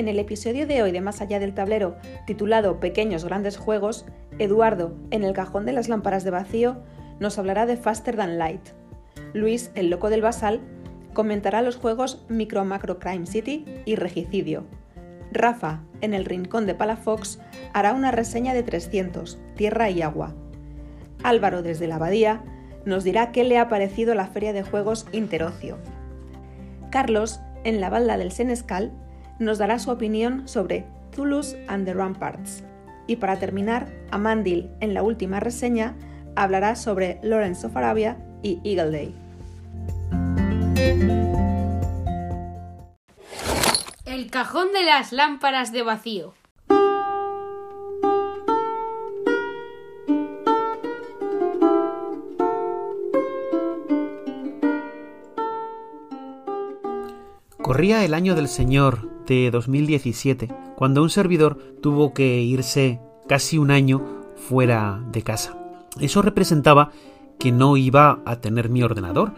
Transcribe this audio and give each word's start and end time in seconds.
En 0.00 0.08
el 0.08 0.18
episodio 0.18 0.66
de 0.66 0.82
hoy 0.82 0.92
de 0.92 1.02
Más 1.02 1.20
allá 1.20 1.38
del 1.38 1.52
tablero, 1.52 1.94
titulado 2.26 2.80
Pequeños 2.80 3.26
grandes 3.26 3.58
juegos, 3.58 4.06
Eduardo, 4.38 4.94
en 5.10 5.24
el 5.24 5.34
cajón 5.34 5.66
de 5.66 5.74
las 5.74 5.90
lámparas 5.90 6.24
de 6.24 6.30
vacío, 6.30 6.78
nos 7.18 7.38
hablará 7.38 7.66
de 7.66 7.76
Faster 7.76 8.16
Than 8.16 8.38
Light. 8.38 8.62
Luis, 9.34 9.70
el 9.74 9.90
loco 9.90 10.08
del 10.08 10.22
basal, 10.22 10.62
comentará 11.12 11.60
los 11.60 11.76
juegos 11.76 12.24
Micro 12.30 12.64
Macro 12.64 12.98
Crime 12.98 13.26
City 13.26 13.66
y 13.84 13.96
Regicidio. 13.96 14.64
Rafa, 15.32 15.82
en 16.00 16.14
el 16.14 16.24
rincón 16.24 16.64
de 16.64 16.74
Palafox, 16.74 17.38
hará 17.74 17.92
una 17.92 18.10
reseña 18.10 18.54
de 18.54 18.62
300, 18.62 19.38
Tierra 19.54 19.90
y 19.90 20.00
Agua. 20.00 20.34
Álvaro, 21.22 21.60
desde 21.60 21.86
la 21.86 21.96
abadía, 21.96 22.42
nos 22.86 23.04
dirá 23.04 23.32
qué 23.32 23.44
le 23.44 23.58
ha 23.58 23.68
parecido 23.68 24.14
la 24.14 24.28
feria 24.28 24.54
de 24.54 24.62
juegos 24.62 25.06
Interocio. 25.12 25.76
Carlos, 26.90 27.40
en 27.64 27.82
la 27.82 27.90
balda 27.90 28.16
del 28.16 28.32
Senescal, 28.32 28.94
nos 29.40 29.58
dará 29.58 29.78
su 29.80 29.90
opinión 29.90 30.46
sobre 30.46 30.86
Toulouse 31.16 31.56
and 31.66 31.84
the 31.86 31.94
Ramparts. 31.94 32.62
Y 33.08 33.16
para 33.16 33.40
terminar, 33.40 33.88
Amandil, 34.12 34.70
en 34.80 34.94
la 34.94 35.02
última 35.02 35.40
reseña, 35.40 35.96
hablará 36.36 36.76
sobre 36.76 37.18
Lawrence 37.22 37.66
of 37.66 37.76
Arabia 37.76 38.18
y 38.42 38.60
Eagle 38.62 38.90
Day. 38.92 39.14
El 44.04 44.30
cajón 44.30 44.72
de 44.72 44.84
las 44.84 45.12
lámparas 45.12 45.72
de 45.72 45.82
vacío. 45.82 46.34
Corría 57.62 58.04
el 58.04 58.14
año 58.14 58.34
del 58.34 58.48
Señor 58.48 59.09
de 59.30 59.50
2017, 59.52 60.48
cuando 60.76 61.04
un 61.04 61.08
servidor 61.08 61.56
tuvo 61.80 62.12
que 62.12 62.40
irse 62.40 63.00
casi 63.28 63.58
un 63.58 63.70
año 63.70 64.02
fuera 64.34 65.00
de 65.12 65.22
casa. 65.22 65.56
Eso 66.00 66.20
representaba 66.20 66.90
que 67.38 67.52
no 67.52 67.76
iba 67.76 68.18
a 68.24 68.40
tener 68.40 68.68
mi 68.68 68.82
ordenador, 68.82 69.32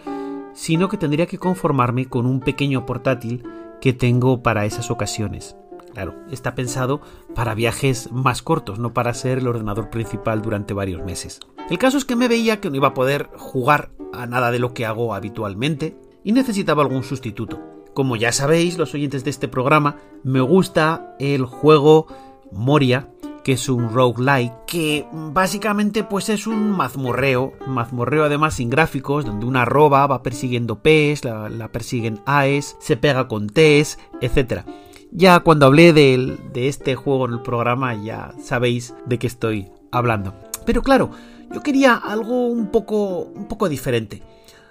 sino 0.54 0.88
que 0.88 0.96
tendría 0.96 1.26
que 1.26 1.36
conformarme 1.36 2.06
con 2.06 2.24
un 2.24 2.40
pequeño 2.40 2.86
portátil 2.86 3.44
que 3.82 3.92
tengo 3.92 4.42
para 4.42 4.64
esas 4.64 4.90
ocasiones. 4.90 5.56
Claro, 5.92 6.14
está 6.30 6.54
pensado 6.54 7.02
para 7.34 7.54
viajes 7.54 8.10
más 8.12 8.40
cortos, 8.40 8.78
no 8.78 8.94
para 8.94 9.12
ser 9.12 9.38
el 9.38 9.46
ordenador 9.46 9.90
principal 9.90 10.40
durante 10.40 10.72
varios 10.72 11.04
meses. 11.04 11.38
El 11.68 11.76
caso 11.76 11.98
es 11.98 12.06
que 12.06 12.16
me 12.16 12.28
veía 12.28 12.60
que 12.60 12.70
no 12.70 12.76
iba 12.76 12.88
a 12.88 12.94
poder 12.94 13.28
jugar 13.36 13.90
a 14.14 14.26
nada 14.26 14.50
de 14.50 14.58
lo 14.58 14.72
que 14.72 14.86
hago 14.86 15.14
habitualmente 15.14 15.98
y 16.24 16.32
necesitaba 16.32 16.82
algún 16.82 17.02
sustituto. 17.02 17.71
Como 17.94 18.16
ya 18.16 18.32
sabéis, 18.32 18.78
los 18.78 18.94
oyentes 18.94 19.24
de 19.24 19.30
este 19.30 19.48
programa, 19.48 19.96
me 20.22 20.40
gusta 20.40 21.14
el 21.18 21.44
juego 21.44 22.06
Moria, 22.50 23.08
que 23.44 23.52
es 23.52 23.68
un 23.68 23.92
roguelike, 23.92 24.52
que 24.66 25.06
básicamente 25.12 26.04
pues 26.04 26.28
es 26.28 26.46
un 26.46 26.70
mazmorreo, 26.70 27.52
mazmorreo 27.66 28.24
además 28.24 28.54
sin 28.54 28.70
gráficos, 28.70 29.24
donde 29.24 29.46
una 29.46 29.62
arroba 29.62 30.06
va 30.06 30.22
persiguiendo 30.22 30.80
P's, 30.80 31.24
la, 31.24 31.68
persiguen 31.72 32.20
A's, 32.24 32.76
se 32.80 32.96
pega 32.96 33.28
con 33.28 33.48
T's, 33.48 33.98
etc. 34.20 34.62
Ya 35.10 35.40
cuando 35.40 35.66
hablé 35.66 35.92
de, 35.92 36.38
de 36.52 36.68
este 36.68 36.94
juego 36.94 37.26
en 37.26 37.34
el 37.34 37.42
programa 37.42 37.94
ya 37.94 38.32
sabéis 38.40 38.94
de 39.06 39.18
qué 39.18 39.26
estoy 39.26 39.70
hablando. 39.90 40.34
Pero 40.64 40.82
claro, 40.82 41.10
yo 41.52 41.62
quería 41.62 41.94
algo 41.96 42.46
un 42.46 42.68
poco, 42.68 43.20
un 43.20 43.46
poco 43.46 43.68
diferente. 43.68 44.22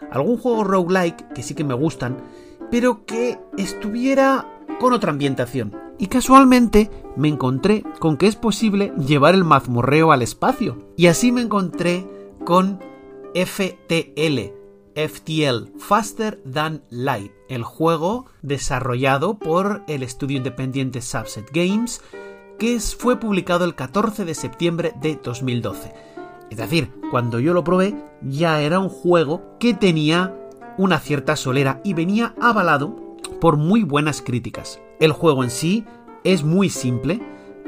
Algún 0.10 0.38
juego 0.38 0.64
roguelike 0.64 1.34
que 1.34 1.44
sí 1.44 1.54
que 1.54 1.64
me 1.64 1.74
gustan, 1.74 2.18
pero 2.72 3.06
que 3.06 3.38
estuviera 3.58 4.48
con 4.80 4.94
otra 4.94 5.12
ambientación. 5.12 5.78
Y 6.00 6.08
casualmente 6.08 6.90
me 7.16 7.28
encontré 7.28 7.84
con 8.00 8.18
que 8.18 8.26
es 8.26 8.36
posible 8.36 8.92
llevar 8.98 9.36
el 9.36 9.44
mazmorreo 9.44 10.12
al 10.12 10.24
espacio. 10.24 10.78
Y 10.98 11.06
así 11.06 11.32
me 11.32 11.42
encontré 11.42 12.08
con 12.44 12.80
FTL, 13.36 14.54
FTL, 14.96 15.78
Faster 15.78 16.42
Than 16.52 16.84
Light, 16.90 17.32
el 17.50 17.64
juego 17.64 18.26
desarrollado 18.42 19.38
por 19.38 19.84
el 19.88 20.02
estudio 20.02 20.38
independiente 20.38 21.02
Subset 21.02 21.52
Games, 21.54 22.02
que 22.58 22.80
fue 22.80 23.20
publicado 23.20 23.66
el 23.66 23.76
14 23.76 24.26
de 24.26 24.34
septiembre 24.34 24.94
de 25.02 25.20
2012. 25.22 25.94
Es 26.50 26.58
decir, 26.58 26.92
cuando 27.12 27.40
yo 27.40 27.54
lo 27.54 27.64
probé 27.64 27.96
ya 28.22 28.62
era 28.62 28.80
un 28.80 28.90
juego 28.90 29.58
que 29.60 29.74
tenía 29.74 30.36
una 30.78 31.00
cierta 31.00 31.36
solera 31.36 31.82
y 31.84 31.94
venía 31.94 32.34
avalado 32.42 32.96
por 33.40 33.58
muy 33.58 33.84
buenas 33.84 34.22
críticas. 34.22 34.80
El 35.00 35.12
juego 35.12 35.44
en 35.44 35.50
sí 35.50 35.86
es 36.24 36.44
muy 36.44 36.70
simple, 36.70 37.22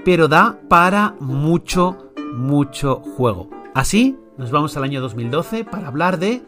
pero 0.05 0.27
da 0.27 0.59
para 0.69 1.15
mucho, 1.19 2.11
mucho 2.33 2.97
juego. 3.17 3.49
Así, 3.73 4.17
nos 4.37 4.51
vamos 4.51 4.77
al 4.77 4.83
año 4.83 5.01
2012 5.01 5.65
para 5.65 5.87
hablar 5.87 6.19
de 6.19 6.43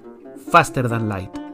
Faster 0.52 0.90
Than 0.90 1.10
Light. 1.10 1.45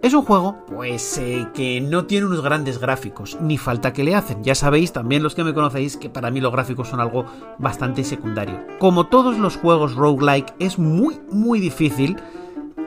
Es 0.00 0.14
un 0.14 0.22
juego, 0.22 0.64
pues, 0.68 1.18
eh, 1.18 1.48
que 1.54 1.80
no 1.80 2.06
tiene 2.06 2.26
unos 2.26 2.40
grandes 2.40 2.78
gráficos, 2.78 3.36
ni 3.40 3.58
falta 3.58 3.92
que 3.92 4.04
le 4.04 4.14
hacen. 4.14 4.44
Ya 4.44 4.54
sabéis, 4.54 4.92
también 4.92 5.24
los 5.24 5.34
que 5.34 5.42
me 5.42 5.52
conocéis, 5.52 5.96
que 5.96 6.08
para 6.08 6.30
mí 6.30 6.40
los 6.40 6.52
gráficos 6.52 6.88
son 6.88 7.00
algo 7.00 7.24
bastante 7.58 8.04
secundario. 8.04 8.64
Como 8.78 9.08
todos 9.08 9.38
los 9.38 9.56
juegos 9.56 9.96
roguelike, 9.96 10.54
es 10.60 10.78
muy, 10.78 11.20
muy 11.32 11.58
difícil 11.58 12.16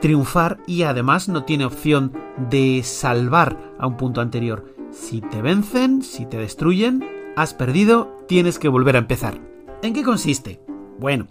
triunfar 0.00 0.58
y 0.66 0.84
además 0.84 1.28
no 1.28 1.44
tiene 1.44 1.66
opción 1.66 2.12
de 2.50 2.82
salvar 2.82 3.58
a 3.78 3.86
un 3.86 3.98
punto 3.98 4.22
anterior. 4.22 4.74
Si 4.90 5.20
te 5.20 5.42
vencen, 5.42 6.02
si 6.02 6.24
te 6.24 6.38
destruyen, 6.38 7.04
has 7.36 7.52
perdido, 7.52 8.16
tienes 8.26 8.58
que 8.58 8.68
volver 8.68 8.96
a 8.96 9.00
empezar. 9.00 9.38
¿En 9.82 9.92
qué 9.92 10.02
consiste? 10.02 10.62
Bueno, 10.98 11.28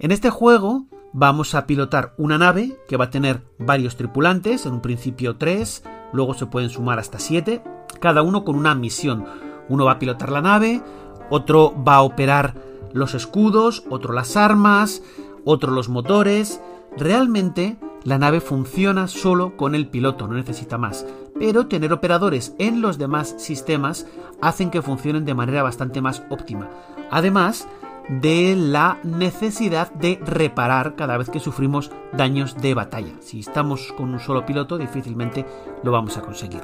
en 0.00 0.10
este 0.10 0.30
juego 0.30 0.86
vamos 1.14 1.54
a 1.54 1.66
pilotar 1.66 2.12
una 2.18 2.36
nave 2.36 2.76
que 2.88 2.96
va 2.96 3.06
a 3.06 3.10
tener 3.10 3.40
varios 3.58 3.96
tripulantes, 3.96 4.66
en 4.66 4.74
un 4.74 4.80
principio 4.82 5.36
tres, 5.36 5.84
luego 6.12 6.34
se 6.34 6.46
pueden 6.46 6.70
sumar 6.70 6.98
hasta 6.98 7.20
siete, 7.20 7.62
cada 8.00 8.22
uno 8.22 8.44
con 8.44 8.56
una 8.56 8.74
misión. 8.74 9.24
Uno 9.68 9.84
va 9.86 9.92
a 9.92 9.98
pilotar 9.98 10.30
la 10.30 10.42
nave, 10.42 10.82
otro 11.30 11.72
va 11.82 11.94
a 11.94 12.02
operar 12.02 12.54
los 12.92 13.14
escudos, 13.14 13.84
otro 13.88 14.12
las 14.12 14.36
armas, 14.36 15.02
otro 15.44 15.70
los 15.70 15.88
motores. 15.88 16.60
Realmente 16.96 17.78
la 18.02 18.18
nave 18.18 18.40
funciona 18.40 19.06
solo 19.06 19.56
con 19.56 19.76
el 19.76 19.88
piloto, 19.88 20.26
no 20.26 20.34
necesita 20.34 20.78
más. 20.78 21.06
Pero 21.38 21.68
tener 21.68 21.92
operadores 21.92 22.54
en 22.58 22.82
los 22.82 22.98
demás 22.98 23.36
sistemas 23.38 24.06
hacen 24.42 24.70
que 24.70 24.82
funcionen 24.82 25.24
de 25.24 25.34
manera 25.34 25.62
bastante 25.62 26.02
más 26.02 26.24
óptima. 26.28 26.68
Además, 27.10 27.68
de 28.08 28.54
la 28.56 28.98
necesidad 29.02 29.90
de 29.92 30.20
reparar 30.24 30.94
cada 30.96 31.16
vez 31.16 31.30
que 31.30 31.40
sufrimos 31.40 31.90
daños 32.12 32.56
de 32.60 32.74
batalla. 32.74 33.12
Si 33.20 33.40
estamos 33.40 33.92
con 33.96 34.12
un 34.12 34.20
solo 34.20 34.44
piloto, 34.44 34.78
difícilmente 34.78 35.46
lo 35.82 35.92
vamos 35.92 36.16
a 36.16 36.22
conseguir. 36.22 36.62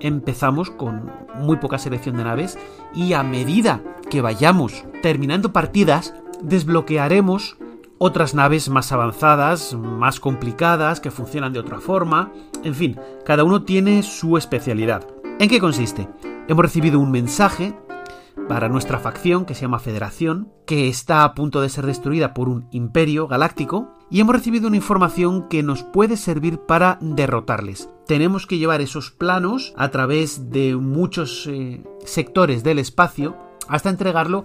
Empezamos 0.00 0.70
con 0.70 1.10
muy 1.34 1.56
poca 1.56 1.78
selección 1.78 2.16
de 2.16 2.24
naves 2.24 2.58
y 2.94 3.14
a 3.14 3.22
medida 3.22 3.80
que 4.10 4.20
vayamos 4.20 4.84
terminando 5.02 5.52
partidas, 5.52 6.14
desbloquearemos 6.42 7.56
otras 7.98 8.34
naves 8.34 8.68
más 8.68 8.92
avanzadas, 8.92 9.74
más 9.74 10.20
complicadas, 10.20 11.00
que 11.00 11.10
funcionan 11.10 11.52
de 11.52 11.60
otra 11.60 11.80
forma. 11.80 12.30
En 12.62 12.74
fin, 12.74 12.98
cada 13.24 13.42
uno 13.44 13.62
tiene 13.62 14.02
su 14.02 14.36
especialidad. 14.36 15.06
¿En 15.38 15.48
qué 15.48 15.60
consiste? 15.60 16.08
Hemos 16.48 16.64
recibido 16.64 17.00
un 17.00 17.10
mensaje 17.10 17.74
para 18.48 18.68
nuestra 18.68 18.98
facción 18.98 19.44
que 19.44 19.54
se 19.54 19.62
llama 19.62 19.78
Federación, 19.78 20.52
que 20.66 20.88
está 20.88 21.24
a 21.24 21.34
punto 21.34 21.60
de 21.60 21.68
ser 21.68 21.86
destruida 21.86 22.34
por 22.34 22.48
un 22.48 22.68
imperio 22.70 23.26
galáctico, 23.26 23.92
y 24.10 24.20
hemos 24.20 24.36
recibido 24.36 24.68
una 24.68 24.76
información 24.76 25.48
que 25.48 25.62
nos 25.62 25.82
puede 25.82 26.16
servir 26.16 26.58
para 26.60 26.98
derrotarles. 27.00 27.90
Tenemos 28.06 28.46
que 28.46 28.58
llevar 28.58 28.80
esos 28.80 29.10
planos 29.10 29.74
a 29.76 29.88
través 29.90 30.50
de 30.50 30.76
muchos 30.76 31.46
eh, 31.48 31.82
sectores 32.04 32.62
del 32.62 32.78
espacio 32.78 33.36
hasta 33.68 33.90
entregarlo 33.90 34.44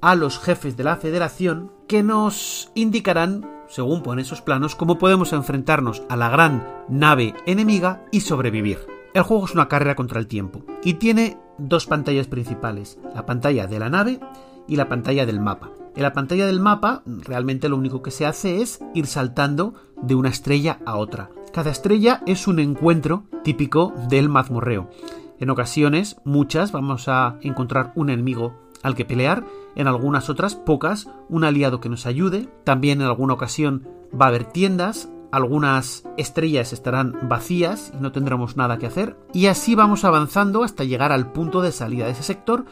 a 0.00 0.14
los 0.14 0.38
jefes 0.38 0.76
de 0.76 0.84
la 0.84 0.96
federación 0.96 1.72
que 1.88 2.02
nos 2.02 2.70
indicarán, 2.74 3.48
según 3.68 4.02
pone 4.02 4.22
esos 4.22 4.42
planos, 4.42 4.76
cómo 4.76 4.98
podemos 4.98 5.32
enfrentarnos 5.32 6.02
a 6.08 6.16
la 6.16 6.30
gran 6.30 6.66
nave 6.88 7.34
enemiga 7.46 8.04
y 8.10 8.20
sobrevivir. 8.20 8.78
El 9.12 9.22
juego 9.24 9.44
es 9.44 9.54
una 9.54 9.68
carrera 9.68 9.96
contra 9.96 10.20
el 10.20 10.28
tiempo 10.28 10.64
y 10.84 10.94
tiene 10.94 11.36
dos 11.60 11.86
pantallas 11.86 12.26
principales, 12.26 12.98
la 13.14 13.26
pantalla 13.26 13.66
de 13.66 13.78
la 13.78 13.90
nave 13.90 14.20
y 14.66 14.76
la 14.76 14.88
pantalla 14.88 15.26
del 15.26 15.40
mapa. 15.40 15.70
En 15.96 16.02
la 16.02 16.12
pantalla 16.12 16.46
del 16.46 16.60
mapa 16.60 17.02
realmente 17.06 17.68
lo 17.68 17.76
único 17.76 18.02
que 18.02 18.10
se 18.10 18.26
hace 18.26 18.62
es 18.62 18.80
ir 18.94 19.06
saltando 19.06 19.74
de 20.00 20.14
una 20.14 20.28
estrella 20.28 20.78
a 20.86 20.96
otra. 20.96 21.30
Cada 21.52 21.70
estrella 21.70 22.22
es 22.26 22.46
un 22.46 22.60
encuentro 22.60 23.24
típico 23.42 23.92
del 24.08 24.28
mazmorreo. 24.28 24.88
En 25.40 25.50
ocasiones, 25.50 26.16
muchas, 26.24 26.70
vamos 26.70 27.08
a 27.08 27.38
encontrar 27.40 27.92
un 27.96 28.10
enemigo 28.10 28.54
al 28.82 28.94
que 28.94 29.04
pelear, 29.04 29.44
en 29.74 29.86
algunas 29.88 30.30
otras, 30.30 30.54
pocas, 30.54 31.08
un 31.28 31.44
aliado 31.44 31.80
que 31.80 31.88
nos 31.88 32.06
ayude, 32.06 32.48
también 32.64 33.00
en 33.00 33.06
alguna 33.06 33.34
ocasión 33.34 33.88
va 34.18 34.26
a 34.26 34.28
haber 34.28 34.44
tiendas, 34.44 35.08
algunas 35.32 36.04
estrellas 36.16 36.72
estarán 36.72 37.28
vacías 37.28 37.92
y 37.98 38.02
no 38.02 38.12
tendremos 38.12 38.56
nada 38.56 38.78
que 38.78 38.86
hacer, 38.86 39.16
y 39.32 39.46
así 39.46 39.74
vamos 39.74 40.04
avanzando 40.04 40.64
hasta 40.64 40.84
llegar 40.84 41.12
al 41.12 41.32
punto 41.32 41.62
de 41.62 41.72
salida 41.72 42.06
de 42.06 42.12
ese 42.12 42.22
sector 42.22 42.64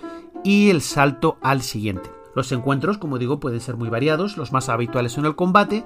y 0.45 0.71
el 0.71 0.83
salto 0.83 1.39
al 1.43 1.63
siguiente. 1.63 2.11
Los 2.35 2.53
encuentros, 2.53 2.99
como 2.99 3.19
digo, 3.19 3.41
pueden 3.41 3.61
ser 3.61 3.77
muy 3.77 3.89
variados, 3.89 4.37
los 4.37 4.53
más 4.53 4.69
habituales 4.69 5.13
son 5.13 5.27
el 5.27 5.37
combate, 5.37 5.85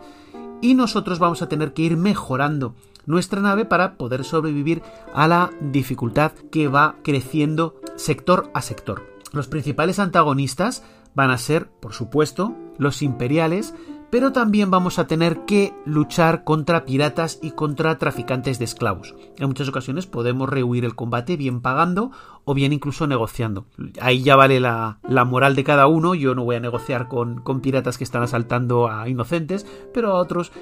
y 0.61 0.75
nosotros 0.75 1.19
vamos 1.19 1.43
a 1.43 1.49
tener 1.49 1.73
que 1.73 1.83
ir 1.83 1.97
mejorando 1.97 2.75
nuestra 3.07 3.41
nave 3.41 3.65
para 3.65 3.97
poder 3.97 4.25
sobrevivir 4.25 4.83
a 5.13 5.27
la 5.27 5.51
dificultad 5.61 6.33
que 6.51 6.69
va 6.69 6.97
creciendo 7.03 7.81
sector 7.97 8.51
a 8.55 8.63
sector. 8.63 9.03
Los 9.33 9.49
principales 9.49 9.99
antagonistas 9.99 10.85
van 11.15 11.31
a 11.31 11.39
ser, 11.39 11.69
por 11.69 11.95
supuesto, 11.95 12.55
los 12.79 13.03
imperiales, 13.03 13.75
pero 14.13 14.31
también 14.31 14.71
vamos 14.71 14.99
a 14.99 15.07
tener 15.07 15.47
que 15.47 15.73
luchar 15.87 16.45
contra 16.45 16.85
piratas 16.85 17.39
y 17.41 17.53
contra 17.53 17.97
traficantes 17.97 18.59
de 18.59 18.67
esclavos. 18.67 19.15
En 19.39 19.49
muchas 19.49 19.71
ocasiones 19.71 20.05
podemos 20.07 20.51
rehuir 20.51 20.85
el 20.85 20.95
combate 20.95 21.39
bien 21.39 21.63
pagando 21.63 22.11
o 22.45 22.53
bien 22.53 22.75
incluso 22.75 23.07
negociando. 23.07 23.65
Ahí 24.03 24.23
ya 24.23 24.37
vale 24.37 24.61
la, 24.61 24.99
moral 25.27 25.57
de 25.57 25.65
cada 25.65 25.87
uno, 25.87 26.15
yo 26.15 26.35
no 26.35 26.45
voy 26.45 26.57
a 26.57 26.61
negociar 26.61 27.09
con, 27.09 27.43
piratas 27.63 27.97
que 27.97 28.05
están 28.05 28.23
asaltando 28.23 28.91
a 28.91 29.09
inocentes, 29.09 29.67
pero 29.95 30.11
a 30.11 30.17
otros 30.17 30.53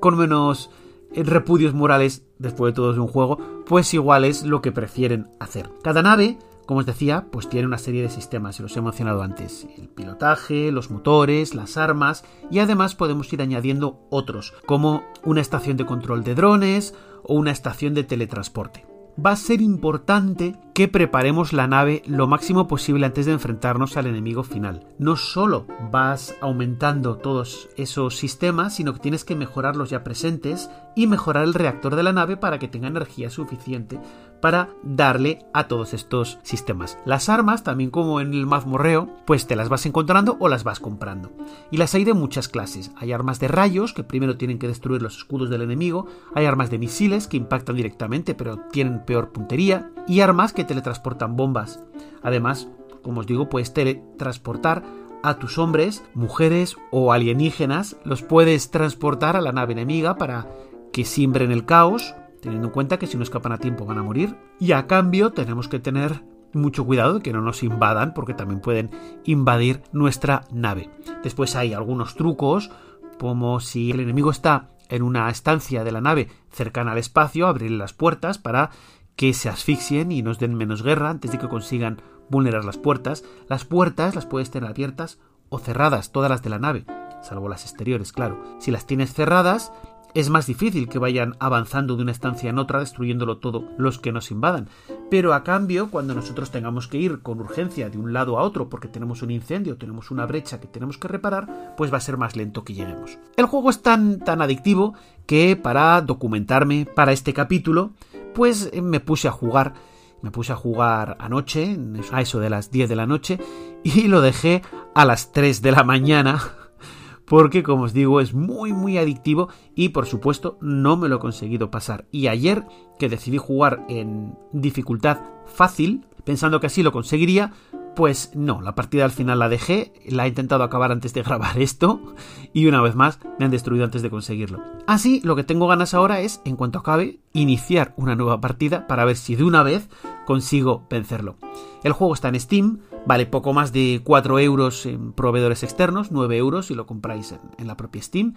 con 0.00 0.16
menos 0.16 0.70
eh, 1.12 1.24
repudios 1.24 1.74
morales, 1.74 2.24
después 2.38 2.72
de 2.72 2.76
todo 2.76 2.90
es 2.90 2.96
un 2.96 3.08
juego, 3.08 3.36
pues 3.66 3.92
igual 3.92 4.24
es 4.24 4.44
lo 4.44 4.62
que 4.62 4.72
prefieren 4.72 5.28
hacer. 5.40 5.68
Cada 5.82 6.00
nave 6.00 6.38
como 6.66 6.80
os 6.80 6.86
decía, 6.86 7.26
pues 7.30 7.48
tiene 7.48 7.66
una 7.66 7.78
serie 7.78 8.02
de 8.02 8.10
sistemas, 8.10 8.58
y 8.58 8.62
los 8.62 8.76
he 8.76 8.80
mencionado 8.80 9.22
antes, 9.22 9.66
el 9.76 9.88
pilotaje, 9.88 10.72
los 10.72 10.90
motores, 10.90 11.54
las 11.54 11.76
armas, 11.76 12.24
y 12.50 12.58
además 12.58 12.94
podemos 12.94 13.32
ir 13.32 13.42
añadiendo 13.42 14.06
otros, 14.10 14.54
como 14.66 15.04
una 15.24 15.40
estación 15.40 15.76
de 15.76 15.86
control 15.86 16.24
de 16.24 16.34
drones 16.34 16.94
o 17.22 17.34
una 17.34 17.50
estación 17.50 17.94
de 17.94 18.04
teletransporte. 18.04 18.86
Va 19.24 19.32
a 19.32 19.36
ser 19.36 19.60
importante 19.60 20.56
que 20.74 20.88
preparemos 20.88 21.52
la 21.52 21.68
nave 21.68 22.02
lo 22.04 22.26
máximo 22.26 22.66
posible 22.66 23.06
antes 23.06 23.26
de 23.26 23.32
enfrentarnos 23.32 23.96
al 23.96 24.08
enemigo 24.08 24.42
final. 24.42 24.88
No 24.98 25.14
solo 25.14 25.66
vas 25.92 26.34
aumentando 26.40 27.16
todos 27.16 27.68
esos 27.76 28.16
sistemas, 28.16 28.74
sino 28.74 28.92
que 28.92 28.98
tienes 28.98 29.24
que 29.24 29.36
mejorar 29.36 29.76
los 29.76 29.90
ya 29.90 30.02
presentes 30.02 30.68
y 30.96 31.06
mejorar 31.06 31.44
el 31.44 31.54
reactor 31.54 31.94
de 31.94 32.02
la 32.02 32.12
nave 32.12 32.36
para 32.36 32.58
que 32.58 32.66
tenga 32.66 32.88
energía 32.88 33.30
suficiente 33.30 34.00
para 34.40 34.68
darle 34.82 35.46
a 35.54 35.68
todos 35.68 35.94
estos 35.94 36.38
sistemas. 36.42 36.98
Las 37.06 37.30
armas, 37.30 37.62
también 37.62 37.90
como 37.90 38.20
en 38.20 38.34
el 38.34 38.44
mazmorreo, 38.44 39.08
pues 39.24 39.46
te 39.46 39.56
las 39.56 39.70
vas 39.70 39.86
encontrando 39.86 40.36
o 40.38 40.48
las 40.48 40.64
vas 40.64 40.80
comprando. 40.80 41.32
Y 41.70 41.78
las 41.78 41.94
hay 41.94 42.04
de 42.04 42.12
muchas 42.12 42.48
clases. 42.48 42.90
Hay 42.96 43.12
armas 43.12 43.40
de 43.40 43.48
rayos 43.48 43.94
que 43.94 44.04
primero 44.04 44.36
tienen 44.36 44.58
que 44.58 44.68
destruir 44.68 45.00
los 45.00 45.16
escudos 45.16 45.48
del 45.48 45.62
enemigo, 45.62 46.08
hay 46.34 46.44
armas 46.44 46.68
de 46.68 46.78
misiles 46.78 47.26
que 47.26 47.38
impactan 47.38 47.76
directamente 47.76 48.34
pero 48.34 48.58
tienen 48.70 49.04
peor 49.04 49.30
puntería 49.32 49.90
y 50.06 50.20
armas 50.20 50.52
que 50.52 50.63
teletransportan 50.64 51.36
bombas. 51.36 51.82
Además, 52.22 52.68
como 53.02 53.20
os 53.20 53.26
digo, 53.26 53.48
puedes 53.48 53.72
teletransportar 53.72 54.82
a 55.22 55.38
tus 55.38 55.58
hombres, 55.58 56.04
mujeres 56.14 56.76
o 56.90 57.12
alienígenas, 57.12 57.96
los 58.04 58.22
puedes 58.22 58.70
transportar 58.70 59.36
a 59.36 59.40
la 59.40 59.52
nave 59.52 59.72
enemiga 59.72 60.16
para 60.16 60.48
que 60.92 61.04
siembren 61.04 61.50
el 61.50 61.64
caos, 61.64 62.14
teniendo 62.40 62.68
en 62.68 62.72
cuenta 62.74 62.98
que 62.98 63.06
si 63.06 63.16
no 63.16 63.22
escapan 63.22 63.52
a 63.52 63.58
tiempo 63.58 63.86
van 63.86 63.98
a 63.98 64.02
morir. 64.02 64.36
Y 64.60 64.72
a 64.72 64.86
cambio 64.86 65.32
tenemos 65.32 65.68
que 65.68 65.78
tener 65.78 66.22
mucho 66.52 66.84
cuidado 66.84 67.14
de 67.14 67.20
que 67.20 67.32
no 67.32 67.40
nos 67.40 67.62
invadan 67.62 68.14
porque 68.14 68.34
también 68.34 68.60
pueden 68.60 68.90
invadir 69.24 69.82
nuestra 69.92 70.44
nave. 70.52 70.90
Después 71.22 71.56
hay 71.56 71.72
algunos 71.72 72.14
trucos, 72.14 72.70
como 73.18 73.60
si 73.60 73.90
el 73.90 74.00
enemigo 74.00 74.30
está 74.30 74.68
en 74.88 75.02
una 75.02 75.28
estancia 75.30 75.84
de 75.84 75.92
la 75.92 76.00
nave 76.00 76.28
cercana 76.50 76.92
al 76.92 76.98
espacio, 76.98 77.46
abrir 77.46 77.70
las 77.70 77.92
puertas 77.92 78.38
para 78.38 78.70
que 79.16 79.34
se 79.34 79.48
asfixien 79.48 80.12
y 80.12 80.22
nos 80.22 80.38
den 80.38 80.54
menos 80.54 80.82
guerra 80.82 81.10
antes 81.10 81.30
de 81.30 81.38
que 81.38 81.48
consigan 81.48 82.00
vulnerar 82.28 82.64
las 82.64 82.78
puertas. 82.78 83.24
Las 83.48 83.64
puertas 83.64 84.14
las 84.14 84.26
puedes 84.26 84.50
tener 84.50 84.68
abiertas 84.68 85.18
o 85.48 85.58
cerradas, 85.58 86.10
todas 86.10 86.30
las 86.30 86.42
de 86.42 86.50
la 86.50 86.58
nave, 86.58 86.84
salvo 87.22 87.48
las 87.48 87.64
exteriores, 87.64 88.12
claro. 88.12 88.42
Si 88.58 88.70
las 88.70 88.86
tienes 88.86 89.12
cerradas, 89.12 89.72
es 90.14 90.30
más 90.30 90.46
difícil 90.46 90.88
que 90.88 91.00
vayan 91.00 91.34
avanzando 91.40 91.96
de 91.96 92.02
una 92.02 92.12
estancia 92.12 92.48
en 92.48 92.58
otra, 92.58 92.78
destruyéndolo 92.78 93.38
todo 93.38 93.68
los 93.76 93.98
que 93.98 94.12
nos 94.12 94.30
invadan. 94.30 94.68
Pero 95.10 95.34
a 95.34 95.42
cambio, 95.42 95.90
cuando 95.90 96.14
nosotros 96.14 96.52
tengamos 96.52 96.86
que 96.86 96.98
ir 96.98 97.20
con 97.20 97.40
urgencia 97.40 97.90
de 97.90 97.98
un 97.98 98.12
lado 98.12 98.38
a 98.38 98.42
otro 98.42 98.68
porque 98.68 98.86
tenemos 98.86 99.22
un 99.22 99.32
incendio, 99.32 99.76
tenemos 99.76 100.12
una 100.12 100.24
brecha 100.24 100.60
que 100.60 100.68
tenemos 100.68 100.98
que 100.98 101.08
reparar, 101.08 101.74
pues 101.76 101.92
va 101.92 101.96
a 101.96 102.00
ser 102.00 102.16
más 102.16 102.36
lento 102.36 102.62
que 102.62 102.74
lleguemos. 102.74 103.18
El 103.36 103.46
juego 103.46 103.70
es 103.70 103.82
tan, 103.82 104.20
tan 104.20 104.40
adictivo 104.40 104.94
que 105.26 105.56
para 105.56 106.00
documentarme 106.00 106.86
para 106.86 107.12
este 107.12 107.34
capítulo, 107.34 107.90
pues 108.34 108.70
me 108.82 109.00
puse 109.00 109.28
a 109.28 109.32
jugar. 109.32 109.74
Me 110.22 110.30
puse 110.30 110.52
a 110.52 110.56
jugar 110.56 111.16
anoche, 111.20 111.78
a 112.10 112.22
eso 112.22 112.40
de 112.40 112.48
las 112.48 112.70
10 112.70 112.88
de 112.88 112.96
la 112.96 113.06
noche, 113.06 113.38
y 113.84 114.08
lo 114.08 114.20
dejé 114.20 114.62
a 114.94 115.04
las 115.04 115.32
3 115.32 115.60
de 115.60 115.72
la 115.72 115.84
mañana, 115.84 116.42
porque 117.26 117.62
como 117.62 117.84
os 117.84 117.92
digo 117.92 118.20
es 118.20 118.32
muy 118.32 118.72
muy 118.72 118.98
adictivo 118.98 119.48
y 119.74 119.90
por 119.90 120.06
supuesto 120.06 120.58
no 120.60 120.96
me 120.96 121.08
lo 121.08 121.16
he 121.16 121.20
conseguido 121.20 121.70
pasar. 121.70 122.06
Y 122.10 122.28
ayer 122.28 122.66
que 122.98 123.08
decidí 123.08 123.38
jugar 123.38 123.84
en 123.88 124.34
dificultad 124.52 125.20
fácil, 125.46 126.06
pensando 126.24 126.58
que 126.58 126.68
así 126.68 126.82
lo 126.82 126.92
conseguiría, 126.92 127.52
pues 127.94 128.32
no, 128.34 128.60
la 128.60 128.74
partida 128.74 129.04
al 129.04 129.10
final 129.10 129.38
la 129.38 129.48
dejé, 129.48 129.92
la 130.06 130.24
he 130.24 130.28
intentado 130.28 130.64
acabar 130.64 130.92
antes 130.92 131.14
de 131.14 131.22
grabar 131.24 131.58
esto 131.58 132.14
y 132.52 132.66
una 132.66 132.80
vez 132.80 132.94
más 132.94 133.18
me 133.38 133.44
han 133.44 133.50
destruido 133.50 133.84
antes 133.84 134.02
de 134.02 134.10
conseguirlo. 134.10 134.60
Así, 134.86 135.20
lo 135.24 135.36
que 135.36 135.44
tengo 135.44 135.66
ganas 135.66 135.94
ahora 135.94 136.20
es, 136.20 136.40
en 136.44 136.56
cuanto 136.56 136.78
acabe, 136.78 137.20
iniciar 137.32 137.94
una 137.96 138.16
nueva 138.16 138.40
partida 138.40 138.86
para 138.86 139.04
ver 139.04 139.16
si 139.16 139.36
de 139.36 139.44
una 139.44 139.62
vez 139.62 139.88
consigo 140.26 140.86
vencerlo. 140.90 141.36
El 141.82 141.92
juego 141.92 142.14
está 142.14 142.28
en 142.28 142.40
Steam, 142.40 142.80
vale 143.06 143.26
poco 143.26 143.52
más 143.52 143.72
de 143.72 144.00
4 144.04 144.38
euros 144.38 144.86
en 144.86 145.12
proveedores 145.12 145.62
externos, 145.62 146.10
9 146.10 146.36
euros 146.36 146.66
si 146.66 146.74
lo 146.74 146.86
compráis 146.86 147.32
en, 147.32 147.40
en 147.58 147.66
la 147.66 147.76
propia 147.76 148.02
Steam. 148.02 148.34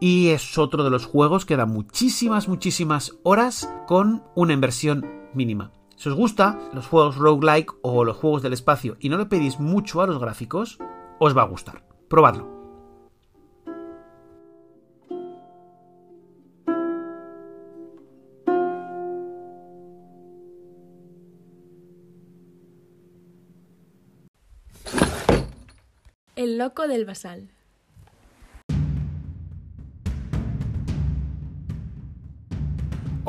Y 0.00 0.28
es 0.30 0.58
otro 0.58 0.82
de 0.82 0.90
los 0.90 1.06
juegos 1.06 1.46
que 1.46 1.56
da 1.56 1.64
muchísimas, 1.64 2.48
muchísimas 2.48 3.14
horas 3.22 3.72
con 3.86 4.24
una 4.34 4.52
inversión 4.52 5.06
mínima. 5.32 5.70
Si 6.02 6.08
os 6.08 6.16
gusta 6.16 6.58
los 6.72 6.88
juegos 6.88 7.14
roguelike 7.14 7.74
o 7.80 8.02
los 8.02 8.16
juegos 8.16 8.42
del 8.42 8.54
espacio 8.54 8.96
y 8.98 9.08
no 9.08 9.18
le 9.18 9.26
pedís 9.26 9.60
mucho 9.60 10.02
a 10.02 10.06
los 10.08 10.18
gráficos, 10.18 10.80
os 11.20 11.36
va 11.36 11.42
a 11.42 11.46
gustar. 11.46 11.86
Probadlo. 12.08 12.50
El 26.34 26.58
loco 26.58 26.88
del 26.88 27.04
basal. 27.04 27.52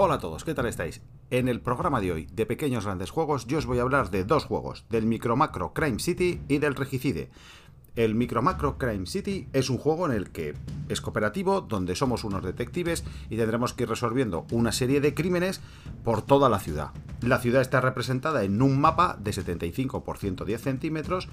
Hola 0.05 0.15
a 0.15 0.19
todos, 0.19 0.43
¿qué 0.43 0.53
tal 0.53 0.65
estáis? 0.65 0.99
En 1.29 1.47
el 1.47 1.61
programa 1.61 2.01
de 2.01 2.11
hoy 2.11 2.27
de 2.33 2.45
Pequeños 2.45 2.83
Grandes 2.83 3.09
Juegos 3.09 3.47
yo 3.47 3.57
os 3.57 3.65
voy 3.65 3.79
a 3.79 3.83
hablar 3.83 4.11
de 4.11 4.25
dos 4.25 4.43
juegos, 4.43 4.83
del 4.89 5.05
Micro 5.05 5.37
Macro 5.37 5.71
Crime 5.71 5.97
City 5.97 6.41
y 6.49 6.57
del 6.57 6.75
Regicide. 6.75 7.29
El 7.95 8.13
Micro 8.13 8.41
Macro 8.41 8.77
Crime 8.77 9.05
City 9.05 9.47
es 9.53 9.69
un 9.69 9.77
juego 9.77 10.05
en 10.05 10.11
el 10.11 10.31
que 10.31 10.55
es 10.89 10.99
cooperativo, 10.99 11.61
donde 11.61 11.95
somos 11.95 12.25
unos 12.25 12.43
detectives 12.43 13.05
y 13.29 13.37
tendremos 13.37 13.73
que 13.73 13.83
ir 13.83 13.89
resolviendo 13.89 14.45
una 14.51 14.73
serie 14.73 14.99
de 14.99 15.13
crímenes 15.13 15.61
por 16.03 16.21
toda 16.21 16.49
la 16.49 16.59
ciudad. 16.59 16.89
La 17.21 17.39
ciudad 17.39 17.61
está 17.61 17.79
representada 17.79 18.43
en 18.43 18.61
un 18.61 18.81
mapa 18.81 19.17
de 19.21 19.31
75 19.31 20.03
por 20.03 20.17
110 20.17 20.61
centímetros 20.61 21.29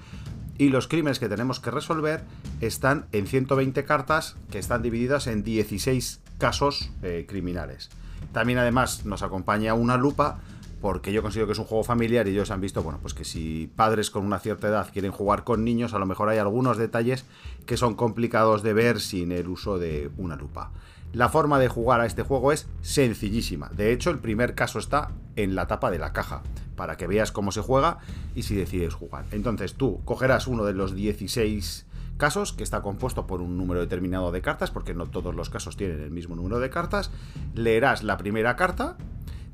y 0.57 0.69
los 0.69 0.87
crímenes 0.87 1.19
que 1.19 1.27
tenemos 1.27 1.59
que 1.59 1.71
resolver 1.71 2.23
están 2.61 3.07
en 3.11 3.27
120 3.27 3.83
cartas 3.83 4.37
que 4.49 4.59
están 4.59 4.81
divididas 4.81 5.27
en 5.27 5.43
16 5.43 6.21
casos 6.37 6.89
eh, 7.03 7.25
criminales. 7.27 7.89
También 8.31 8.59
además 8.59 9.05
nos 9.05 9.23
acompaña 9.23 9.73
una 9.73 9.97
lupa 9.97 10.39
porque 10.81 11.13
yo 11.13 11.21
considero 11.21 11.45
que 11.45 11.53
es 11.53 11.59
un 11.59 11.65
juego 11.65 11.83
familiar 11.83 12.27
y 12.27 12.31
ellos 12.31 12.49
han 12.49 12.59
visto, 12.59 12.81
bueno, 12.81 12.99
pues 13.01 13.13
que 13.13 13.23
si 13.23 13.71
padres 13.75 14.09
con 14.09 14.25
una 14.25 14.39
cierta 14.39 14.67
edad 14.67 14.89
quieren 14.91 15.11
jugar 15.11 15.43
con 15.43 15.63
niños, 15.63 15.93
a 15.93 15.99
lo 15.99 16.07
mejor 16.07 16.29
hay 16.29 16.39
algunos 16.39 16.77
detalles 16.77 17.25
que 17.67 17.77
son 17.77 17.95
complicados 17.95 18.63
de 18.63 18.73
ver 18.73 18.99
sin 18.99 19.31
el 19.31 19.47
uso 19.47 19.77
de 19.77 20.09
una 20.17 20.35
lupa. 20.35 20.71
La 21.13 21.29
forma 21.29 21.59
de 21.59 21.67
jugar 21.67 22.01
a 22.01 22.05
este 22.05 22.23
juego 22.23 22.51
es 22.51 22.67
sencillísima. 22.81 23.69
De 23.75 23.91
hecho, 23.91 24.09
el 24.09 24.19
primer 24.19 24.55
caso 24.55 24.79
está 24.79 25.11
en 25.35 25.55
la 25.55 25.67
tapa 25.67 25.91
de 25.91 25.99
la 25.99 26.13
caja, 26.13 26.41
para 26.75 26.97
que 26.97 27.05
veas 27.05 27.31
cómo 27.31 27.51
se 27.51 27.61
juega 27.61 27.99
y 28.33 28.43
si 28.43 28.55
decides 28.55 28.93
jugar. 28.95 29.25
Entonces 29.31 29.75
tú 29.75 30.01
cogerás 30.03 30.47
uno 30.47 30.63
de 30.63 30.73
los 30.73 30.95
16 30.95 31.85
casos, 32.21 32.53
que 32.53 32.61
está 32.61 32.83
compuesto 32.83 33.25
por 33.25 33.41
un 33.41 33.57
número 33.57 33.79
determinado 33.79 34.31
de 34.31 34.43
cartas, 34.43 34.69
porque 34.69 34.93
no 34.93 35.07
todos 35.07 35.33
los 35.33 35.49
casos 35.49 35.75
tienen 35.75 36.01
el 36.01 36.11
mismo 36.11 36.35
número 36.35 36.59
de 36.59 36.69
cartas, 36.69 37.09
leerás 37.55 38.03
la 38.03 38.17
primera 38.17 38.55
carta, 38.55 38.95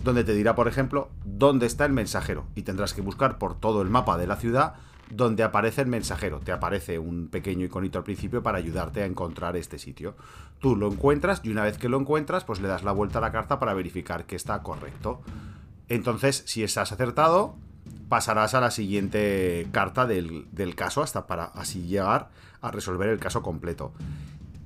donde 0.04 0.26
te 0.26 0.34
dirá, 0.34 0.54
por 0.54 0.68
ejemplo, 0.68 1.10
dónde 1.24 1.66
está 1.66 1.86
el 1.86 1.94
mensajero, 1.94 2.46
y 2.56 2.64
tendrás 2.64 2.94
que 2.94 3.00
buscar 3.00 3.38
por 3.38 3.58
todo 3.58 3.82
el 3.82 3.90
mapa 3.90 4.18
de 4.18 4.28
la 4.28 4.36
ciudad 4.36 4.76
donde 5.10 5.44
aparece 5.44 5.80
el 5.80 5.88
mensajero. 5.88 6.42
Te 6.42 6.52
aparece 6.52 7.00
un 7.00 7.30
pequeño 7.30 7.66
iconito 7.66 7.98
al 7.98 8.04
principio 8.04 8.44
para 8.44 8.58
ayudarte 8.58 9.02
a 9.02 9.06
encontrar 9.06 9.56
este 9.56 9.80
sitio. 9.80 10.18
Tú 10.60 10.76
lo 10.76 10.92
encuentras 10.92 11.40
y 11.46 11.50
una 11.50 11.64
vez 11.64 11.78
que 11.78 11.88
lo 11.88 11.98
encuentras, 11.98 12.44
pues 12.44 12.60
le 12.60 12.68
das 12.68 12.84
la 12.84 12.92
vuelta 12.92 13.20
a 13.20 13.22
la 13.22 13.32
carta 13.32 13.58
para 13.58 13.74
verificar 13.74 14.26
que 14.26 14.36
está 14.36 14.62
correcto. 14.62 15.22
Entonces, 15.88 16.44
si 16.46 16.62
estás 16.62 16.92
acertado, 16.92 17.56
pasarás 18.10 18.54
a 18.54 18.60
la 18.60 18.72
siguiente 18.72 19.68
carta 19.72 20.06
del, 20.06 20.48
del 20.52 20.76
caso 20.76 21.02
hasta 21.02 21.26
para 21.26 21.46
así 21.46 21.84
llegar 21.84 22.28
a 22.68 22.72
resolver 22.72 23.10
el 23.10 23.20
caso 23.20 23.42
completo. 23.42 23.94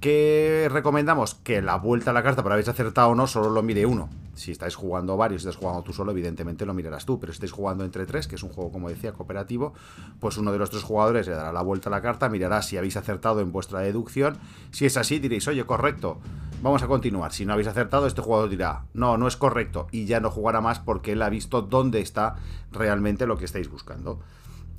¿Qué 0.02 0.68
recomendamos? 0.72 1.36
Que 1.36 1.62
la 1.62 1.76
vuelta 1.76 2.10
a 2.10 2.14
la 2.16 2.24
carta 2.24 2.42
para 2.42 2.56
habéis 2.56 2.68
acertado 2.68 3.10
o 3.10 3.16
no 3.16 3.28
solo 3.28 3.52
lo 3.52 3.62
mire 3.62 3.86
uno. 3.86 4.10
Si 4.34 4.52
estáis 4.52 4.74
jugando 4.74 5.16
varios, 5.16 5.44
si 5.44 5.48
estás 5.48 5.62
jugando 5.62 5.84
tú 5.84 5.94
solo, 5.94 6.10
evidentemente 6.10 6.66
lo 6.66 6.74
mirarás 6.74 7.06
tú. 7.06 7.20
Pero 7.20 7.32
si 7.32 7.36
estáis 7.36 7.52
jugando 7.52 7.84
entre 7.86 8.08
tres, 8.08 8.28
que 8.28 8.34
es 8.34 8.42
un 8.42 8.50
juego, 8.50 8.72
como 8.72 8.90
decía, 8.90 9.14
cooperativo, 9.14 9.76
pues 10.20 10.38
uno 10.38 10.52
de 10.52 10.58
los 10.58 10.72
tres 10.72 10.82
jugadores 10.82 11.28
le 11.28 11.34
dará 11.34 11.54
la 11.54 11.62
vuelta 11.62 11.90
a 11.90 11.92
la 11.92 12.02
carta, 12.02 12.30
mirará 12.30 12.64
si 12.64 12.78
habéis 12.78 12.98
acertado 12.98 13.42
en 13.42 13.52
vuestra 13.52 13.82
deducción. 13.82 14.40
Si 14.72 14.88
es 14.88 14.98
así, 14.98 15.20
diréis, 15.20 15.48
oye, 15.48 15.64
correcto, 15.68 16.18
vamos 16.64 16.82
a 16.82 16.88
continuar. 16.88 17.32
Si 17.32 17.46
no 17.46 17.54
habéis 17.54 17.68
acertado, 17.68 18.08
este 18.08 18.24
jugador 18.24 18.50
dirá, 18.50 18.86
no, 18.96 19.20
no 19.20 19.28
es 19.28 19.38
correcto. 19.38 19.86
Y 19.92 20.06
ya 20.06 20.20
no 20.20 20.32
jugará 20.32 20.62
más 20.62 20.80
porque 20.80 21.12
él 21.12 21.22
ha 21.22 21.30
visto 21.30 21.62
dónde 21.62 22.02
está 22.02 22.38
realmente 22.72 23.28
lo 23.28 23.38
que 23.38 23.46
estáis 23.46 23.70
buscando. 23.70 24.20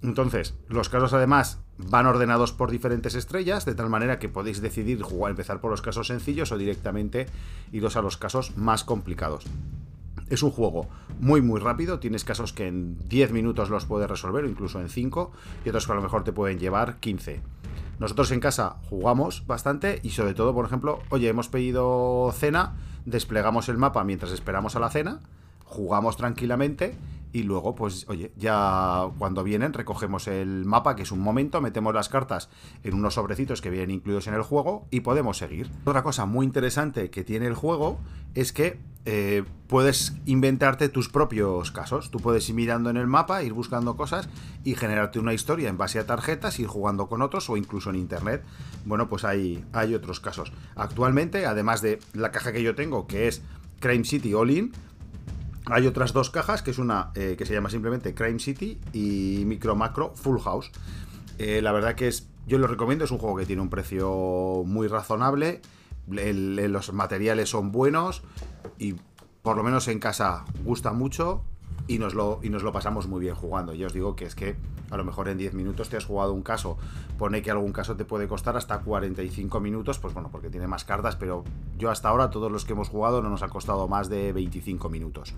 Entonces, 0.03 0.55
los 0.69 0.89
casos 0.89 1.13
además 1.13 1.61
van 1.79 2.07
ordenados 2.07 2.53
por 2.53 2.71
diferentes 2.71 3.15
estrellas, 3.15 3.65
de 3.65 3.75
tal 3.75 3.89
manera 3.89 4.19
que 4.19 4.29
podéis 4.29 4.61
decidir 4.61 5.01
jugar, 5.03 5.31
empezar 5.31 5.61
por 5.61 5.71
los 5.71 5.83
casos 5.83 6.09
sencillos 6.09 6.51
o 6.53 6.59
directamente 6.59 7.27
iros 7.71 7.97
a 7.97 8.03
los 8.03 8.17
casos 8.17 8.57
más 8.57 8.85
complicados. 8.85 9.45
Es 10.29 10.43
un 10.43 10.51
juego 10.51 10.89
muy 11.21 11.41
muy 11.41 11.61
rápido, 11.61 11.99
tienes 11.99 12.25
casos 12.25 12.53
que 12.53 12.67
en 12.67 12.99
10 13.09 13.33
minutos 13.33 13.71
los 13.71 13.87
puedes 13.87 14.09
resolver, 14.09 14.45
incluso 14.45 14.81
en 14.81 14.89
5, 14.89 15.31
y 15.65 15.69
otros 15.69 15.87
que 15.87 15.93
a 15.93 15.97
lo 15.97 16.03
mejor 16.03 16.25
te 16.25 16.33
pueden 16.33 16.59
llevar 16.59 16.99
15. 16.99 17.41
Nosotros 17.99 18.33
en 18.33 18.41
casa 18.41 18.77
jugamos 18.89 19.47
bastante 19.47 20.01
y 20.03 20.11
sobre 20.11 20.35
todo, 20.35 20.55
por 20.55 20.65
ejemplo, 20.65 21.01
oye, 21.11 21.29
hemos 21.29 21.49
pedido 21.49 22.33
cena, 22.37 22.75
desplegamos 23.05 23.69
el 23.69 23.79
mapa 23.79 24.03
mientras 24.03 24.33
esperamos 24.33 24.75
a 24.75 24.81
la 24.81 24.91
cena, 24.91 25.21
jugamos 25.73 26.17
tranquilamente 26.17 26.95
y 27.33 27.45
luego, 27.45 27.75
pues, 27.75 28.05
oye, 28.09 28.31
ya 28.37 29.09
cuando 29.19 29.43
vienen 29.43 29.73
recogemos 29.73 30.29
el 30.29 30.67
mapa, 30.67 30.95
que 30.95 31.03
es 31.03 31.13
un 31.13 31.21
momento, 31.21 31.63
metemos 31.63 31.95
las 31.95 32.11
cartas 32.11 32.51
en 32.85 32.95
unos 32.95 33.15
sobrecitos 33.15 33.63
que 33.63 33.71
vienen 33.71 33.91
incluidos 33.91 34.27
en 34.27 34.35
el 34.35 34.43
juego 34.43 34.87
y 34.91 35.01
podemos 35.01 35.39
seguir. 35.39 35.71
Otra 35.87 36.03
cosa 36.03 36.27
muy 36.27 36.45
interesante 36.45 37.11
que 37.11 37.25
tiene 37.25 37.47
el 37.47 37.55
juego 37.55 37.99
es 38.35 38.53
que 38.53 38.79
eh, 39.05 39.45
puedes 39.67 40.13
inventarte 40.27 40.91
tus 40.91 41.09
propios 41.09 41.73
casos. 41.73 42.11
Tú 42.11 42.21
puedes 42.21 42.47
ir 42.51 42.55
mirando 42.55 42.91
en 42.91 42.99
el 42.99 43.07
mapa, 43.07 43.43
ir 43.43 43.55
buscando 43.55 43.97
cosas 43.97 44.29
y 44.63 44.75
generarte 44.75 45.19
una 45.19 45.33
historia 45.33 45.71
en 45.71 45.79
base 45.79 45.99
a 45.99 46.07
tarjetas, 46.07 46.61
ir 46.61 46.67
jugando 46.67 47.09
con 47.09 47.23
otros 47.23 47.49
o 47.49 47.57
incluso 47.57 47.89
en 47.89 47.97
internet. 47.97 48.45
Bueno, 48.85 49.09
pues 49.09 49.25
hay, 49.25 49.65
hay 49.73 49.95
otros 49.95 50.21
casos. 50.21 50.53
Actualmente, 50.77 51.47
además 51.47 51.81
de 51.81 51.99
la 52.13 52.31
caja 52.31 52.53
que 52.53 52.63
yo 52.63 52.75
tengo, 52.75 53.07
que 53.07 53.27
es 53.27 53.43
Crime 53.81 54.05
City 54.05 54.35
All 54.35 54.51
In, 54.51 54.73
hay 55.73 55.87
otras 55.87 56.13
dos 56.13 56.31
cajas, 56.31 56.63
que 56.63 56.71
es 56.71 56.79
una 56.79 57.11
eh, 57.15 57.35
que 57.37 57.47
se 57.47 57.55
llama 57.55 57.71
simplemente 57.71 58.15
Crime 58.15 58.39
City 58.39 58.79
y 58.93 59.45
Micro 59.47 59.75
Macro 59.75 60.13
Full 60.15 60.39
House. 60.41 60.71
Eh, 61.39 61.63
la 61.63 61.73
verdad 61.73 61.95
que 61.95 62.09
es, 62.09 62.29
yo 62.47 62.59
lo 62.59 62.67
recomiendo, 62.67 63.05
es 63.05 63.11
un 63.11 63.19
juego 63.19 63.37
que 63.37 63.47
tiene 63.47 63.63
un 63.63 63.71
precio 63.71 64.65
muy 64.67 64.87
razonable, 64.87 65.63
los 66.07 66.93
materiales 66.93 67.49
son 67.49 67.73
buenos 67.73 68.23
y 68.79 68.97
por 69.41 69.57
lo 69.57 69.63
menos 69.63 69.89
en 69.89 69.99
casa 69.99 70.45
gusta 70.65 70.93
mucho 70.93 71.45
y 71.87 71.99
nos, 71.99 72.15
lo, 72.15 72.41
y 72.43 72.49
nos 72.49 72.63
lo 72.63 72.73
pasamos 72.73 73.07
muy 73.07 73.21
bien 73.21 73.35
jugando. 73.35 73.75
Ya 73.75 73.87
os 73.87 73.93
digo 73.93 74.17
que 74.17 74.25
es 74.25 74.35
que 74.35 74.57
a 74.91 74.97
lo 74.97 75.05
mejor 75.05 75.29
en 75.29 75.39
10 75.39 75.55
minutos 75.55 75.89
te 75.89 75.97
has 75.97 76.05
jugado 76.05 76.33
un 76.33 76.43
caso, 76.43 76.77
pone 77.19 77.43
que 77.43 77.51
algún 77.51 77.73
caso 77.73 77.97
te 77.97 78.05
puede 78.05 78.29
costar 78.29 78.57
hasta 78.57 78.81
45 78.81 79.61
minutos, 79.61 79.99
pues 79.99 80.15
bueno, 80.15 80.29
porque 80.31 80.51
tiene 80.51 80.67
más 80.67 80.85
cartas, 80.85 81.17
pero 81.17 81.45
yo 81.79 81.91
hasta 81.91 82.09
ahora 82.09 82.31
todos 82.31 82.53
los 82.53 82.65
que 82.65 82.73
hemos 82.73 82.89
jugado 82.89 83.23
no 83.23 83.31
nos 83.31 83.43
ha 83.43 83.49
costado 83.49 83.89
más 83.89 84.09
de 84.09 84.33
25 84.33 84.89
minutos. 84.89 85.35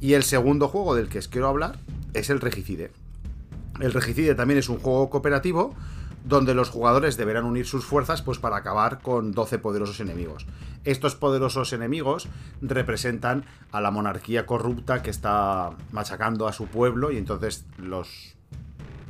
Y 0.00 0.14
el 0.14 0.22
segundo 0.22 0.68
juego 0.68 0.94
del 0.94 1.08
que 1.08 1.18
os 1.18 1.28
quiero 1.28 1.48
hablar 1.48 1.78
es 2.14 2.30
el 2.30 2.40
Regicide. 2.40 2.90
El 3.80 3.92
Regicide 3.92 4.34
también 4.34 4.58
es 4.58 4.68
un 4.68 4.78
juego 4.78 5.10
cooperativo 5.10 5.74
donde 6.24 6.54
los 6.54 6.70
jugadores 6.70 7.16
deberán 7.16 7.44
unir 7.44 7.66
sus 7.66 7.84
fuerzas 7.84 8.22
pues 8.22 8.38
para 8.38 8.56
acabar 8.56 9.00
con 9.00 9.32
12 9.32 9.58
poderosos 9.58 10.00
enemigos. 10.00 10.46
Estos 10.84 11.14
poderosos 11.14 11.72
enemigos 11.72 12.28
representan 12.60 13.44
a 13.72 13.80
la 13.80 13.90
monarquía 13.90 14.46
corrupta 14.46 15.02
que 15.02 15.10
está 15.10 15.70
machacando 15.92 16.48
a 16.48 16.52
su 16.52 16.66
pueblo 16.66 17.10
y 17.10 17.18
entonces 17.18 17.66
los 17.78 18.36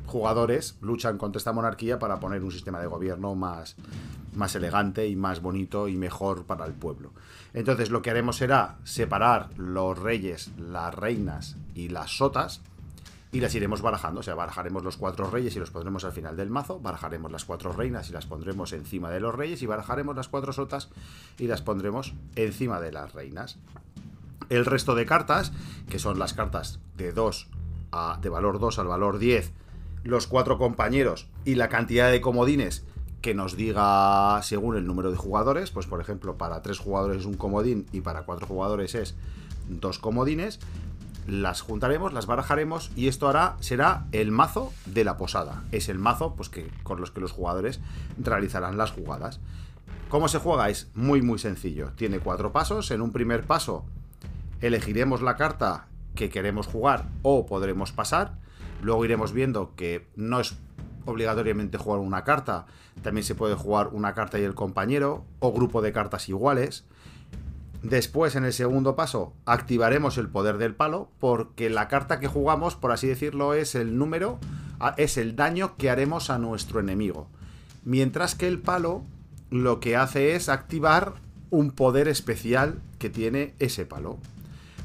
jugadores 0.07 0.77
luchan 0.81 1.19
contra 1.19 1.39
esta 1.39 1.53
monarquía 1.53 1.99
para 1.99 2.19
poner 2.19 2.43
un 2.43 2.51
sistema 2.51 2.81
de 2.81 2.89
gobierno 2.89 3.35
más, 3.37 3.77
más 4.35 4.55
elegante 4.57 5.07
y 5.07 5.17
más 5.17 5.41
bonito 5.41 5.89
y 5.89 5.97
mejor 5.97 6.45
para 6.45 6.67
el 6.67 6.73
pueblo. 6.73 7.13
Entonces 7.55 7.91
lo 7.91 8.03
que 8.03 8.11
haremos 8.11 8.37
será 8.37 8.79
separar 8.85 9.51
los 9.57 9.99
reyes, 9.99 10.51
las 10.59 10.95
reinas 10.95 11.57
y 11.75 11.89
las 11.89 12.17
sotas 12.17 12.61
y 13.33 13.41
las 13.41 13.55
iremos 13.55 13.83
barajando. 13.83 14.21
O 14.21 14.23
sea, 14.23 14.35
barajaremos 14.35 14.83
los 14.83 14.97
cuatro 14.97 15.31
reyes 15.31 15.55
y 15.57 15.59
los 15.59 15.71
pondremos 15.71 16.05
al 16.05 16.13
final 16.13 16.37
del 16.37 16.51
mazo, 16.51 16.81
barajaremos 16.81 17.31
las 17.31 17.45
cuatro 17.45 17.73
reinas 17.73 18.09
y 18.11 18.13
las 18.13 18.27
pondremos 18.27 18.73
encima 18.73 19.11
de 19.11 19.21
los 19.21 19.35
reyes 19.35 19.63
y 19.63 19.67
barajaremos 19.67 20.17
las 20.17 20.29
cuatro 20.29 20.53
sotas 20.53 20.91
y 21.39 21.47
las 21.47 21.63
pondremos 21.63 22.15
encima 22.37 22.81
de 22.81 22.93
las 22.93 23.13
reinas. 23.13 23.59
El 24.49 24.65
resto 24.65 24.95
de 24.95 25.07
cartas, 25.07 25.53
que 25.89 25.99
son 25.99 26.19
las 26.19 26.35
cartas 26.35 26.81
de 26.97 27.13
2 27.13 27.49
a, 27.93 28.19
de 28.21 28.29
valor 28.29 28.59
2 28.59 28.79
al 28.81 28.89
valor 28.89 29.19
10, 29.19 29.53
los 30.03 30.27
cuatro 30.27 30.59
compañeros 30.59 31.29
y 31.45 31.55
la 31.55 31.69
cantidad 31.69 32.11
de 32.11 32.21
comodines 32.21 32.85
que 33.21 33.35
nos 33.35 33.55
diga 33.55 34.41
según 34.43 34.77
el 34.77 34.87
número 34.87 35.11
de 35.11 35.17
jugadores, 35.17 35.71
pues 35.71 35.87
por 35.87 36.01
ejemplo, 36.01 36.37
para 36.37 36.63
tres 36.63 36.79
jugadores 36.79 37.19
es 37.21 37.27
un 37.27 37.35
comodín 37.35 37.87
y 37.93 38.01
para 38.01 38.23
cuatro 38.23 38.47
jugadores 38.47 38.95
es 38.95 39.15
dos 39.69 39.99
comodines, 39.99 40.59
las 41.27 41.61
juntaremos, 41.61 42.13
las 42.13 42.27
barajaremos 42.27 42.91
y 42.97 43.09
esto 43.09 43.29
hará, 43.29 43.57
será 43.61 44.07
el 44.13 44.31
mazo 44.31 44.73
de 44.87 45.05
la 45.05 45.17
posada. 45.17 45.63
Es 45.73 45.89
el 45.89 45.99
mazo 45.99 46.35
pues, 46.35 46.49
que, 46.49 46.71
con 46.83 47.01
los 47.01 47.11
que 47.11 47.21
los 47.21 47.33
jugadores 47.33 47.81
realizarán 48.19 48.77
las 48.77 48.91
jugadas. 48.91 49.41
¿Cómo 50.09 50.29
se 50.29 50.39
juega? 50.39 50.69
Es 50.69 50.91
muy 50.95 51.23
muy 51.23 51.39
sencillo. 51.39 51.93
Tiene 51.95 52.19
cuatro 52.19 52.53
pasos. 52.53 52.91
En 52.91 53.01
un 53.01 53.13
primer 53.13 53.45
paso 53.45 53.85
elegiremos 54.61 55.23
la 55.23 55.37
carta 55.37 55.87
que 56.15 56.31
queremos 56.31 56.67
jugar 56.67 57.09
o 57.23 57.47
podremos 57.47 57.93
pasar. 57.93 58.35
Luego 58.83 59.05
iremos 59.05 59.33
viendo 59.33 59.75
que 59.77 60.09
no 60.17 60.41
es 60.41 60.57
obligatoriamente 61.05 61.79
jugar 61.79 62.01
una 62.01 62.25
carta. 62.25 62.67
También 63.03 63.25
se 63.25 63.35
puede 63.35 63.55
jugar 63.55 63.89
una 63.93 64.15
carta 64.15 64.39
y 64.39 64.43
el 64.43 64.55
compañero 64.55 65.25
o 65.39 65.53
grupo 65.53 65.81
de 65.83 65.93
cartas 65.93 66.29
iguales. 66.29 66.85
Después, 67.83 68.37
en 68.37 68.45
el 68.45 68.53
segundo 68.53 68.95
paso, 68.95 69.33
activaremos 69.47 70.19
el 70.19 70.29
poder 70.29 70.59
del 70.59 70.75
palo, 70.75 71.11
porque 71.19 71.71
la 71.71 71.89
carta 71.89 72.21
que 72.21 72.29
jugamos, 72.29 72.77
por 72.77 72.93
así 72.93 73.07
decirlo, 73.07 73.55
es 73.55 73.75
el 73.75 73.97
número, 73.97 74.39
es 74.99 75.17
el 75.17 75.35
daño 75.35 75.77
que 75.77 75.89
haremos 75.89 76.29
a 76.29 76.39
nuestro 76.39 76.81
enemigo. 76.81 77.29
Mientras 77.85 78.35
que 78.35 78.49
el 78.49 78.59
palo 78.59 79.05
lo 79.51 79.81
que 79.81 79.97
hace 79.97 80.37
es 80.37 80.49
activar 80.49 81.15
un 81.51 81.73
poder 81.73 82.07
especial 82.07 82.81
que 82.99 83.11
tiene 83.11 83.55
ese 83.59 83.87
palo. 83.87 84.19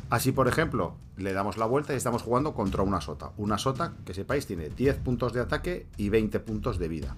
Así, 0.09 0.31
por 0.31 0.47
ejemplo, 0.47 0.95
le 1.17 1.33
damos 1.33 1.57
la 1.57 1.65
vuelta 1.65 1.93
y 1.93 1.97
estamos 1.97 2.23
jugando 2.23 2.53
contra 2.53 2.81
una 2.81 3.01
sota. 3.01 3.31
Una 3.37 3.57
sota, 3.57 3.93
que 4.05 4.13
sepáis, 4.13 4.47
tiene 4.47 4.69
10 4.69 4.97
puntos 4.97 5.33
de 5.33 5.41
ataque 5.41 5.87
y 5.97 6.09
20 6.09 6.39
puntos 6.39 6.79
de 6.79 6.87
vida. 6.87 7.15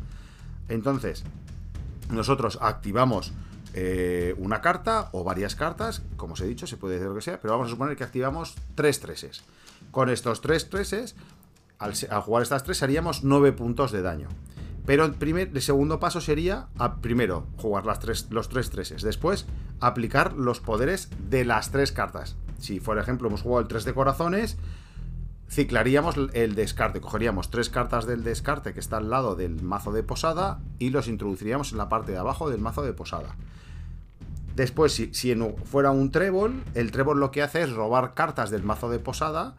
Entonces, 0.68 1.24
nosotros 2.12 2.60
activamos 2.62 3.34
eh, 3.80 4.34
una 4.40 4.60
carta 4.60 5.10
o 5.12 5.24
varias 5.24 5.56
cartas, 5.56 6.02
como 6.16 6.34
os 6.34 6.42
he 6.42 6.48
dicho, 6.48 6.66
se 6.66 6.78
puede 6.78 6.96
decir 6.96 7.10
lo 7.10 7.14
que 7.14 7.22
sea, 7.22 7.40
pero 7.40 7.54
vamos 7.54 7.68
a 7.68 7.70
suponer 7.70 7.96
que 7.96 8.04
activamos 8.04 8.56
tres 8.74 9.00
treses. 9.00 9.44
Con 9.92 10.10
estos 10.10 10.42
tres 10.42 10.68
treses, 10.72 11.16
al, 11.78 11.94
jugar 12.24 12.42
estas 12.42 12.64
tres, 12.64 12.82
haríamos 12.82 13.24
9 13.24 13.52
puntos 13.52 13.92
de 13.92 14.02
daño. 14.02 14.30
Pero 14.88 15.06
el, 15.06 15.14
primer, 15.14 15.62
segundo 15.62 16.00
paso 16.00 16.22
sería, 16.22 16.70
primero, 17.02 17.46
jugar 17.58 17.86
las 17.86 18.00
tres, 18.00 18.26
los 18.32 18.50
tres 18.50 18.72
treses. 18.72 19.04
Después, 19.04 19.46
aplicar 19.80 20.34
los 20.34 20.60
poderes 20.60 21.10
de 21.30 21.46
las 21.46 21.70
tres 21.70 21.92
cartas. 21.92 22.36
Si, 22.58 22.80
por 22.80 22.98
ejemplo, 22.98 23.28
hemos 23.28 23.44
jugado 23.44 23.62
el 23.62 23.68
3 23.68 23.86
de 23.86 23.94
corazones, 23.94 24.58
ciclaríamos 25.52 26.16
el 26.34 26.56
descarte. 26.56 27.00
Cogeríamos 27.00 27.52
tres 27.52 27.70
cartas 27.70 28.08
del 28.08 28.24
descarte 28.24 28.74
que 28.74 28.80
está 28.80 28.98
al 28.98 29.12
lado 29.12 29.36
del 29.36 29.62
mazo 29.62 29.92
de 29.92 30.02
posada 30.02 30.62
y 30.80 30.90
los 30.90 31.08
introduciríamos 31.08 31.74
en 31.74 31.78
la 31.78 31.90
parte 31.90 32.14
de 32.14 32.18
abajo 32.18 32.50
del 32.50 32.62
mazo 32.62 32.82
de 32.82 32.94
posada. 32.94 33.36
Después, 34.58 34.92
si, 34.92 35.14
si 35.14 35.36
fuera 35.66 35.92
un 35.92 36.10
trébol, 36.10 36.64
el 36.74 36.90
trébol 36.90 37.20
lo 37.20 37.30
que 37.30 37.44
hace 37.44 37.62
es 37.62 37.72
robar 37.72 38.16
cartas 38.16 38.50
del 38.50 38.64
mazo 38.64 38.90
de 38.90 38.98
posada, 38.98 39.56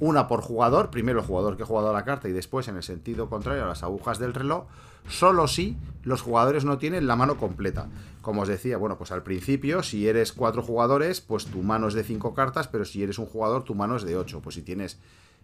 una 0.00 0.26
por 0.26 0.40
jugador, 0.40 0.90
primero 0.90 1.20
el 1.20 1.24
jugador 1.24 1.56
que 1.56 1.62
ha 1.62 1.66
jugado 1.66 1.92
la 1.92 2.04
carta 2.04 2.28
y 2.28 2.32
después 2.32 2.66
en 2.66 2.74
el 2.74 2.82
sentido 2.82 3.30
contrario 3.30 3.62
a 3.62 3.68
las 3.68 3.84
agujas 3.84 4.18
del 4.18 4.34
reloj, 4.34 4.64
solo 5.08 5.46
si 5.46 5.76
los 6.02 6.20
jugadores 6.20 6.64
no 6.64 6.78
tienen 6.78 7.06
la 7.06 7.14
mano 7.14 7.36
completa. 7.36 7.86
Como 8.22 8.42
os 8.42 8.48
decía, 8.48 8.76
bueno, 8.76 8.98
pues 8.98 9.12
al 9.12 9.22
principio, 9.22 9.84
si 9.84 10.08
eres 10.08 10.32
cuatro 10.32 10.62
jugadores, 10.62 11.20
pues 11.20 11.46
tu 11.46 11.62
mano 11.62 11.86
es 11.86 11.94
de 11.94 12.02
cinco 12.02 12.34
cartas, 12.34 12.66
pero 12.66 12.84
si 12.84 13.04
eres 13.04 13.20
un 13.20 13.26
jugador, 13.26 13.62
tu 13.62 13.76
mano 13.76 13.94
es 13.94 14.02
de 14.02 14.16
ocho. 14.16 14.40
Pues 14.40 14.56
si 14.56 14.62
tienes 14.62 14.98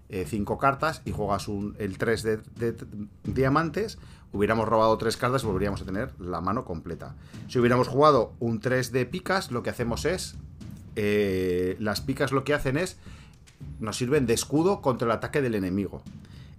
eh, 0.09 0.25
cinco 0.29 0.59
cartas 0.59 1.03
y 1.05 1.13
juegas 1.13 1.47
un, 1.47 1.77
el 1.79 1.97
3 1.97 2.23
de, 2.23 2.77
diamantes, 3.23 3.99
hubiéramos 4.37 4.69
robado 4.69 4.97
tres 4.99 5.17
cartas 5.17 5.43
y 5.43 5.47
volveríamos 5.47 5.83
a 5.83 5.85
tener 5.85 6.11
la 6.21 6.41
mano 6.41 6.65
completa. 6.65 7.15
Si 7.49 7.59
hubiéramos 7.59 7.89
jugado 7.89 8.33
un 8.39 8.61
3 8.61 8.93
de 8.93 9.07
picas, 9.07 9.51
lo 9.51 9.63
que 9.63 9.71
hacemos 9.71 10.05
es. 10.05 10.37
Eh, 10.95 11.77
las 11.81 12.01
picas 12.01 12.33
lo 12.33 12.45
que 12.45 12.55
hacen 12.55 12.77
es. 12.77 12.99
Nos 13.81 13.97
sirven 13.97 14.27
de 14.27 14.35
escudo 14.35 14.83
contra 14.83 15.07
el 15.07 15.13
ataque 15.13 15.43
del 15.43 15.55
enemigo. 15.55 16.03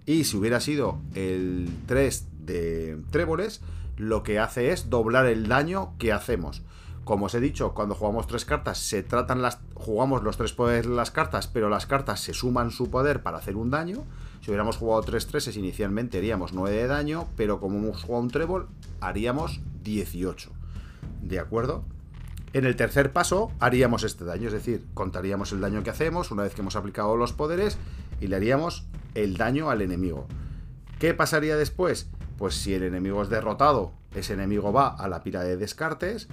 Y 0.06 0.24
si 0.24 0.36
hubiera 0.36 0.60
sido 0.60 0.98
el 1.14 1.70
3 1.86 2.26
de 2.46 2.98
tréboles, 3.10 3.60
lo 3.96 4.22
que 4.22 4.38
hace 4.38 4.72
es 4.72 4.90
doblar 4.90 5.26
el 5.26 5.48
daño 5.48 5.92
que 5.98 6.12
hacemos. 6.12 6.62
Como 7.08 7.24
os 7.24 7.34
he 7.34 7.40
dicho, 7.40 7.72
cuando 7.72 7.94
jugamos 7.94 8.26
tres 8.26 8.44
cartas, 8.44 8.76
se 8.76 9.02
tratan 9.02 9.40
las. 9.40 9.60
jugamos 9.72 10.22
los 10.22 10.36
tres 10.36 10.52
poderes 10.52 10.86
de 10.86 10.94
las 10.94 11.10
cartas, 11.10 11.46
pero 11.46 11.70
las 11.70 11.86
cartas 11.86 12.20
se 12.20 12.34
suman 12.34 12.70
su 12.70 12.90
poder 12.90 13.22
para 13.22 13.38
hacer 13.38 13.56
un 13.56 13.70
daño. 13.70 14.04
Si 14.42 14.50
hubiéramos 14.50 14.76
jugado 14.76 15.00
tres 15.00 15.26
treses, 15.26 15.56
inicialmente 15.56 16.18
haríamos 16.18 16.52
9 16.52 16.76
de 16.76 16.86
daño, 16.86 17.26
pero 17.34 17.60
como 17.60 17.78
hemos 17.78 18.02
jugado 18.02 18.24
un 18.24 18.30
trébol, 18.30 18.68
haríamos 19.00 19.62
18. 19.84 20.50
¿De 21.22 21.38
acuerdo? 21.38 21.82
En 22.52 22.66
el 22.66 22.76
tercer 22.76 23.10
paso 23.10 23.52
haríamos 23.58 24.04
este 24.04 24.26
daño, 24.26 24.48
es 24.48 24.52
decir, 24.52 24.84
contaríamos 24.92 25.50
el 25.52 25.62
daño 25.62 25.82
que 25.82 25.88
hacemos 25.88 26.30
una 26.30 26.42
vez 26.42 26.54
que 26.54 26.60
hemos 26.60 26.76
aplicado 26.76 27.16
los 27.16 27.32
poderes 27.32 27.78
y 28.20 28.26
le 28.26 28.36
haríamos 28.36 28.84
el 29.14 29.38
daño 29.38 29.70
al 29.70 29.80
enemigo. 29.80 30.26
¿Qué 30.98 31.14
pasaría 31.14 31.56
después? 31.56 32.10
Pues 32.36 32.54
si 32.54 32.74
el 32.74 32.82
enemigo 32.82 33.22
es 33.22 33.30
derrotado, 33.30 33.92
ese 34.14 34.34
enemigo 34.34 34.74
va 34.74 34.88
a 34.88 35.08
la 35.08 35.22
pira 35.22 35.42
de 35.42 35.56
descartes 35.56 36.28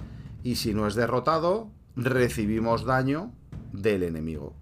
y 0.46 0.54
si 0.54 0.74
no 0.74 0.86
es 0.86 0.94
derrotado, 0.94 1.72
recibimos 1.96 2.84
daño 2.84 3.32
del 3.72 4.04
enemigo. 4.04 4.54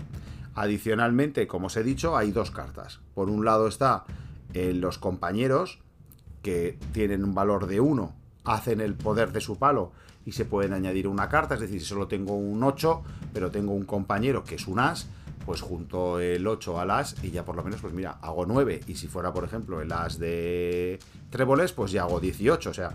Adicionalmente, 0.55 1.47
como 1.47 1.67
os 1.67 1.77
he 1.77 1.83
dicho, 1.83 2.17
hay 2.17 2.33
dos 2.33 2.51
cartas. 2.51 3.01
Por 3.13 3.29
un 3.29 3.45
lado 3.45 3.69
está 3.69 4.05
eh, 4.55 4.73
los 4.73 4.97
compañeros, 4.97 5.81
que 6.41 6.79
tienen 6.93 7.23
un 7.23 7.35
valor 7.35 7.67
de 7.67 7.81
1, 7.81 8.15
hacen 8.45 8.81
el 8.81 8.95
poder 8.95 9.33
de 9.33 9.43
su 9.43 9.59
palo 9.59 9.93
y 10.25 10.33
se 10.33 10.47
pueden 10.47 10.73
añadir 10.73 11.07
una 11.07 11.29
carta. 11.29 11.53
Es 11.53 11.61
decir, 11.61 11.83
si 11.83 11.87
solo 11.87 12.09
tengo 12.09 12.35
un 12.35 12.63
8, 12.63 13.03
pero 13.35 13.51
tengo 13.51 13.75
un 13.75 13.85
compañero 13.85 14.43
que 14.43 14.55
es 14.55 14.67
un 14.67 14.81
as, 14.81 15.07
pues 15.45 15.61
junto 15.61 16.21
el 16.21 16.47
8 16.47 16.81
al 16.81 16.91
as 16.91 17.17
y 17.23 17.31
ya 17.31 17.45
por 17.45 17.57
lo 17.57 17.63
menos, 17.63 17.81
pues 17.81 17.93
mira, 17.93 18.19
hago 18.23 18.47
9. 18.47 18.81
Y 18.87 18.97
si 18.97 19.09
fuera, 19.09 19.33
por 19.33 19.45
ejemplo, 19.45 19.81
el 19.81 19.93
as 19.93 20.19
de 20.19 20.99
tréboles, 21.31 21.73
pues 21.73 21.93
ya 21.93 22.03
hago 22.03 22.21
18. 22.21 22.71
O 22.71 22.75
sea, 22.75 22.95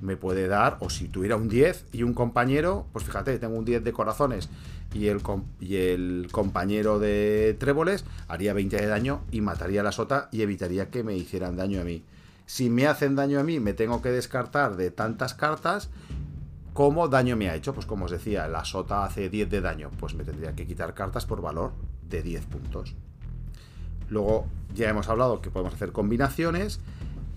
me 0.00 0.16
puede 0.16 0.48
dar, 0.48 0.78
o 0.80 0.90
si 0.90 1.08
tuviera 1.08 1.36
un 1.36 1.48
10 1.48 1.86
y 1.92 2.02
un 2.02 2.14
compañero, 2.14 2.86
pues 2.92 3.04
fíjate, 3.04 3.38
tengo 3.38 3.56
un 3.56 3.64
10 3.64 3.84
de 3.84 3.92
corazones 3.92 4.48
y 4.94 5.06
el, 5.08 5.20
y 5.60 5.76
el 5.76 6.28
compañero 6.32 6.98
de 6.98 7.56
tréboles, 7.58 8.04
haría 8.28 8.52
20 8.52 8.76
de 8.76 8.86
daño 8.86 9.20
y 9.30 9.40
mataría 9.40 9.80
a 9.80 9.84
la 9.84 9.92
sota 9.92 10.28
y 10.32 10.42
evitaría 10.42 10.90
que 10.90 11.04
me 11.04 11.16
hicieran 11.16 11.56
daño 11.56 11.80
a 11.80 11.84
mí. 11.84 12.02
Si 12.46 12.68
me 12.68 12.88
hacen 12.88 13.14
daño 13.14 13.38
a 13.38 13.44
mí, 13.44 13.60
me 13.60 13.74
tengo 13.74 14.02
que 14.02 14.10
descartar 14.10 14.76
de 14.76 14.90
tantas 14.90 15.34
cartas 15.34 15.88
¿Cómo 16.72 17.08
daño 17.08 17.36
me 17.36 17.50
ha 17.50 17.54
hecho? 17.54 17.74
Pues 17.74 17.86
como 17.86 18.04
os 18.04 18.10
decía, 18.10 18.46
la 18.48 18.64
sota 18.64 19.04
hace 19.04 19.28
10 19.28 19.50
de 19.50 19.60
daño, 19.60 19.90
pues 19.98 20.14
me 20.14 20.24
tendría 20.24 20.54
que 20.54 20.66
quitar 20.66 20.94
cartas 20.94 21.26
por 21.26 21.42
valor 21.42 21.72
de 22.08 22.22
10 22.22 22.46
puntos. 22.46 22.94
Luego 24.08 24.46
ya 24.74 24.88
hemos 24.88 25.08
hablado 25.08 25.40
que 25.40 25.50
podemos 25.50 25.74
hacer 25.74 25.92
combinaciones 25.92 26.80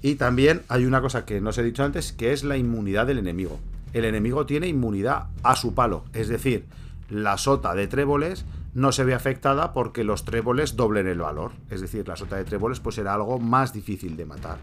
y 0.02 0.16
también 0.16 0.64
hay 0.70 0.86
una 0.86 1.02
cosa 1.02 1.26
que 1.26 1.42
no 1.42 1.50
os 1.50 1.58
he 1.58 1.64
dicho 1.64 1.84
antes, 1.84 2.12
que 2.12 2.34
es 2.34 2.44
la 2.44 2.58
inmunidad 2.58 3.08
del 3.08 3.20
enemigo. 3.20 3.60
El 3.94 4.06
enemigo 4.06 4.46
tiene 4.46 4.68
inmunidad 4.68 5.28
a 5.44 5.56
su 5.56 5.74
palo, 5.74 6.04
es 6.14 6.28
decir, 6.28 6.66
la 7.10 7.38
sota 7.38 7.76
de 7.76 7.88
tréboles 7.88 8.46
no 8.74 8.92
se 8.92 9.04
ve 9.04 9.14
afectada 9.14 9.72
porque 9.72 10.04
los 10.04 10.26
tréboles 10.26 10.76
doblen 10.76 11.08
el 11.08 11.20
valor. 11.20 11.52
Es 11.70 11.82
decir, 11.82 12.08
la 12.08 12.16
sota 12.16 12.38
de 12.38 12.44
tréboles 12.44 12.80
pues 12.80 12.96
será 12.96 13.14
algo 13.14 13.40
más 13.40 13.72
difícil 13.72 14.18
de 14.18 14.26
matar. 14.26 14.58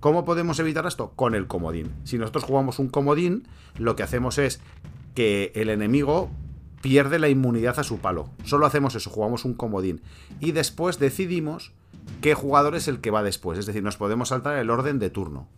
¿Cómo 0.00 0.24
podemos 0.24 0.58
evitar 0.60 0.86
esto? 0.86 1.12
Con 1.16 1.34
el 1.34 1.46
comodín. 1.48 1.92
Si 2.04 2.18
nosotros 2.18 2.44
jugamos 2.44 2.78
un 2.78 2.88
comodín, 2.88 3.48
lo 3.78 3.96
que 3.96 4.04
hacemos 4.04 4.38
es 4.38 4.60
que 5.14 5.50
el 5.56 5.70
enemigo 5.70 6.30
pierde 6.80 7.18
la 7.18 7.28
inmunidad 7.28 7.80
a 7.80 7.82
su 7.82 7.98
palo. 7.98 8.30
Solo 8.44 8.66
hacemos 8.66 8.94
eso, 8.94 9.10
jugamos 9.10 9.44
un 9.44 9.54
comodín. 9.54 10.00
Y 10.38 10.52
después 10.52 11.00
decidimos 11.00 11.72
qué 12.20 12.34
jugador 12.34 12.76
es 12.76 12.86
el 12.86 13.00
que 13.00 13.10
va 13.10 13.24
después. 13.24 13.58
Es 13.58 13.66
decir, 13.66 13.82
nos 13.82 13.96
podemos 13.96 14.28
saltar 14.28 14.56
el 14.58 14.70
orden 14.70 15.00
de 15.00 15.10
turno. 15.10 15.48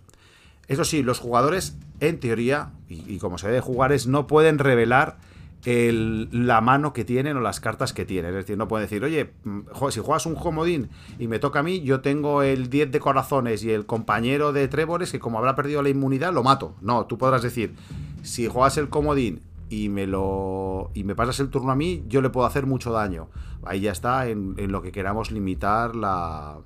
Eso 0.68 0.84
sí, 0.84 1.02
los 1.02 1.18
jugadores, 1.18 1.76
en 1.98 2.20
teoría, 2.20 2.70
y, 2.88 3.18
como 3.18 3.38
se 3.38 3.48
debe 3.48 3.60
jugar, 3.60 3.92
es 3.92 4.06
no 4.06 4.26
pueden 4.26 4.58
revelar 4.58 5.18
la 5.64 6.60
mano 6.60 6.92
que 6.92 7.04
tienen 7.04 7.36
o 7.36 7.40
las 7.40 7.60
cartas 7.60 7.92
que 7.92 8.04
tienen. 8.04 8.30
Es 8.30 8.36
decir, 8.36 8.56
no 8.56 8.68
pueden 8.68 8.86
decir, 8.86 9.04
oye, 9.04 9.32
mm, 9.44 9.60
si 9.90 10.00
juegas 10.00 10.26
un 10.26 10.34
comodín 10.34 10.88
y 11.18 11.28
me 11.28 11.38
toca 11.38 11.60
a 11.60 11.62
mí, 11.62 11.82
yo 11.82 12.00
tengo 12.00 12.42
el 12.42 12.70
10 12.70 12.90
de 12.90 13.00
corazones 13.00 13.62
y 13.64 13.70
el 13.70 13.86
compañero 13.86 14.52
de 14.52 14.68
tréboles 14.68 15.12
que 15.12 15.20
como 15.20 15.38
habrá 15.38 15.56
perdido 15.56 15.82
la 15.82 15.90
inmunidad, 15.90 16.32
lo 16.32 16.42
mato. 16.42 16.74
No, 16.80 17.06
tú 17.06 17.18
podrás 17.18 17.42
decir, 17.42 17.74
si 18.22 18.48
juegas 18.48 18.78
el 18.78 18.88
comodín 18.88 19.42
y 19.68 19.88
me 19.88 20.06
lo 20.06 20.90
y 20.94 21.04
me 21.04 21.14
pasas 21.14 21.40
el 21.40 21.50
turno 21.50 21.72
a 21.72 21.76
mí, 21.76 22.04
yo 22.08 22.22
le 22.22 22.30
puedo 22.30 22.46
hacer 22.46 22.66
mucho 22.66 22.92
daño. 22.92 23.28
Ahí 23.62 23.80
ya 23.80 23.92
está 23.92 24.28
en, 24.28 24.54
en 24.56 24.72
lo 24.72 24.80
que 24.80 24.92
queramos 24.92 25.30
limitar 25.30 25.94
la, 25.94 26.58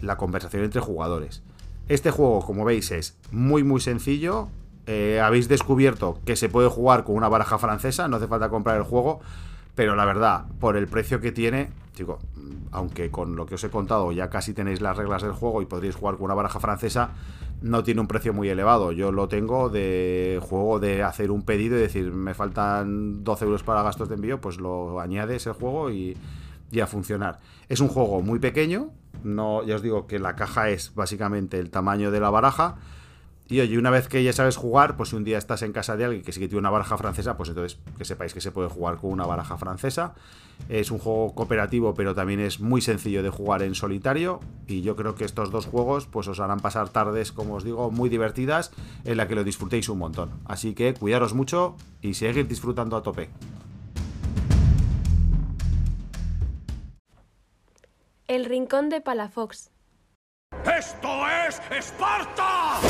la 0.00 0.16
conversación 0.16 0.64
entre 0.64 0.80
jugadores. 0.80 1.42
Este 1.88 2.10
juego, 2.10 2.40
como 2.40 2.64
veis, 2.64 2.90
es 2.92 3.18
muy 3.30 3.62
muy 3.62 3.80
sencillo, 3.80 4.48
eh, 4.86 5.20
habéis 5.20 5.48
descubierto 5.48 6.20
que 6.24 6.36
se 6.36 6.48
puede 6.48 6.68
jugar 6.68 7.04
con 7.04 7.16
una 7.16 7.28
baraja 7.28 7.58
francesa, 7.58 8.08
no 8.08 8.16
hace 8.16 8.26
falta 8.26 8.48
comprar 8.48 8.76
el 8.76 8.82
juego, 8.82 9.20
pero 9.74 9.96
la 9.96 10.04
verdad, 10.04 10.44
por 10.60 10.76
el 10.76 10.86
precio 10.86 11.20
que 11.20 11.32
tiene, 11.32 11.70
digo, 11.96 12.18
aunque 12.70 13.10
con 13.10 13.34
lo 13.34 13.46
que 13.46 13.54
os 13.54 13.64
he 13.64 13.70
contado 13.70 14.12
ya 14.12 14.30
casi 14.30 14.52
tenéis 14.52 14.80
las 14.80 14.96
reglas 14.96 15.22
del 15.22 15.32
juego 15.32 15.62
y 15.62 15.66
podréis 15.66 15.94
jugar 15.94 16.16
con 16.16 16.26
una 16.26 16.34
baraja 16.34 16.60
francesa, 16.60 17.10
no 17.62 17.82
tiene 17.82 18.00
un 18.00 18.06
precio 18.06 18.34
muy 18.34 18.48
elevado. 18.48 18.92
Yo 18.92 19.10
lo 19.10 19.26
tengo 19.28 19.70
de 19.70 20.38
juego 20.42 20.80
de 20.80 21.02
hacer 21.02 21.30
un 21.30 21.42
pedido 21.42 21.76
y 21.76 21.80
decir, 21.80 22.12
me 22.12 22.34
faltan 22.34 23.24
12 23.24 23.44
euros 23.46 23.62
para 23.62 23.82
gastos 23.82 24.08
de 24.08 24.16
envío, 24.16 24.40
pues 24.40 24.58
lo 24.58 25.00
añades 25.00 25.46
el 25.46 25.54
juego 25.54 25.90
y, 25.90 26.16
y 26.70 26.80
a 26.80 26.86
funcionar. 26.86 27.40
Es 27.68 27.80
un 27.80 27.88
juego 27.88 28.20
muy 28.20 28.38
pequeño, 28.38 28.90
no, 29.22 29.64
ya 29.64 29.76
os 29.76 29.82
digo 29.82 30.06
que 30.06 30.18
la 30.18 30.36
caja 30.36 30.68
es 30.68 30.94
básicamente 30.94 31.58
el 31.58 31.70
tamaño 31.70 32.10
de 32.10 32.20
la 32.20 32.30
baraja 32.30 32.76
y 33.46 33.60
oye, 33.60 33.76
una 33.76 33.90
vez 33.90 34.08
que 34.08 34.24
ya 34.24 34.32
sabes 34.32 34.56
jugar, 34.56 34.96
pues 34.96 35.10
si 35.10 35.16
un 35.16 35.24
día 35.24 35.36
estás 35.36 35.60
en 35.62 35.72
casa 35.72 35.96
de 35.96 36.06
alguien 36.06 36.24
que 36.24 36.32
sí 36.32 36.40
que 36.40 36.48
tiene 36.48 36.60
una 36.60 36.70
baraja 36.70 36.96
francesa, 36.96 37.36
pues 37.36 37.50
entonces 37.50 37.78
que 37.98 38.04
sepáis 38.06 38.32
que 38.32 38.40
se 38.40 38.50
puede 38.50 38.70
jugar 38.70 38.96
con 38.96 39.10
una 39.10 39.26
baraja 39.26 39.58
francesa. 39.58 40.14
Es 40.70 40.90
un 40.90 40.98
juego 40.98 41.34
cooperativo, 41.34 41.92
pero 41.92 42.14
también 42.14 42.40
es 42.40 42.60
muy 42.60 42.80
sencillo 42.80 43.22
de 43.22 43.28
jugar 43.28 43.62
en 43.62 43.74
solitario. 43.74 44.40
Y 44.66 44.80
yo 44.80 44.96
creo 44.96 45.14
que 45.14 45.26
estos 45.26 45.50
dos 45.50 45.66
juegos 45.66 46.06
pues 46.06 46.26
os 46.26 46.40
harán 46.40 46.60
pasar 46.60 46.88
tardes, 46.88 47.32
como 47.32 47.54
os 47.54 47.64
digo, 47.64 47.90
muy 47.90 48.08
divertidas, 48.08 48.72
en 49.04 49.18
la 49.18 49.28
que 49.28 49.34
lo 49.34 49.44
disfrutéis 49.44 49.90
un 49.90 49.98
montón. 49.98 50.30
Así 50.46 50.74
que 50.74 50.94
cuidaros 50.94 51.34
mucho 51.34 51.76
y 52.00 52.14
seguir 52.14 52.48
disfrutando 52.48 52.96
a 52.96 53.02
tope. 53.02 53.28
El 58.26 58.46
Rincón 58.46 58.88
de 58.88 59.02
Palafox. 59.02 59.70
¡Esto 60.64 61.08
es 61.46 61.60
Esparta! 61.70 62.80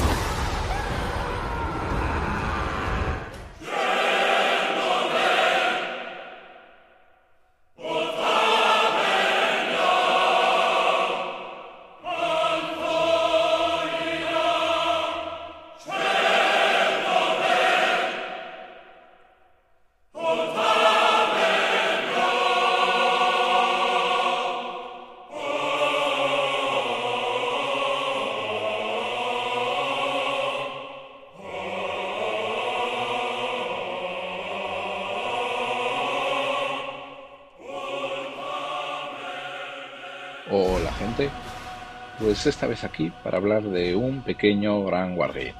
Esta 42.47 42.67
vez 42.67 42.85
aquí 42.85 43.11
para 43.23 43.39
hablar 43.39 43.63
de 43.63 43.97
un 43.97 44.23
pequeño 44.23 44.85
gran 44.85 45.17
wargame. 45.17 45.55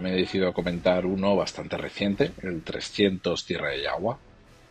Me 0.00 0.12
he 0.12 0.16
decidido 0.16 0.48
a 0.48 0.54
comentar 0.54 1.04
uno 1.04 1.36
bastante 1.36 1.76
reciente, 1.76 2.32
el 2.42 2.62
300 2.62 3.44
Tierra 3.44 3.76
y 3.76 3.84
Agua, 3.84 4.18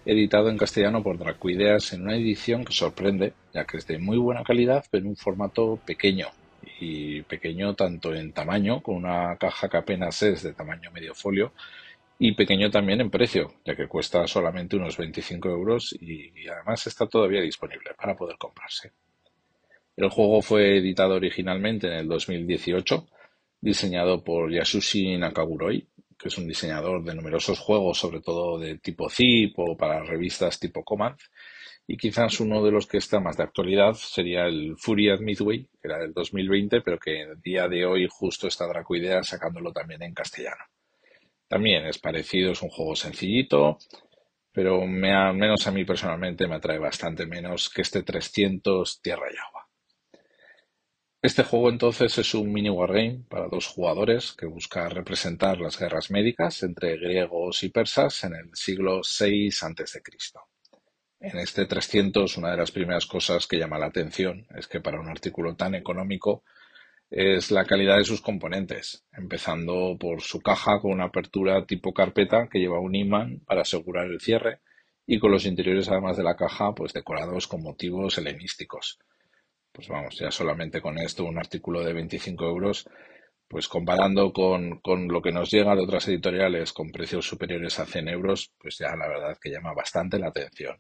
editado 0.08 0.50
en 0.50 0.58
castellano 0.58 1.04
por 1.04 1.20
Dracuideas 1.20 1.94
en 1.94 2.02
una 2.02 2.16
edición 2.16 2.66
que 2.66 2.74
sorprende, 2.74 3.34
ya 3.54 3.66
que 3.66 3.78
es 3.78 3.86
de 3.86 4.00
muy 4.00 4.18
buena 4.18 4.44
calidad, 4.44 4.86
pero 4.90 5.04
en 5.04 5.10
un 5.10 5.16
formato 5.16 5.80
pequeño, 5.86 6.30
y 6.80 7.22
pequeño 7.22 7.76
tanto 7.76 8.16
en 8.16 8.32
tamaño, 8.32 8.82
con 8.82 8.96
una 8.96 9.38
caja 9.38 9.70
que 9.70 9.78
apenas 9.78 10.24
es 10.24 10.42
de 10.42 10.54
tamaño 10.54 10.90
medio 10.92 11.14
folio, 11.14 11.54
y 12.18 12.32
pequeño 12.32 12.72
también 12.72 13.02
en 13.02 13.12
precio, 13.12 13.54
ya 13.64 13.76
que 13.76 13.88
cuesta 13.88 14.26
solamente 14.26 14.78
unos 14.78 14.98
25 14.98 15.48
euros 15.50 15.96
y, 16.02 16.48
además 16.48 16.88
está 16.88 17.06
todavía 17.06 17.42
disponible 17.42 17.92
para 17.96 18.16
poder 18.16 18.38
comprarse. 18.38 18.94
El 19.96 20.10
juego 20.10 20.42
fue 20.42 20.78
editado 20.78 21.16
originalmente 21.16 21.88
en 21.88 21.94
el 21.94 22.08
2018, 22.08 23.08
diseñado 23.62 24.24
por 24.24 24.52
Yasushi 24.52 25.18
Nakaguroi, 25.18 25.88
que 26.18 26.28
es 26.28 26.38
un 26.38 26.48
diseñador 26.48 27.04
de 27.04 27.16
numerosos 27.16 27.60
juegos, 27.60 27.98
sobre 27.98 28.22
todo 28.22 28.60
de 28.60 28.78
tipo 28.78 29.10
zip 29.10 29.58
o 29.58 29.78
para 29.78 30.04
revistas 30.04 30.60
tipo 30.60 30.84
Command, 30.84 31.18
y 31.88 31.98
quizás 31.98 32.40
uno 32.40 32.64
de 32.64 32.72
los 32.72 32.88
que 32.88 32.98
está 32.98 33.20
más 33.20 33.38
de 33.38 33.44
actualidad 33.44 33.94
sería 33.94 34.46
el 34.46 34.76
Fury 34.78 35.10
at 35.12 35.20
Midway, 35.20 35.66
que 35.82 35.88
era 35.88 36.00
del 36.00 36.14
2020, 36.14 36.82
pero 36.82 36.98
que 36.98 37.22
el 37.22 37.42
día 37.42 37.68
de 37.68 37.86
hoy 37.86 38.08
justo 38.10 38.48
está 38.48 38.68
Dracoidea 38.68 39.24
sacándolo 39.24 39.72
también 39.72 40.02
en 40.02 40.14
castellano. 40.14 40.64
También 41.48 41.86
es 41.86 42.00
parecido, 42.00 42.52
es 42.52 42.62
un 42.64 42.70
juego 42.70 42.96
sencillito, 42.96 43.78
pero 44.52 44.82
al 44.82 45.36
menos 45.36 45.68
a 45.68 45.72
mí 45.72 45.86
personalmente 45.86 46.48
me 46.48 46.56
atrae 46.56 46.80
bastante 46.80 47.28
menos 47.28 47.70
que 47.70 47.84
este 47.84 48.02
300 48.02 49.00
Tierra 49.02 49.28
y 49.32 49.38
Agua. 49.38 49.65
Este 51.26 51.42
juego 51.42 51.72
entonces 51.72 52.16
es 52.20 52.36
un 52.36 52.54
mini 52.54 52.70
wargame 52.70 53.24
para 53.28 53.48
dos 53.48 53.66
jugadores 53.66 54.34
que 54.34 54.46
busca 54.46 54.88
representar 54.90 55.60
las 55.60 55.80
guerras 55.80 56.12
médicas 56.12 56.62
entre 56.62 56.98
griegos 56.98 57.64
y 57.64 57.70
persas 57.70 58.24
en 58.26 58.36
el 58.36 58.52
siglo 58.54 59.02
VI 59.02 59.48
a.C. 59.48 60.04
En 61.22 61.40
este 61.40 61.66
300 61.66 62.38
una 62.38 62.52
de 62.52 62.58
las 62.58 62.70
primeras 62.70 63.08
cosas 63.08 63.48
que 63.48 63.58
llama 63.58 63.80
la 63.80 63.88
atención 63.88 64.46
es 64.56 64.68
que 64.68 64.82
para 64.82 65.00
un 65.00 65.10
artículo 65.10 65.56
tan 65.56 65.74
económico 65.74 66.44
es 67.10 67.50
la 67.50 67.66
calidad 67.66 67.98
de 67.98 68.06
sus 68.06 68.22
componentes, 68.22 69.04
empezando 69.12 69.98
por 70.00 70.22
su 70.22 70.42
caja 70.42 70.80
con 70.80 70.92
una 70.92 71.06
apertura 71.06 71.66
tipo 71.66 71.92
carpeta 71.92 72.48
que 72.52 72.60
lleva 72.60 72.80
un 72.80 72.94
imán 72.94 73.40
para 73.48 73.64
asegurar 73.64 74.06
el 74.06 74.22
cierre 74.22 74.60
y 75.08 75.18
con 75.18 75.32
los 75.32 75.48
interiores 75.48 75.90
además 75.90 76.18
de 76.18 76.24
la 76.24 76.36
caja 76.36 76.76
pues 76.76 76.94
decorados 76.94 77.48
con 77.48 77.64
motivos 77.64 78.16
helenísticos. 78.20 79.00
Pues 79.76 79.90
vamos, 79.90 80.18
ya 80.18 80.32
solamente 80.32 80.80
con 80.82 80.98
esto 80.98 81.26
un 81.26 81.38
artículo 81.38 81.84
de 81.84 81.92
25 81.92 82.46
euros, 82.46 82.90
pues 83.50 83.68
comparando 83.68 84.32
con, 84.32 84.80
con 84.80 85.10
lo 85.10 85.22
que 85.22 85.34
nos 85.34 85.52
llega 85.52 85.76
de 85.76 85.84
otras 85.84 86.08
editoriales 86.08 86.72
con 86.72 86.92
precios 86.92 87.28
superiores 87.28 87.78
a 87.80 87.86
100 87.86 88.08
euros, 88.08 88.54
pues 88.58 88.78
ya 88.78 88.96
la 88.96 89.10
verdad 89.10 89.38
que 89.40 89.52
llama 89.52 89.74
bastante 89.74 90.18
la 90.18 90.30
atención. 90.30 90.78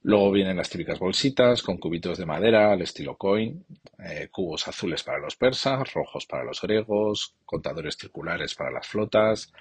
Luego 0.00 0.32
vienen 0.32 0.56
las 0.56 0.68
típicas 0.68 0.98
bolsitas 0.98 1.62
con 1.62 1.78
cubitos 1.78 2.18
de 2.18 2.26
madera 2.26 2.72
al 2.72 2.82
estilo 2.82 3.16
coin, 3.16 3.64
eh, 4.00 4.28
cubos 4.32 4.66
azules 4.66 5.04
para 5.04 5.20
los 5.20 5.36
persas, 5.36 5.94
rojos 5.94 6.26
para 6.26 6.42
los 6.42 6.60
griegos, 6.60 7.36
contadores 7.44 7.96
circulares 7.96 8.56
para 8.56 8.72
las 8.72 8.88
flotas, 8.88 9.52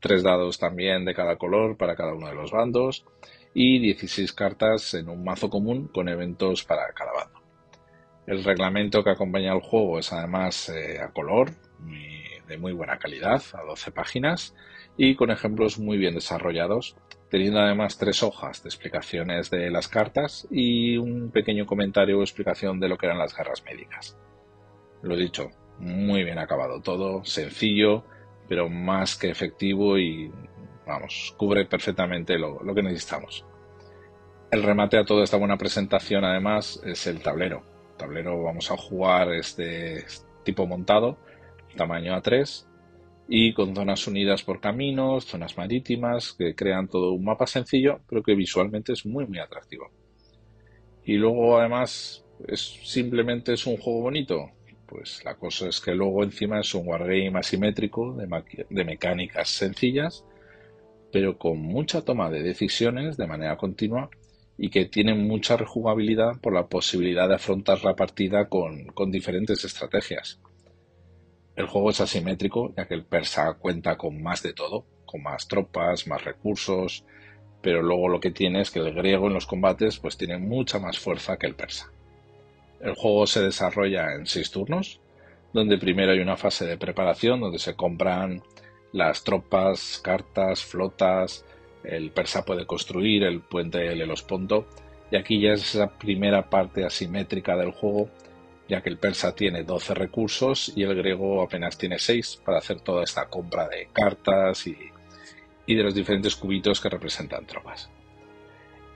tres 0.00 0.22
dados 0.22 0.58
también 0.58 1.06
de 1.06 1.14
cada 1.14 1.36
color 1.38 1.78
para 1.78 1.96
cada 1.96 2.12
uno 2.12 2.28
de 2.28 2.34
los 2.34 2.50
bandos 2.50 3.06
y 3.54 3.78
16 3.78 4.34
cartas 4.34 4.92
en 4.92 5.08
un 5.08 5.24
mazo 5.24 5.48
común 5.48 5.88
con 5.88 6.10
eventos 6.10 6.62
para 6.62 6.92
cada 6.92 7.14
bando. 7.14 7.45
El 8.26 8.42
reglamento 8.42 9.04
que 9.04 9.10
acompaña 9.10 9.52
al 9.52 9.60
juego 9.60 9.98
es 9.98 10.12
además 10.12 10.68
eh, 10.68 11.00
a 11.00 11.12
color, 11.12 11.50
de 12.48 12.58
muy 12.58 12.72
buena 12.72 12.98
calidad, 12.98 13.42
a 13.54 13.62
12 13.62 13.90
páginas 13.90 14.54
y 14.96 15.14
con 15.16 15.30
ejemplos 15.30 15.78
muy 15.78 15.98
bien 15.98 16.14
desarrollados 16.14 16.96
teniendo 17.30 17.60
además 17.60 17.98
tres 17.98 18.22
hojas 18.22 18.62
de 18.62 18.68
explicaciones 18.68 19.50
de 19.50 19.70
las 19.70 19.88
cartas 19.88 20.46
y 20.50 20.96
un 20.96 21.30
pequeño 21.30 21.66
comentario 21.66 22.18
o 22.18 22.22
explicación 22.22 22.78
de 22.78 22.88
lo 22.88 22.96
que 22.96 23.06
eran 23.06 23.18
las 23.18 23.36
guerras 23.36 23.64
médicas. 23.64 24.16
Lo 25.02 25.16
dicho, 25.16 25.50
muy 25.78 26.24
bien 26.24 26.38
acabado 26.38 26.80
todo, 26.80 27.24
sencillo, 27.24 28.04
pero 28.48 28.68
más 28.68 29.16
que 29.16 29.30
efectivo 29.30 29.98
y, 29.98 30.30
vamos, 30.86 31.34
cubre 31.36 31.66
perfectamente 31.66 32.38
lo, 32.38 32.58
que 32.74 32.82
necesitamos. 32.82 33.44
El 34.50 34.62
remate 34.62 34.96
a 34.96 35.04
toda 35.04 35.24
esta 35.24 35.36
buena 35.36 35.58
presentación, 35.58 36.24
además, 36.24 36.80
es 36.84 37.06
el 37.08 37.20
tablero. 37.20 37.75
Tablero 37.96 38.42
vamos 38.42 38.70
a 38.70 38.76
jugar 38.76 39.32
este 39.32 40.04
tipo 40.44 40.66
montado, 40.66 41.18
tamaño 41.76 42.14
A3, 42.14 42.66
y 43.28 43.52
con 43.52 43.74
zonas 43.74 44.06
unidas 44.06 44.42
por 44.42 44.60
caminos, 44.60 45.26
zonas 45.26 45.56
marítimas, 45.56 46.32
que 46.32 46.54
crean 46.54 46.88
todo 46.88 47.12
un 47.12 47.24
mapa 47.24 47.46
sencillo, 47.46 48.00
pero 48.08 48.22
que 48.22 48.34
visualmente 48.34 48.92
es 48.92 49.04
muy 49.04 49.26
muy 49.26 49.38
atractivo. 49.38 49.90
Y 51.04 51.14
luego 51.14 51.58
además 51.58 52.24
es 52.46 52.60
simplemente 52.84 53.52
es 53.52 53.66
un 53.66 53.76
juego 53.76 54.02
bonito. 54.02 54.50
Pues 54.86 55.24
la 55.24 55.34
cosa 55.34 55.68
es 55.68 55.80
que 55.80 55.94
luego 55.94 56.22
encima 56.22 56.60
es 56.60 56.72
un 56.74 56.86
wargame 56.86 57.38
asimétrico 57.38 58.14
de, 58.14 58.64
de 58.70 58.84
mecánicas 58.84 59.48
sencillas, 59.48 60.24
pero 61.10 61.38
con 61.38 61.58
mucha 61.58 62.02
toma 62.02 62.30
de 62.30 62.42
decisiones 62.42 63.16
de 63.16 63.26
manera 63.26 63.56
continua 63.56 64.10
y 64.58 64.70
que 64.70 64.86
tiene 64.86 65.14
mucha 65.14 65.56
rejugabilidad 65.56 66.40
por 66.40 66.52
la 66.52 66.66
posibilidad 66.66 67.28
de 67.28 67.34
afrontar 67.34 67.84
la 67.84 67.94
partida 67.94 68.48
con, 68.48 69.10
diferentes 69.10 69.64
estrategias. 69.64 70.40
El 71.56 71.66
juego 71.66 71.90
es 71.90 72.00
asimétrico, 72.00 72.72
ya 72.76 72.86
que 72.86 72.94
el 72.94 73.04
persa 73.04 73.54
cuenta 73.54 73.96
con 73.96 74.22
más 74.22 74.42
de 74.42 74.52
todo, 74.52 74.84
con 75.04 75.22
más 75.22 75.48
tropas, 75.48 76.06
más 76.06 76.24
recursos, 76.24 77.04
pero 77.62 77.82
luego 77.82 78.08
lo 78.08 78.20
que 78.20 78.30
tiene 78.30 78.60
es 78.60 78.70
que 78.70 78.80
el 78.80 78.94
griego 78.94 79.26
en 79.26 79.34
los 79.34 79.46
combates 79.46 79.98
pues 79.98 80.16
tiene 80.16 80.38
mucha 80.38 80.78
más 80.78 80.98
fuerza 80.98 81.36
que 81.36 81.46
el 81.46 81.54
persa. 81.54 81.90
El 82.80 82.94
juego 82.94 83.26
se 83.26 83.42
desarrolla 83.42 84.14
en 84.14 84.26
seis 84.26 84.50
turnos, 84.50 85.00
donde 85.52 85.78
primero 85.78 86.12
hay 86.12 86.20
una 86.20 86.36
fase 86.36 86.66
de 86.66 86.76
preparación 86.76 87.40
donde 87.40 87.58
se 87.58 87.74
compran 87.74 88.42
las 88.92 89.24
tropas, 89.24 90.00
cartas, 90.02 90.62
flotas, 90.62 91.44
el 91.86 92.10
persa 92.10 92.44
puede 92.44 92.66
construir 92.66 93.24
el 93.24 93.40
puente 93.40 93.78
del 93.78 94.02
Helosponto 94.02 94.66
y 95.10 95.16
aquí 95.16 95.40
ya 95.40 95.52
es 95.52 95.74
esa 95.74 95.88
primera 95.90 96.50
parte 96.50 96.84
asimétrica 96.84 97.56
del 97.56 97.70
juego 97.70 98.10
ya 98.68 98.82
que 98.82 98.88
el 98.88 98.98
persa 98.98 99.34
tiene 99.34 99.62
12 99.62 99.94
recursos 99.94 100.72
y 100.74 100.82
el 100.82 100.94
griego 100.94 101.42
apenas 101.42 101.78
tiene 101.78 101.98
6 101.98 102.42
para 102.44 102.58
hacer 102.58 102.80
toda 102.80 103.04
esta 103.04 103.26
compra 103.26 103.68
de 103.68 103.88
cartas 103.92 104.66
y, 104.66 104.76
de 105.66 105.82
los 105.82 105.94
diferentes 105.94 106.36
cubitos 106.36 106.80
que 106.80 106.88
representan 106.88 107.46
tropas. 107.46 107.90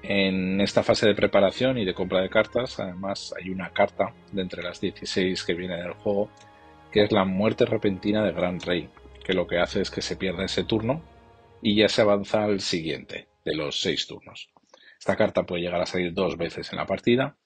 En 0.03 0.61
esta 0.61 0.83
fase 0.83 1.07
de 1.07 1.15
preparación 1.15 1.79
y 1.79 1.85
de 1.85 1.95
compra 1.95 2.21
de 2.21 2.31
cartas, 2.31 2.81
además 2.81 3.35
hay 3.39 3.51
una 3.51 3.71
carta 3.71 4.13
de 4.33 4.43
entre 4.43 4.63
las 4.63 4.81
16 4.81 5.45
que 5.45 5.55
viene 5.55 5.77
del 5.77 5.93
juego, 5.93 6.31
que 6.91 7.05
es 7.05 7.13
la 7.13 7.25
muerte 7.25 7.67
repentina 7.67 8.25
de 8.25 8.33
Gran 8.33 8.61
Rey, 8.61 8.89
que 9.25 9.35
lo 9.35 9.47
que 9.47 9.59
hace 9.59 9.83
es 9.83 9.91
que 9.91 10.01
se 10.01 10.17
pierde 10.17 10.45
ese 10.45 10.65
turno 10.65 11.03
y 11.63 11.77
ya 11.77 11.89
se 11.89 12.03
avanza 12.03 12.45
al 12.45 12.61
siguiente 12.61 13.29
de 13.45 13.55
los 13.55 13.81
6 13.81 14.07
turnos. 14.07 14.51
Esta 14.99 15.17
carta 15.17 15.45
puede 15.45 15.63
llegar 15.63 15.81
a 15.81 15.87
salir 15.87 16.13
dos 16.13 16.37
veces 16.37 16.71
en 16.73 16.79
la 16.79 16.87
partida 16.87 17.37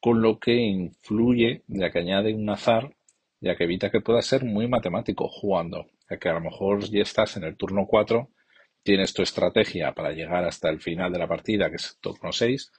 con 0.00 0.20
lo 0.20 0.40
que 0.40 0.54
influye, 0.54 1.62
ya 1.68 1.92
que 1.92 2.00
añade 2.00 2.34
un 2.34 2.50
azar, 2.50 2.92
ya 3.40 3.56
que 3.56 3.64
evita 3.64 3.90
que 3.90 4.00
pueda 4.00 4.20
ser 4.20 4.44
muy 4.44 4.66
matemático 4.66 5.28
jugando, 5.28 5.86
ya 6.10 6.18
que 6.18 6.28
a 6.28 6.32
lo 6.32 6.40
mejor 6.40 6.90
ya 6.90 7.02
estás 7.02 7.36
en 7.36 7.44
el 7.44 7.56
turno 7.56 7.86
4, 7.86 8.28
tienes 8.82 9.14
tu 9.14 9.22
estrategia 9.22 9.92
para 9.94 10.10
llegar 10.10 10.44
hasta 10.44 10.70
el 10.70 10.80
final 10.80 11.12
de 11.12 11.20
la 11.20 11.28
partida, 11.28 11.70
que 11.70 11.76
es 11.76 11.92
el 11.92 12.00
turno 12.00 12.32
6, 12.32 12.72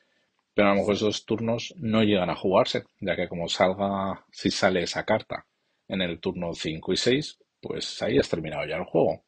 pero 0.53 0.67
a 0.67 0.71
lo 0.71 0.81
mejor 0.81 0.95
esos 0.95 1.25
turnos 1.25 1.73
no 1.77 2.03
llegan 2.03 2.29
a 2.29 2.36
jugarse, 2.36 2.83
ya 2.99 3.15
que 3.15 3.29
como 3.29 3.47
salga, 3.47 4.25
si 4.29 4.51
sale 4.51 4.83
esa 4.83 5.05
carta 5.05 5.45
en 5.88 6.01
el 6.01 6.19
turno 6.19 6.53
5 6.53 6.91
y 6.91 6.97
6, 6.97 7.39
pues 7.62 8.01
ahí 8.01 8.17
has 8.19 8.29
terminado 8.29 8.65
ya 8.65 8.75
el 8.75 8.83
juego. 8.83 9.23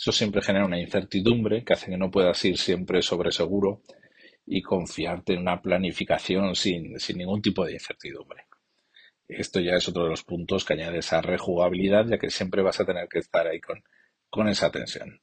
Eso 0.00 0.12
siempre 0.12 0.40
genera 0.40 0.64
una 0.64 0.80
incertidumbre 0.80 1.62
que 1.62 1.74
hace 1.74 1.90
que 1.90 1.98
no 1.98 2.10
puedas 2.10 2.42
ir 2.46 2.56
siempre 2.56 3.02
sobre 3.02 3.32
seguro 3.32 3.82
y 4.46 4.62
confiarte 4.62 5.34
en 5.34 5.40
una 5.40 5.60
planificación 5.60 6.54
sin, 6.54 6.94
ningún 7.14 7.42
tipo 7.42 7.66
de 7.66 7.74
incertidumbre. 7.74 8.46
Esto 9.28 9.60
ya 9.60 9.74
es 9.74 9.86
otro 9.90 10.04
de 10.04 10.08
los 10.08 10.24
puntos 10.24 10.64
que 10.64 10.72
añade 10.72 11.00
esa 11.00 11.20
rejugabilidad, 11.20 12.06
ya 12.06 12.16
que 12.16 12.30
siempre 12.30 12.62
vas 12.62 12.80
a 12.80 12.86
tener 12.86 13.08
que 13.08 13.18
estar 13.18 13.46
ahí 13.46 13.60
con, 13.60 13.84
con 14.30 14.48
esa 14.48 14.70
tensión. 14.70 15.20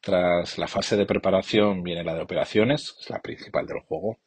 Tras 0.00 0.56
la 0.56 0.68
fase 0.68 0.96
de 0.96 1.04
preparación 1.04 1.82
viene 1.82 2.02
la 2.02 2.14
de 2.14 2.22
operaciones, 2.22 2.96
es 2.98 3.10
la 3.10 3.20
principal 3.20 3.66
del 3.66 3.80
juego, 3.80 4.20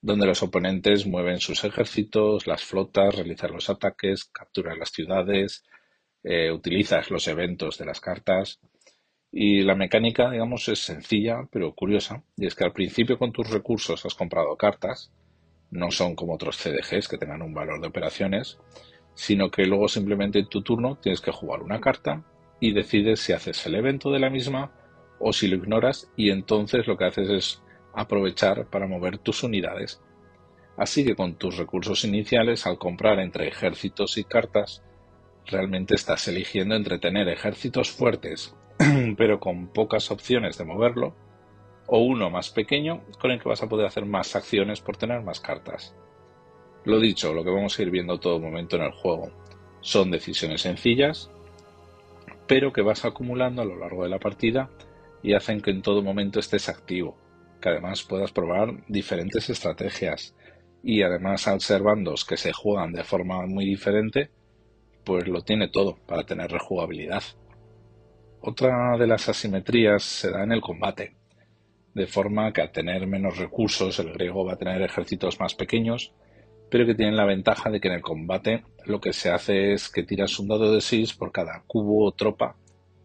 donde 0.00 0.26
los 0.26 0.42
oponentes 0.42 1.06
mueven 1.06 1.40
sus 1.40 1.62
ejércitos, 1.62 2.46
las 2.46 2.64
flotas, 2.64 3.16
realizan 3.16 3.52
los 3.52 3.68
ataques, 3.68 4.24
capturan 4.24 4.78
las 4.78 4.92
ciudades, 4.92 5.62
eh, 6.22 6.50
utilizas 6.50 7.10
los 7.10 7.28
eventos 7.28 7.76
de 7.76 7.84
las 7.84 8.00
cartas 8.00 8.60
y 9.32 9.62
la 9.62 9.74
mecánica, 9.74 10.30
digamos, 10.30 10.68
es 10.68 10.80
sencilla, 10.80 11.46
pero 11.50 11.74
curiosa. 11.74 12.22
Y 12.36 12.46
es 12.46 12.54
que 12.54 12.64
al 12.64 12.72
principio 12.72 13.18
con 13.18 13.32
tus 13.32 13.50
recursos 13.50 14.04
has 14.06 14.14
comprado 14.14 14.56
cartas 14.56 15.12
No 15.70 15.90
son 15.90 16.16
como 16.16 16.34
otros 16.34 16.56
CDGs 16.58 17.08
que 17.08 17.18
tengan 17.18 17.42
un 17.42 17.54
valor 17.54 17.80
de 17.80 17.88
operaciones, 17.88 18.58
sino 19.14 19.50
que 19.50 19.66
luego 19.66 19.88
simplemente 19.88 20.38
en 20.40 20.48
tu 20.48 20.62
turno 20.62 20.98
tienes 20.98 21.20
que 21.20 21.32
jugar 21.32 21.62
una 21.62 21.80
carta 21.80 22.24
y 22.60 22.72
decides 22.72 23.20
si 23.20 23.32
haces 23.32 23.66
el 23.66 23.74
evento 23.76 24.10
de 24.10 24.20
la 24.20 24.30
misma 24.30 24.72
o 25.18 25.32
si 25.32 25.48
lo 25.48 25.56
ignoras 25.56 26.10
y 26.16 26.30
entonces 26.30 26.86
lo 26.86 26.96
que 26.96 27.04
haces 27.06 27.28
es 27.30 27.62
aprovechar 27.92 28.68
para 28.70 28.86
mover 28.86 29.18
tus 29.18 29.42
unidades. 29.42 30.02
Así 30.76 31.04
que 31.04 31.16
con 31.16 31.36
tus 31.36 31.56
recursos 31.58 32.04
iniciales, 32.04 32.66
al 32.66 32.78
comprar 32.78 33.20
entre 33.20 33.48
ejércitos 33.48 34.16
y 34.18 34.24
cartas, 34.24 34.84
realmente 35.46 35.94
estás 35.94 36.28
eligiendo 36.28 36.76
entre 36.76 36.98
tener 36.98 37.28
ejércitos 37.28 37.90
fuertes, 37.90 38.56
pero 39.16 39.40
con 39.40 39.68
pocas 39.68 40.10
opciones 40.10 40.58
de 40.58 40.64
moverlo, 40.64 41.14
o 41.86 42.00
uno 42.00 42.30
más 42.30 42.50
pequeño 42.50 43.02
con 43.18 43.30
el 43.30 43.40
que 43.40 43.48
vas 43.48 43.62
a 43.62 43.68
poder 43.68 43.86
hacer 43.86 44.04
más 44.04 44.36
acciones 44.36 44.80
por 44.80 44.96
tener 44.96 45.22
más 45.22 45.40
cartas. 45.40 45.94
Lo 46.84 47.00
dicho, 47.00 47.32
lo 47.32 47.42
que 47.42 47.50
vamos 47.50 47.78
a 47.78 47.82
ir 47.82 47.90
viendo 47.90 48.20
todo 48.20 48.38
momento 48.38 48.76
en 48.76 48.82
el 48.82 48.92
juego 48.92 49.30
son 49.80 50.10
decisiones 50.10 50.62
sencillas, 50.62 51.30
pero 52.46 52.72
que 52.72 52.82
vas 52.82 53.04
acumulando 53.04 53.62
a 53.62 53.64
lo 53.64 53.76
largo 53.76 54.02
de 54.02 54.10
la 54.10 54.18
partida 54.18 54.70
y 55.22 55.34
hacen 55.34 55.60
que 55.60 55.70
en 55.70 55.82
todo 55.82 56.02
momento 56.02 56.40
estés 56.40 56.68
activo, 56.68 57.16
que 57.60 57.70
además 57.70 58.02
puedas 58.02 58.32
probar 58.32 58.84
diferentes 58.86 59.50
estrategias 59.50 60.34
y 60.82 61.02
además 61.02 61.48
al 61.48 61.60
ser 61.60 61.82
bandos 61.82 62.24
que 62.24 62.36
se 62.36 62.52
juegan 62.52 62.92
de 62.92 63.04
forma 63.04 63.44
muy 63.46 63.64
diferente, 63.64 64.30
pues 65.04 65.26
lo 65.26 65.42
tiene 65.42 65.68
todo 65.68 65.96
para 66.06 66.24
tener 66.24 66.50
rejugabilidad. 66.50 67.22
Otra 68.40 68.96
de 68.96 69.06
las 69.06 69.28
asimetrías 69.28 70.02
se 70.02 70.30
da 70.30 70.44
en 70.44 70.52
el 70.52 70.60
combate, 70.60 71.16
de 71.94 72.06
forma 72.06 72.52
que 72.52 72.60
al 72.60 72.70
tener 72.70 73.06
menos 73.06 73.36
recursos 73.36 73.98
el 73.98 74.12
griego 74.12 74.44
va 74.44 74.52
a 74.52 74.58
tener 74.58 74.80
ejércitos 74.82 75.40
más 75.40 75.54
pequeños, 75.54 76.14
pero 76.70 76.86
que 76.86 76.94
tienen 76.94 77.16
la 77.16 77.24
ventaja 77.24 77.68
de 77.68 77.80
que 77.80 77.88
en 77.88 77.94
el 77.94 78.02
combate 78.02 78.62
lo 78.84 79.00
que 79.00 79.12
se 79.12 79.30
hace 79.30 79.72
es 79.72 79.88
que 79.88 80.04
tiras 80.04 80.38
un 80.38 80.48
dado 80.48 80.72
de 80.72 80.80
6 80.80 81.14
por 81.14 81.32
cada 81.32 81.64
cubo 81.66 82.06
o 82.06 82.12
tropa 82.12 82.56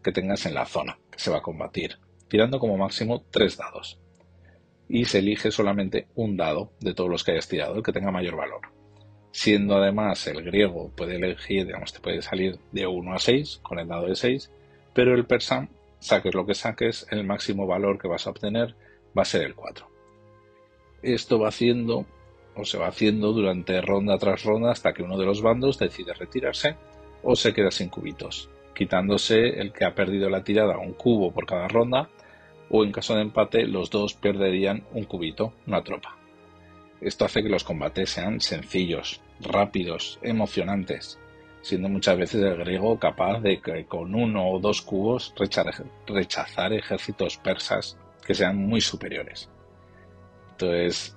que 0.02 0.12
tengas 0.12 0.46
en 0.46 0.54
la 0.54 0.66
zona 0.66 0.98
que 1.10 1.18
se 1.18 1.30
va 1.30 1.38
a 1.38 1.42
combatir, 1.42 1.98
tirando 2.28 2.60
como 2.60 2.76
máximo 2.76 3.24
3 3.30 3.56
dados. 3.56 4.00
Y 4.88 5.06
se 5.06 5.18
elige 5.18 5.50
solamente 5.50 6.06
un 6.14 6.36
dado 6.36 6.72
de 6.78 6.94
todos 6.94 7.10
los 7.10 7.24
que 7.24 7.32
hayas 7.32 7.48
tirado, 7.48 7.74
el 7.74 7.82
que 7.82 7.92
tenga 7.92 8.12
mayor 8.12 8.36
valor. 8.36 8.60
Siendo 9.32 9.76
además 9.76 10.26
el 10.28 10.44
griego 10.44 10.92
puede 10.94 11.16
elegir, 11.16 11.66
digamos, 11.66 11.92
te 11.92 11.98
puede 11.98 12.22
salir 12.22 12.60
de 12.70 12.86
1 12.86 13.14
a 13.14 13.18
6 13.18 13.60
con 13.62 13.80
el 13.80 13.88
dado 13.88 14.06
de 14.06 14.14
6, 14.14 14.52
pero 14.94 15.14
el 15.14 15.26
persa, 15.26 15.68
saques 15.98 16.34
lo 16.34 16.46
que 16.46 16.54
saques, 16.54 17.06
el 17.10 17.24
máximo 17.24 17.66
valor 17.66 17.98
que 17.98 18.08
vas 18.08 18.26
a 18.26 18.30
obtener 18.30 18.74
va 19.16 19.22
a 19.22 19.26
ser 19.26 19.42
el 19.42 19.54
4. 19.54 19.86
Esto 21.02 21.38
va 21.38 21.48
haciendo 21.48 22.06
o 22.56 22.64
se 22.64 22.78
va 22.78 22.86
haciendo 22.86 23.32
durante 23.32 23.80
ronda 23.80 24.16
tras 24.16 24.44
ronda 24.44 24.70
hasta 24.70 24.92
que 24.92 25.02
uno 25.02 25.18
de 25.18 25.26
los 25.26 25.42
bandos 25.42 25.78
decide 25.78 26.14
retirarse 26.14 26.76
o 27.22 27.34
se 27.36 27.52
queda 27.52 27.70
sin 27.70 27.88
cubitos, 27.88 28.48
quitándose 28.74 29.60
el 29.60 29.72
que 29.72 29.84
ha 29.84 29.94
perdido 29.94 30.30
la 30.30 30.44
tirada 30.44 30.78
un 30.78 30.92
cubo 30.92 31.32
por 31.32 31.46
cada 31.46 31.68
ronda 31.68 32.08
o 32.70 32.84
en 32.84 32.92
caso 32.92 33.14
de 33.14 33.22
empate 33.22 33.66
los 33.66 33.90
dos 33.90 34.14
perderían 34.14 34.84
un 34.92 35.04
cubito, 35.04 35.52
una 35.66 35.82
tropa. 35.82 36.16
Esto 37.00 37.24
hace 37.24 37.42
que 37.42 37.48
los 37.48 37.64
combates 37.64 38.10
sean 38.10 38.40
sencillos, 38.40 39.20
rápidos, 39.40 40.18
emocionantes, 40.22 41.18
siendo 41.64 41.88
muchas 41.88 42.18
veces 42.18 42.42
el 42.42 42.56
griego 42.58 42.98
capaz 42.98 43.40
de 43.40 43.58
que 43.62 43.86
con 43.86 44.14
uno 44.14 44.50
o 44.50 44.60
dos 44.60 44.82
cubos 44.82 45.34
rechazar 46.06 46.74
ejércitos 46.74 47.38
persas 47.38 47.96
que 48.26 48.34
sean 48.34 48.58
muy 48.58 48.82
superiores. 48.82 49.48
Entonces, 50.50 51.16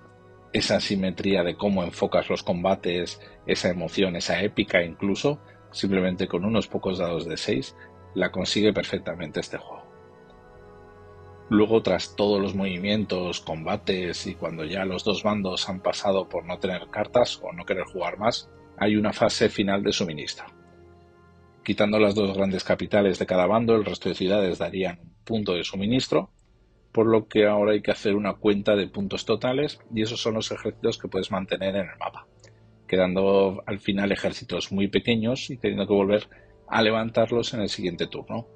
esa 0.53 0.79
simetría 0.79 1.43
de 1.43 1.57
cómo 1.57 1.83
enfocas 1.83 2.29
los 2.29 2.43
combates, 2.43 3.19
esa 3.45 3.67
emoción, 3.67 4.15
esa 4.15 4.41
épica 4.41 4.81
incluso, 4.83 5.41
simplemente 5.71 6.29
con 6.29 6.45
unos 6.45 6.67
pocos 6.67 6.97
dados 6.97 7.27
de 7.27 7.35
6, 7.35 7.75
la 8.15 8.31
consigue 8.31 8.71
perfectamente 8.71 9.41
este 9.41 9.57
juego. 9.57 9.83
Luego, 11.49 11.83
tras 11.83 12.15
todos 12.15 12.41
los 12.41 12.55
movimientos, 12.55 13.41
combates 13.41 14.27
y 14.27 14.35
cuando 14.35 14.63
ya 14.63 14.85
los 14.85 15.03
dos 15.03 15.23
bandos 15.23 15.67
han 15.67 15.81
pasado 15.81 16.29
por 16.29 16.45
no 16.45 16.57
tener 16.59 16.87
cartas 16.89 17.37
o 17.43 17.51
no 17.51 17.65
querer 17.65 17.83
jugar 17.83 18.17
más, 18.17 18.49
hay 18.77 18.95
una 18.95 19.13
fase 19.13 19.49
final 19.49 19.83
de 19.83 19.91
suministro. 19.91 20.45
Quitando 21.63 21.99
las 21.99 22.15
dos 22.15 22.35
grandes 22.37 22.63
capitales 22.63 23.19
de 23.19 23.25
cada 23.25 23.45
bando, 23.45 23.75
el 23.75 23.85
resto 23.85 24.09
de 24.09 24.15
ciudades 24.15 24.57
darían 24.57 24.99
un 24.99 25.15
punto 25.25 25.53
de 25.53 25.63
suministro 25.63 26.31
por 26.97 27.05
lo 27.05 27.27
que 27.27 27.45
ahora 27.45 27.73
hay 27.73 27.81
que 27.83 27.91
hacer 27.91 28.15
una 28.15 28.33
cuenta 28.33 28.75
de 28.75 28.87
puntos 28.87 29.23
totales 29.23 29.79
y 29.93 30.01
esos 30.01 30.19
son 30.19 30.33
los 30.33 30.51
ejércitos 30.51 30.97
que 30.97 31.07
puedes 31.07 31.29
mantener 31.29 31.75
en 31.75 31.89
el 31.89 31.97
mapa, 31.99 32.25
quedando 32.87 33.61
al 33.67 33.79
final 33.79 34.11
ejércitos 34.11 34.71
muy 34.71 34.87
pequeños 34.87 35.51
y 35.51 35.57
teniendo 35.57 35.85
que 35.85 35.93
volver 35.93 36.27
a 36.67 36.81
levantarlos 36.81 37.53
en 37.53 37.61
el 37.61 37.69
siguiente 37.69 38.07
turno. 38.07 38.47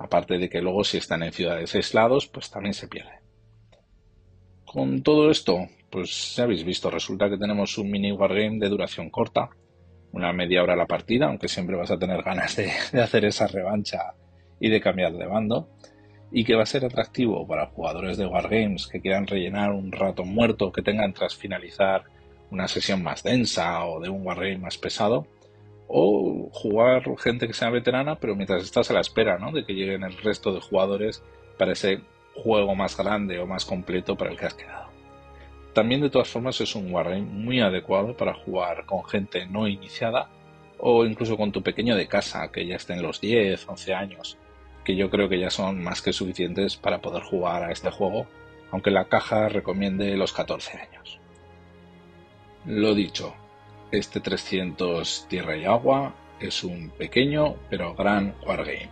Aparte 0.00 0.38
de 0.38 0.48
que 0.48 0.60
luego 0.60 0.82
si 0.82 0.96
están 0.96 1.22
en 1.22 1.32
ciudades 1.32 1.72
aislados, 1.76 2.26
pues 2.26 2.50
también 2.50 2.74
se 2.74 2.88
pierde. 2.88 3.20
Con 4.64 5.04
todo 5.04 5.30
esto, 5.30 5.68
pues 5.88 6.34
ya 6.34 6.42
habéis 6.42 6.64
visto, 6.64 6.90
resulta 6.90 7.30
que 7.30 7.38
tenemos 7.38 7.78
un 7.78 7.92
mini 7.92 8.10
wargame 8.10 8.58
de 8.58 8.70
duración 8.70 9.08
corta, 9.08 9.50
una 10.14 10.32
media 10.32 10.62
hora 10.62 10.76
la 10.76 10.86
partida, 10.86 11.26
aunque 11.26 11.48
siempre 11.48 11.76
vas 11.76 11.90
a 11.90 11.98
tener 11.98 12.22
ganas 12.22 12.56
de, 12.56 12.70
hacer 13.00 13.24
esa 13.24 13.46
revancha 13.48 14.14
y 14.60 14.70
de 14.70 14.80
cambiar 14.80 15.12
de 15.12 15.26
bando 15.26 15.68
y 16.30 16.44
que 16.44 16.54
va 16.54 16.62
a 16.62 16.66
ser 16.66 16.84
atractivo 16.84 17.46
para 17.46 17.66
jugadores 17.66 18.16
de 18.16 18.26
Wargames 18.26 18.86
que 18.86 19.00
quieran 19.00 19.26
rellenar 19.26 19.72
un 19.72 19.92
rato 19.92 20.24
muerto 20.24 20.72
que 20.72 20.82
tengan 20.82 21.12
tras 21.12 21.34
finalizar 21.34 22.04
una 22.50 22.68
sesión 22.68 23.02
más 23.02 23.22
densa 23.22 23.84
o 23.84 24.00
de 24.00 24.08
un 24.08 24.24
Wargame 24.24 24.58
más 24.58 24.78
pesado, 24.78 25.26
o 25.88 26.48
jugar 26.52 27.04
gente 27.18 27.46
que 27.46 27.52
sea 27.52 27.70
veterana, 27.70 28.16
pero 28.16 28.34
mientras 28.34 28.62
estás 28.62 28.90
a 28.90 28.94
la 28.94 29.00
espera 29.00 29.38
¿no? 29.38 29.52
de 29.52 29.64
que 29.64 29.74
lleguen 29.74 30.02
el 30.02 30.16
resto 30.18 30.52
de 30.52 30.60
jugadores 30.60 31.22
para 31.58 31.72
ese 31.72 32.00
juego 32.34 32.74
más 32.74 32.96
grande 32.96 33.38
o 33.38 33.46
más 33.46 33.64
completo 33.64 34.16
para 34.16 34.30
el 34.30 34.38
que 34.38 34.46
has 34.46 34.54
quedado. 34.54 34.83
También 35.74 36.00
de 36.00 36.10
todas 36.10 36.28
formas 36.28 36.60
es 36.60 36.74
un 36.74 36.92
Wargame 36.92 37.22
muy 37.22 37.60
adecuado 37.60 38.16
para 38.16 38.32
jugar 38.32 38.86
con 38.86 39.04
gente 39.04 39.46
no 39.46 39.68
iniciada 39.68 40.30
o 40.78 41.04
incluso 41.04 41.36
con 41.36 41.52
tu 41.52 41.62
pequeño 41.62 41.96
de 41.96 42.08
casa 42.08 42.50
que 42.50 42.66
ya 42.66 42.76
esté 42.76 42.94
en 42.94 43.02
los 43.02 43.20
10, 43.20 43.68
11 43.68 43.94
años 43.94 44.38
que 44.84 44.94
yo 44.94 45.10
creo 45.10 45.28
que 45.28 45.40
ya 45.40 45.50
son 45.50 45.82
más 45.82 46.02
que 46.02 46.12
suficientes 46.12 46.76
para 46.76 47.00
poder 47.00 47.22
jugar 47.22 47.64
a 47.64 47.72
este 47.72 47.90
juego, 47.90 48.26
aunque 48.70 48.90
la 48.90 49.06
caja 49.06 49.48
recomiende 49.48 50.16
los 50.16 50.32
14 50.32 50.78
años. 50.78 51.18
Lo 52.66 52.94
dicho, 52.94 53.34
este 53.90 54.20
300 54.20 55.26
Tierra 55.28 55.56
y 55.56 55.64
Agua 55.64 56.14
es 56.38 56.62
un 56.62 56.90
pequeño 56.90 57.56
pero 57.70 57.94
gran 57.94 58.34
wargame. 58.46 58.90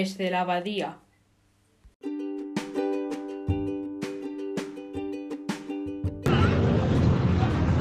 Desde 0.00 0.30
la 0.30 0.40
abadía. 0.40 0.96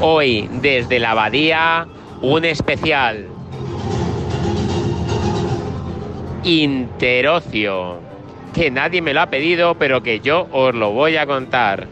Hoy, 0.02 0.50
desde 0.62 1.00
la 1.00 1.12
abadía, 1.12 1.88
un 2.22 2.44
especial. 2.44 3.26
Interocio. 6.44 8.00
Que 8.54 8.70
nadie 8.70 9.02
me 9.02 9.14
lo 9.14 9.22
ha 9.22 9.28
pedido, 9.28 9.76
pero 9.76 10.04
que 10.04 10.20
yo 10.20 10.50
os 10.52 10.76
lo 10.76 10.92
voy 10.92 11.16
a 11.16 11.26
contar. 11.26 11.88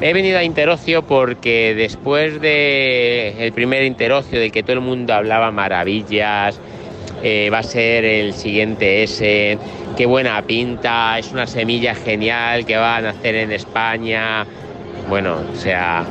He 0.00 0.12
venido 0.12 0.38
a 0.38 0.42
Interocio 0.42 1.06
porque 1.06 1.74
después 1.76 2.40
de 2.40 3.36
el 3.38 3.52
primer 3.52 3.84
Interocio 3.84 4.40
del 4.40 4.50
que 4.50 4.64
todo 4.64 4.72
el 4.72 4.80
mundo 4.80 5.14
hablaba 5.14 5.52
maravillas, 5.52 6.60
eh, 7.22 7.50
va 7.52 7.58
a 7.58 7.62
ser 7.62 8.04
el 8.04 8.32
siguiente 8.32 9.02
S, 9.02 9.58
qué 9.96 10.06
buena 10.06 10.40
pinta, 10.42 11.18
es 11.18 11.32
una 11.32 11.46
semilla 11.46 11.94
genial 11.94 12.64
que 12.64 12.76
van 12.76 13.06
a 13.06 13.10
hacer 13.10 13.34
en 13.34 13.52
España. 13.52 14.46
Bueno, 15.08 15.36
o 15.52 15.56
sea, 15.56 16.04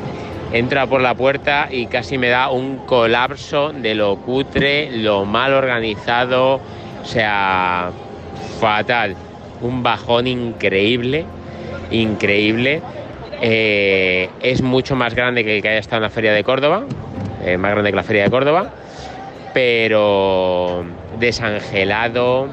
entra 0.51 0.87
por 0.87 1.01
la 1.01 1.15
puerta 1.15 1.67
y 1.71 1.87
casi 1.87 2.17
me 2.17 2.29
da 2.29 2.49
un 2.49 2.77
colapso 2.85 3.71
de 3.71 3.95
lo 3.95 4.17
cutre, 4.17 4.91
lo 4.91 5.25
mal 5.25 5.53
organizado, 5.53 6.55
o 6.55 7.05
sea, 7.05 7.91
fatal, 8.59 9.15
un 9.61 9.83
bajón 9.83 10.27
increíble. 10.27 11.25
increíble. 11.91 12.81
Eh, 13.41 14.29
es 14.41 14.61
mucho 14.61 14.95
más 14.95 15.15
grande 15.15 15.43
que 15.43 15.55
el 15.55 15.61
que 15.61 15.69
haya 15.69 15.79
estado 15.79 15.97
en 15.97 16.03
la 16.03 16.09
Feria 16.09 16.33
de 16.33 16.43
Córdoba, 16.43 16.83
eh, 17.45 17.57
más 17.57 17.71
grande 17.71 17.91
que 17.91 17.95
la 17.95 18.03
Feria 18.03 18.23
de 18.23 18.29
Córdoba, 18.29 18.69
pero 19.53 20.83
desangelado, 21.19 22.47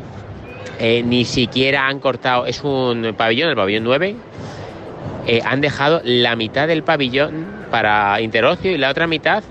eh, 0.79 1.03
ni 1.05 1.25
siquiera 1.25 1.89
han 1.89 2.01
cortado, 2.01 2.47
es 2.47 2.63
un 2.63 3.15
pabellón, 3.17 3.51
el 3.51 3.57
pabellón 3.57 3.85
9, 3.85 4.17
han 5.45 5.61
dejado 5.61 6.01
la 6.05 6.37
mitad 6.37 6.69
del 6.69 6.85
pabellón 6.85 7.47
para 7.71 8.21
interocio 8.21 8.71
y 8.71 8.79
la 8.79 8.91
otra 8.91 9.09
mitad 9.09 9.43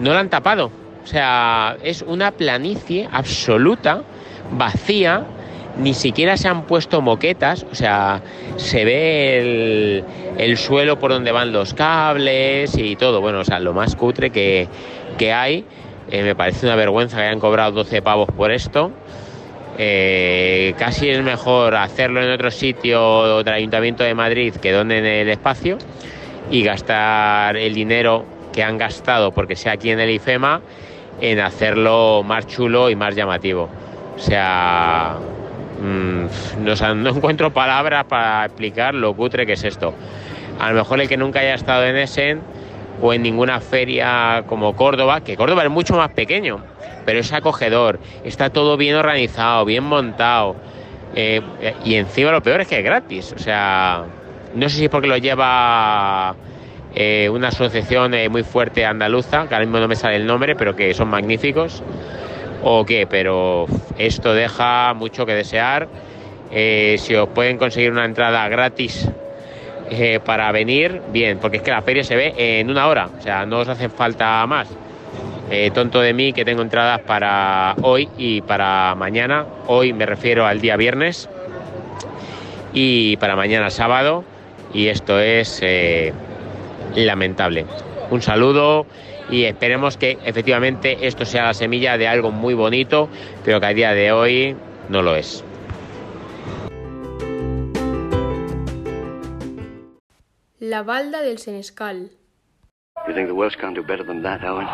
no 0.00 0.12
la 0.12 0.20
han 0.20 0.30
tapado. 0.30 0.70
O 1.02 1.06
sea, 1.06 1.76
es 1.82 2.02
una 2.02 2.30
planicie 2.30 3.08
absoluta, 3.12 4.02
vacía, 4.52 5.24
ni 5.76 5.92
siquiera 5.92 6.36
se 6.36 6.48
han 6.48 6.62
puesto 6.62 7.02
moquetas, 7.02 7.66
o 7.70 7.74
sea, 7.74 8.22
se 8.56 8.84
ve 8.84 10.02
el, 10.38 10.56
suelo 10.56 10.98
por 10.98 11.10
donde 11.12 11.30
van 11.30 11.52
los 11.52 11.74
cables 11.74 12.76
y 12.78 12.96
todo, 12.96 13.20
bueno, 13.20 13.40
o 13.40 13.44
sea, 13.44 13.60
lo 13.60 13.74
más 13.74 13.96
cutre 13.96 14.30
que, 14.30 14.68
hay. 15.32 15.64
Eh, 16.10 16.22
me 16.22 16.34
parece 16.34 16.66
una 16.66 16.76
vergüenza 16.76 17.16
que 17.16 17.24
hayan 17.24 17.40
cobrado 17.40 17.72
12 17.72 18.02
pavos 18.02 18.28
por 18.36 18.50
esto. 18.52 18.90
Eh, 19.78 20.74
casi 20.78 21.08
es 21.08 21.22
mejor 21.22 21.74
hacerlo 21.74 22.22
en 22.22 22.30
otro 22.30 22.50
sitio 22.50 23.42
del 23.42 23.54
Ayuntamiento 23.54 24.04
de 24.04 24.14
Madrid 24.14 24.54
que 24.54 24.70
donde 24.70 24.98
en 24.98 25.06
el 25.06 25.28
espacio 25.28 25.78
y 26.50 26.62
gastar 26.62 27.56
el 27.56 27.74
dinero 27.74 28.24
que 28.52 28.62
han 28.62 28.78
gastado 28.78 29.32
porque 29.32 29.56
sea 29.56 29.72
aquí 29.72 29.90
en 29.90 29.98
el 29.98 30.10
IFEMA 30.10 30.60
en 31.20 31.40
hacerlo 31.40 32.22
más 32.24 32.46
chulo 32.46 32.90
y 32.90 32.96
más 32.96 33.16
llamativo. 33.16 33.68
O 34.16 34.18
sea, 34.18 35.16
mm, 35.80 36.64
no, 36.64 36.94
no 36.94 37.10
encuentro 37.10 37.52
palabras 37.52 38.04
para 38.04 38.44
explicar 38.44 38.94
lo 38.94 39.14
cutre 39.14 39.44
que 39.44 39.54
es 39.54 39.64
esto. 39.64 39.92
A 40.60 40.70
lo 40.70 40.76
mejor 40.76 41.00
el 41.00 41.08
que 41.08 41.16
nunca 41.16 41.40
haya 41.40 41.54
estado 41.54 41.84
en 41.84 41.96
Essen 41.96 42.40
o 43.00 43.12
en 43.12 43.22
ninguna 43.22 43.60
feria 43.60 44.44
como 44.46 44.74
Córdoba, 44.74 45.20
que 45.20 45.36
Córdoba 45.36 45.64
es 45.64 45.70
mucho 45.70 45.94
más 45.94 46.10
pequeño, 46.10 46.60
pero 47.04 47.18
es 47.20 47.32
acogedor, 47.32 47.98
está 48.24 48.50
todo 48.50 48.76
bien 48.76 48.96
organizado, 48.96 49.64
bien 49.64 49.84
montado. 49.84 50.56
Eh, 51.14 51.40
y 51.84 51.94
encima 51.94 52.32
lo 52.32 52.42
peor 52.42 52.62
es 52.62 52.68
que 52.68 52.78
es 52.78 52.84
gratis. 52.84 53.32
O 53.32 53.38
sea, 53.38 54.04
no 54.54 54.68
sé 54.68 54.76
si 54.76 54.84
es 54.84 54.90
porque 54.90 55.06
lo 55.06 55.16
lleva 55.16 56.34
eh, 56.94 57.28
una 57.30 57.48
asociación 57.48 58.14
eh, 58.14 58.28
muy 58.28 58.42
fuerte 58.42 58.84
andaluza, 58.84 59.46
que 59.46 59.54
ahora 59.54 59.66
mismo 59.66 59.78
no 59.78 59.88
me 59.88 59.96
sale 59.96 60.16
el 60.16 60.26
nombre, 60.26 60.56
pero 60.56 60.74
que 60.74 60.92
son 60.94 61.08
magníficos, 61.08 61.82
o 62.62 62.84
qué, 62.84 63.06
pero 63.08 63.66
esto 63.98 64.34
deja 64.34 64.94
mucho 64.94 65.26
que 65.26 65.34
desear. 65.34 65.88
si 66.50 67.14
os 67.14 67.28
pueden 67.28 67.58
conseguir 67.58 67.90
una 67.92 68.04
entrada 68.04 68.48
gratis 68.48 69.08
para 70.24 70.50
venir, 70.50 71.02
bien, 71.12 71.38
porque 71.38 71.58
es 71.58 71.62
que 71.62 71.70
la 71.70 71.82
feria 71.82 72.02
se 72.02 72.16
ve 72.16 72.34
en 72.36 72.70
una 72.70 72.88
hora, 72.88 73.10
o 73.18 73.20
sea, 73.20 73.46
no 73.46 73.60
os 73.60 73.68
hace 73.68 73.88
falta 73.88 74.44
más. 74.46 74.68
Eh, 75.50 75.70
tonto 75.74 76.00
de 76.00 76.14
mí 76.14 76.32
que 76.32 76.44
tengo 76.44 76.62
entradas 76.62 77.00
para 77.00 77.76
hoy 77.82 78.08
y 78.16 78.40
para 78.40 78.94
mañana. 78.94 79.44
Hoy 79.66 79.92
me 79.92 80.06
refiero 80.06 80.46
al 80.46 80.60
día 80.60 80.76
viernes 80.76 81.28
y 82.72 83.16
para 83.18 83.36
mañana 83.36 83.70
sábado. 83.70 84.24
Y 84.72 84.88
esto 84.88 85.20
es 85.20 85.60
eh, 85.62 86.12
lamentable. 86.96 87.66
Un 88.10 88.22
saludo 88.22 88.86
y 89.30 89.44
esperemos 89.44 89.96
que 89.96 90.18
efectivamente 90.24 90.98
esto 91.02 91.24
sea 91.24 91.44
la 91.44 91.54
semilla 91.54 91.96
de 91.98 92.08
algo 92.08 92.30
muy 92.30 92.54
bonito, 92.54 93.08
pero 93.44 93.60
que 93.60 93.66
a 93.66 93.74
día 93.74 93.92
de 93.92 94.12
hoy 94.12 94.56
no 94.88 95.02
lo 95.02 95.14
es. 95.14 95.44
La 100.74 100.82
balda 100.82 101.22
del 101.22 101.38
Senescal. 101.38 102.10
You 103.06 103.14
think 103.14 103.28
the 103.28 103.34
Welsh 103.36 103.54
can 103.54 103.74
do 103.74 103.84
better 103.84 104.02
than 104.02 104.22
that, 104.24 104.42
Owen? 104.42 104.66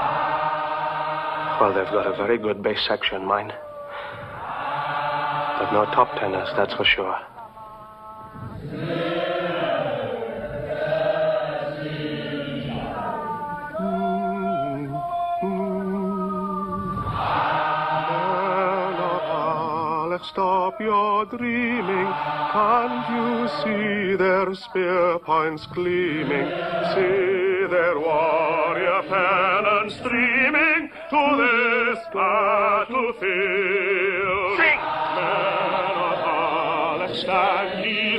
Well, 1.61 1.75
they've 1.75 1.93
got 1.93 2.07
a 2.07 2.17
very 2.17 2.39
good 2.39 2.63
bass 2.63 2.79
section, 2.89 3.27
mine. 3.27 3.49
But 5.59 5.73
no 5.75 5.85
top 5.93 6.19
tenors, 6.19 6.49
that's 6.57 6.73
for 6.73 6.87
sure. 6.87 7.19
Stop 20.23 20.81
your 20.81 21.25
dreaming. 21.27 22.07
Can't 22.53 23.09
you 23.11 23.49
see 23.63 24.17
their 24.17 24.55
spear 24.55 25.19
points 25.21 25.67
gleaming? 25.67 26.49
See 26.95 27.67
their 27.69 27.99
warrior 27.99 29.03
pennons 29.09 29.95
streaming? 29.95 30.91
to 31.11 31.17
this 31.17 31.99
battlefield. 32.15 33.19
Sing! 34.59 34.81
Men 35.17 35.99
of 36.07 36.19
Palestine, 36.23 37.83
ye 37.83 38.19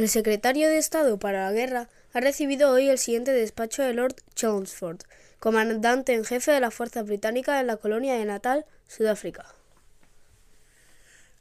El 0.00 0.08
secretario 0.08 0.70
de 0.70 0.78
Estado 0.78 1.18
para 1.18 1.44
la 1.44 1.52
Guerra 1.52 1.90
ha 2.14 2.20
recibido 2.20 2.70
hoy 2.70 2.88
el 2.88 2.96
siguiente 2.96 3.32
despacho 3.32 3.82
de 3.82 3.92
Lord 3.92 4.14
Chelmsford, 4.34 5.00
comandante 5.40 6.14
en 6.14 6.24
jefe 6.24 6.52
de 6.52 6.60
la 6.60 6.70
fuerza 6.70 7.02
británica 7.02 7.60
en 7.60 7.66
la 7.66 7.76
colonia 7.76 8.14
de 8.14 8.24
Natal, 8.24 8.64
Sudáfrica. 8.88 9.44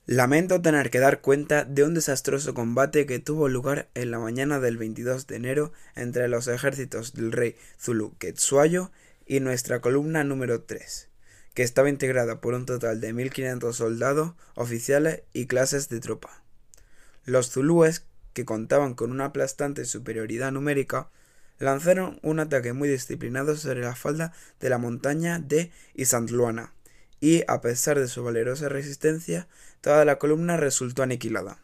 Lamento 0.05 0.61
tener 0.61 0.89
que 0.89 0.99
dar 0.99 1.21
cuenta 1.21 1.63
de 1.63 1.85
un 1.85 1.93
desastroso 1.93 2.53
combate 2.53 3.05
que 3.05 3.19
tuvo 3.19 3.47
lugar 3.47 3.87
en 3.93 4.11
la 4.11 4.19
mañana 4.19 4.59
del 4.59 4.75
22 4.75 5.25
de 5.25 5.37
enero 5.37 5.71
entre 5.95 6.27
los 6.27 6.49
ejércitos 6.49 7.13
del 7.13 7.31
rey 7.31 7.55
Zulu 7.79 8.17
Quetsuayo 8.17 8.91
y 9.25 9.39
nuestra 9.39 9.79
columna 9.79 10.25
número 10.25 10.63
3, 10.63 11.07
que 11.53 11.63
estaba 11.63 11.87
integrada 11.87 12.41
por 12.41 12.55
un 12.55 12.65
total 12.65 12.99
de 12.99 13.13
1.500 13.13 13.71
soldados, 13.71 14.33
oficiales 14.55 15.21
y 15.31 15.45
clases 15.45 15.87
de 15.87 16.01
tropa. 16.01 16.43
Los 17.23 17.51
zulúes 17.51 18.03
que 18.33 18.45
contaban 18.45 18.93
con 18.93 19.11
una 19.11 19.25
aplastante 19.25 19.85
superioridad 19.85 20.51
numérica, 20.51 21.09
lanzaron 21.59 22.19
un 22.23 22.39
ataque 22.39 22.73
muy 22.73 22.89
disciplinado 22.89 23.55
sobre 23.55 23.81
la 23.81 23.95
falda 23.95 24.33
de 24.59 24.69
la 24.69 24.77
montaña 24.77 25.39
de 25.39 25.71
Isantluana, 25.93 26.73
y 27.19 27.43
a 27.47 27.61
pesar 27.61 27.99
de 27.99 28.07
su 28.07 28.23
valerosa 28.23 28.69
resistencia, 28.69 29.47
toda 29.81 30.05
la 30.05 30.17
columna 30.19 30.57
resultó 30.57 31.03
aniquilada. 31.03 31.59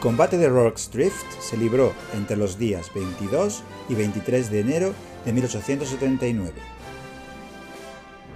Combate 0.00 0.38
de 0.38 0.48
Rorke's 0.48 0.90
Drift 0.90 1.26
se 1.40 1.58
libró 1.58 1.92
entre 2.14 2.36
los 2.36 2.58
días 2.58 2.90
22 2.94 3.62
y 3.88 3.94
23 3.94 4.50
de 4.50 4.60
enero 4.60 4.94
de 5.26 5.32
1879. 5.32 6.52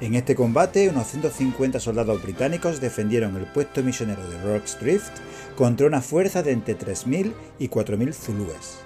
En 0.00 0.14
este 0.14 0.34
combate, 0.34 0.90
unos 0.90 1.06
150 1.06 1.80
soldados 1.80 2.22
británicos 2.22 2.80
defendieron 2.80 3.36
el 3.36 3.46
puesto 3.46 3.82
misionero 3.82 4.28
de 4.28 4.42
Rorke's 4.42 4.78
Drift 4.78 5.12
contra 5.56 5.86
una 5.86 6.02
fuerza 6.02 6.42
de 6.42 6.52
entre 6.52 6.76
3.000 6.76 7.32
y 7.58 7.68
4.000 7.68 8.12
zulúes. 8.12 8.78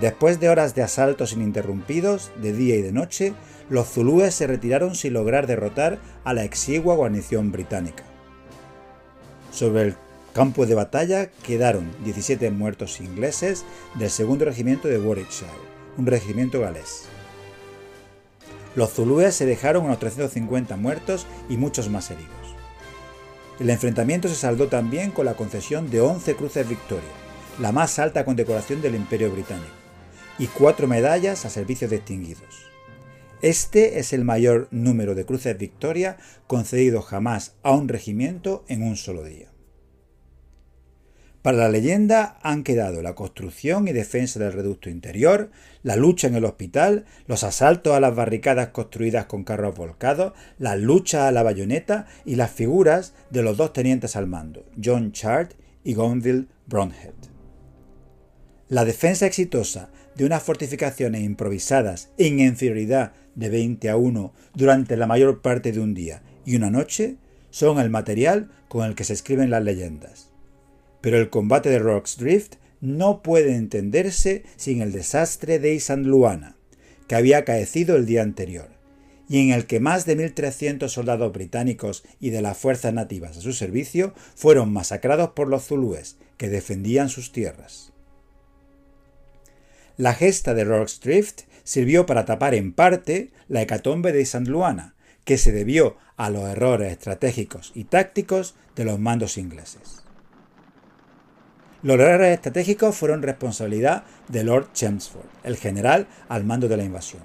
Después 0.00 0.38
de 0.38 0.48
horas 0.48 0.74
de 0.74 0.82
asaltos 0.82 1.32
ininterrumpidos, 1.32 2.30
de 2.40 2.52
día 2.52 2.76
y 2.76 2.82
de 2.82 2.92
noche, 2.92 3.34
los 3.68 3.88
zulúes 3.88 4.34
se 4.34 4.46
retiraron 4.46 4.94
sin 4.94 5.14
lograr 5.14 5.46
derrotar 5.46 5.98
a 6.24 6.34
la 6.34 6.44
exigua 6.44 6.94
guarnición 6.94 7.50
británica. 7.50 8.04
Sobre 9.50 9.82
el 9.82 9.96
campo 10.32 10.66
de 10.66 10.74
batalla 10.74 11.30
quedaron 11.42 11.90
17 12.04 12.50
muertos 12.50 13.00
ingleses 13.00 13.64
del 13.94 14.10
segundo 14.10 14.44
regimiento 14.44 14.88
de 14.88 14.98
Warwickshire, 14.98 15.50
un 15.98 16.06
regimiento 16.06 16.60
galés. 16.60 17.04
Los 18.74 18.92
zulúes 18.92 19.34
se 19.34 19.44
dejaron 19.44 19.84
unos 19.84 19.98
350 19.98 20.76
muertos 20.76 21.26
y 21.48 21.56
muchos 21.58 21.90
más 21.90 22.10
heridos. 22.10 22.30
El 23.60 23.68
enfrentamiento 23.68 24.28
se 24.28 24.34
saldó 24.34 24.68
también 24.68 25.10
con 25.10 25.26
la 25.26 25.34
concesión 25.34 25.90
de 25.90 26.00
11 26.00 26.34
cruces 26.36 26.68
Victoria, 26.68 27.04
la 27.60 27.70
más 27.70 27.98
alta 27.98 28.24
condecoración 28.24 28.80
del 28.80 28.94
Imperio 28.94 29.30
Británico, 29.30 29.68
y 30.38 30.46
cuatro 30.46 30.88
medallas 30.88 31.44
a 31.44 31.50
servicios 31.50 31.90
distinguidos. 31.90 32.72
Este 33.42 33.98
es 33.98 34.12
el 34.12 34.24
mayor 34.24 34.68
número 34.70 35.14
de 35.14 35.26
cruces 35.26 35.58
Victoria 35.58 36.16
concedido 36.46 37.02
jamás 37.02 37.54
a 37.62 37.72
un 37.72 37.88
regimiento 37.88 38.64
en 38.68 38.82
un 38.82 38.96
solo 38.96 39.24
día. 39.24 39.52
Para 41.42 41.58
la 41.58 41.68
leyenda 41.68 42.38
han 42.42 42.62
quedado 42.62 43.02
la 43.02 43.16
construcción 43.16 43.88
y 43.88 43.92
defensa 43.92 44.38
del 44.38 44.52
reducto 44.52 44.88
interior, 44.88 45.50
la 45.82 45.96
lucha 45.96 46.28
en 46.28 46.36
el 46.36 46.44
hospital, 46.44 47.04
los 47.26 47.42
asaltos 47.42 47.94
a 47.94 48.00
las 48.00 48.14
barricadas 48.14 48.68
construidas 48.68 49.26
con 49.26 49.42
carros 49.42 49.74
volcados, 49.74 50.34
las 50.58 50.78
luchas 50.78 51.22
a 51.22 51.32
la 51.32 51.42
bayoneta 51.42 52.06
y 52.24 52.36
las 52.36 52.52
figuras 52.52 53.14
de 53.30 53.42
los 53.42 53.56
dos 53.56 53.72
tenientes 53.72 54.14
al 54.14 54.28
mando, 54.28 54.64
John 54.82 55.10
Chart 55.10 55.52
y 55.82 55.94
Gonville 55.94 56.46
Brownhead. 56.66 57.14
La 58.68 58.84
defensa 58.84 59.26
exitosa 59.26 59.90
de 60.14 60.24
unas 60.24 60.44
fortificaciones 60.44 61.22
improvisadas 61.22 62.10
en 62.18 62.38
inferioridad 62.38 63.14
de 63.34 63.48
20 63.48 63.90
a 63.90 63.96
1 63.96 64.32
durante 64.54 64.96
la 64.96 65.08
mayor 65.08 65.42
parte 65.42 65.72
de 65.72 65.80
un 65.80 65.92
día 65.92 66.22
y 66.46 66.54
una 66.54 66.70
noche 66.70 67.16
son 67.50 67.80
el 67.80 67.90
material 67.90 68.48
con 68.68 68.86
el 68.86 68.94
que 68.94 69.02
se 69.02 69.12
escriben 69.12 69.50
las 69.50 69.64
leyendas. 69.64 70.31
Pero 71.02 71.18
el 71.18 71.28
combate 71.28 71.68
de 71.68 71.78
Rock's 71.78 72.16
Drift 72.16 72.54
no 72.80 73.22
puede 73.22 73.56
entenderse 73.56 74.44
sin 74.56 74.80
el 74.80 74.92
desastre 74.92 75.58
de 75.58 75.74
Isan 75.74 76.04
Luana, 76.04 76.56
que 77.06 77.14
había 77.14 77.38
acaecido 77.38 77.96
el 77.96 78.06
día 78.06 78.22
anterior, 78.22 78.70
y 79.28 79.40
en 79.40 79.50
el 79.50 79.66
que 79.66 79.80
más 79.80 80.06
de 80.06 80.16
1.300 80.16 80.88
soldados 80.88 81.32
británicos 81.32 82.04
y 82.20 82.30
de 82.30 82.42
las 82.42 82.56
fuerzas 82.56 82.94
nativas 82.94 83.36
a 83.36 83.40
su 83.40 83.52
servicio 83.52 84.14
fueron 84.34 84.72
masacrados 84.72 85.30
por 85.30 85.48
los 85.48 85.66
zulúes, 85.66 86.16
que 86.38 86.48
defendían 86.48 87.08
sus 87.08 87.32
tierras. 87.32 87.92
La 89.96 90.14
gesta 90.14 90.54
de 90.54 90.64
Rock's 90.64 91.00
Drift 91.00 91.42
sirvió 91.64 92.06
para 92.06 92.24
tapar 92.24 92.54
en 92.54 92.72
parte 92.72 93.30
la 93.48 93.62
hecatombe 93.62 94.12
de 94.12 94.22
Isan 94.22 94.44
Luana, 94.44 94.94
que 95.24 95.38
se 95.38 95.52
debió 95.52 95.96
a 96.16 96.30
los 96.30 96.48
errores 96.48 96.90
estratégicos 96.90 97.72
y 97.74 97.84
tácticos 97.84 98.56
de 98.74 98.84
los 98.84 98.98
mandos 98.98 99.38
ingleses. 99.38 100.01
Los 101.82 101.98
errores 101.98 102.34
estratégicos 102.34 102.96
fueron 102.96 103.22
responsabilidad 103.22 104.04
de 104.28 104.44
Lord 104.44 104.72
Chelmsford, 104.72 105.26
el 105.42 105.56
general 105.56 106.06
al 106.28 106.44
mando 106.44 106.68
de 106.68 106.76
la 106.76 106.84
invasión. 106.84 107.22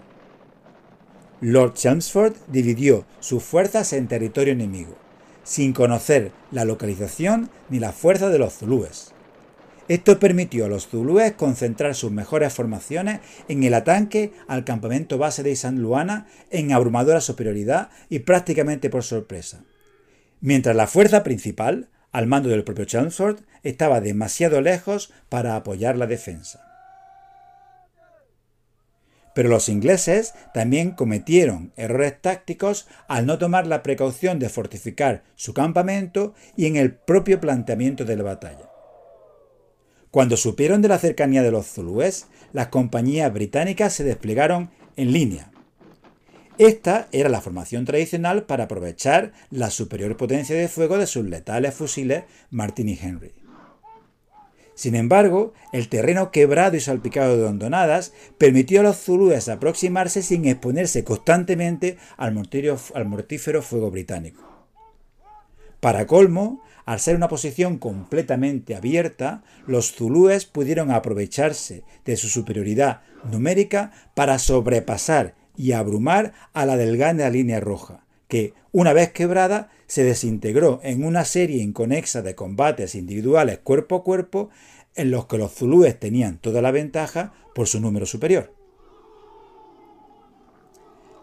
Lord 1.42 1.76
Chelmsford 1.76 2.34
dividió 2.48 3.06
sus 3.20 3.44
fuerzas 3.44 3.94
en 3.94 4.08
territorio 4.08 4.54
enemigo, 4.54 4.96
sin 5.44 5.74
conocer 5.74 6.32
la 6.52 6.66
localización 6.66 7.52
ni 7.70 7.80
la 7.80 7.92
fuerza 7.92 8.30
de 8.30 8.40
los 8.40 8.56
zulúes. 8.56 9.14
Esto 9.88 10.20
permitió 10.20 10.66
a 10.66 10.70
los 10.70 10.88
zulúes 10.88 11.34
concentrar 11.34 11.94
sus 11.94 12.12
mejores 12.12 12.52
formaciones 12.52 13.20
en 13.48 13.64
el 13.64 13.76
ataque 13.76 14.34
al 14.48 14.66
campamento 14.66 15.20
base 15.20 15.44
de 15.44 15.56
San 15.56 15.80
Luana 15.80 16.26
en 16.50 16.74
abrumadora 16.74 17.22
superioridad 17.22 17.90
y 18.10 18.20
prácticamente 18.20 18.90
por 18.90 19.04
sorpresa. 19.04 19.64
Mientras 20.42 20.76
la 20.76 20.88
fuerza 20.88 21.24
principal, 21.24 21.90
al 22.12 22.26
mando 22.26 22.50
del 22.50 22.64
propio 22.64 22.86
Chelmsford, 22.86 23.42
estaba 23.70 24.02
demasiado 24.02 24.62
lejos 24.62 25.12
para 25.30 25.56
apoyar 25.56 25.98
la 25.98 26.08
defensa. 26.08 26.64
Pero 29.36 29.50
los 29.50 29.70
ingleses 29.70 30.34
también 30.54 30.92
cometieron 30.92 31.72
errores 31.76 32.20
tácticos 32.22 32.88
al 33.08 33.28
no 33.28 33.38
tomar 33.38 33.68
la 33.68 33.84
precaución 33.84 34.40
de 34.40 34.50
fortificar 34.50 35.24
su 35.36 35.54
campamento 35.54 36.34
y 36.56 36.66
en 36.66 36.76
el 36.76 36.94
propio 36.96 37.40
planteamiento 37.40 38.04
de 38.04 38.16
la 38.16 38.24
batalla. 38.24 38.70
Cuando 40.10 40.38
supieron 40.38 40.82
de 40.82 40.88
la 40.88 40.98
cercanía 40.98 41.44
de 41.44 41.52
los 41.52 41.68
zulúes, 41.68 42.28
las 42.52 42.68
compañías 42.70 43.32
británicas 43.32 43.94
se 43.94 44.04
desplegaron 44.04 44.72
en 44.96 45.12
línea, 45.12 45.52
esta 46.58 47.08
era 47.12 47.30
la 47.30 47.40
formación 47.40 47.86
tradicional 47.86 48.46
para 48.46 48.64
aprovechar 48.64 49.32
la 49.52 49.70
superior 49.70 50.18
potencia 50.18 50.56
de 50.56 50.68
fuego 50.68 50.98
de 50.98 51.06
sus 51.06 51.24
letales 51.24 51.76
fusiles 51.76 52.24
Martin 52.50 52.90
y 52.90 52.98
Henry. 53.00 53.47
Sin 54.78 54.94
embargo, 54.94 55.54
el 55.74 55.90
terreno 55.90 56.30
quebrado 56.30 56.78
y 56.78 56.80
salpicado 56.80 57.36
de 57.36 57.46
hondonadas 57.46 58.14
permitió 58.38 58.82
a 58.82 58.84
los 58.84 58.98
zulúes 58.98 59.50
aproximarse 59.50 60.22
sin 60.22 60.46
exponerse 60.46 61.04
constantemente 61.04 61.98
al, 62.16 62.38
al 62.94 63.06
mortífero 63.06 63.64
fuego 63.64 63.90
británico. 63.90 64.44
Para 65.80 66.06
colmo, 66.06 66.62
al 66.86 67.00
ser 67.00 67.16
una 67.16 67.28
posición 67.28 67.80
completamente 67.80 68.76
abierta, 68.76 69.44
los 69.66 69.94
zulúes 69.94 70.46
pudieron 70.46 70.92
aprovecharse 70.92 71.84
de 72.06 72.16
su 72.16 72.28
superioridad 72.28 73.02
numérica 73.32 73.92
para 74.14 74.38
sobrepasar 74.38 75.34
y 75.56 75.72
abrumar 75.72 76.34
a 76.54 76.68
la 76.68 76.78
delgada 76.78 77.32
línea 77.32 77.60
roja, 77.60 78.06
que, 78.28 78.54
una 78.72 78.94
vez 78.94 79.12
quebrada, 79.12 79.70
se 79.88 80.04
desintegró 80.04 80.80
en 80.84 81.04
una 81.04 81.26
serie 81.26 81.64
inconexa 81.64 82.22
de 82.22 82.36
combates 82.36 82.96
individuales 82.96 83.60
cuerpo 83.60 83.96
a 83.96 84.04
cuerpo 84.04 84.50
en 84.96 85.12
los 85.12 85.28
que 85.28 85.38
los 85.38 85.54
zulúes 85.54 86.00
tenían 86.00 86.38
toda 86.38 86.62
la 86.62 86.72
ventaja 86.72 87.34
por 87.56 87.68
su 87.68 87.80
número 87.80 88.06
superior. 88.06 88.54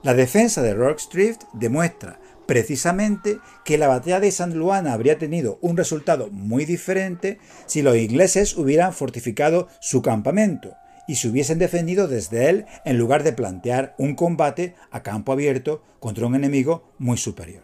La 0.03 0.15
defensa 0.15 0.63
de 0.63 0.75
Rock's 0.75 1.09
Drift 1.11 1.43
demuestra 1.55 2.21
precisamente 2.47 3.39
que 3.65 3.79
la 3.79 3.89
batalla 3.89 4.21
de 4.21 4.31
San 4.31 4.55
Luana 4.55 4.93
habría 4.93 5.19
tenido 5.19 5.59
un 5.63 5.77
resultado 5.77 6.29
muy 6.31 6.67
diferente 6.67 7.39
si 7.67 7.83
los 7.83 7.97
ingleses 7.97 8.57
hubieran 8.57 8.93
fortificado 8.93 9.69
su 9.81 10.03
campamento, 10.03 10.77
y 11.07 11.17
se 11.17 11.29
hubiesen 11.29 11.59
defendido 11.59 12.09
desde 12.09 12.49
él 12.49 12.67
en 12.85 12.99
lugar 12.99 13.23
de 13.23 13.33
plantear 13.33 13.95
un 13.99 14.15
combate 14.15 14.75
a 14.91 15.03
campo 15.03 15.33
abierto 15.33 15.83
contra 16.01 16.27
un 16.27 16.35
enemigo 16.35 16.93
muy 16.99 17.17
superior. 17.17 17.63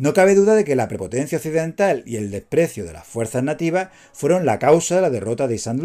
No 0.00 0.14
cabe 0.14 0.34
duda 0.34 0.54
de 0.54 0.64
que 0.64 0.76
la 0.76 0.88
prepotencia 0.88 1.36
occidental 1.36 2.02
y 2.06 2.16
el 2.16 2.30
desprecio 2.30 2.84
de 2.86 2.94
las 2.94 3.06
fuerzas 3.06 3.42
nativas 3.42 3.90
fueron 4.14 4.46
la 4.46 4.58
causa 4.58 4.96
de 4.96 5.02
la 5.02 5.10
derrota 5.10 5.46
de 5.46 5.58
San. 5.58 5.78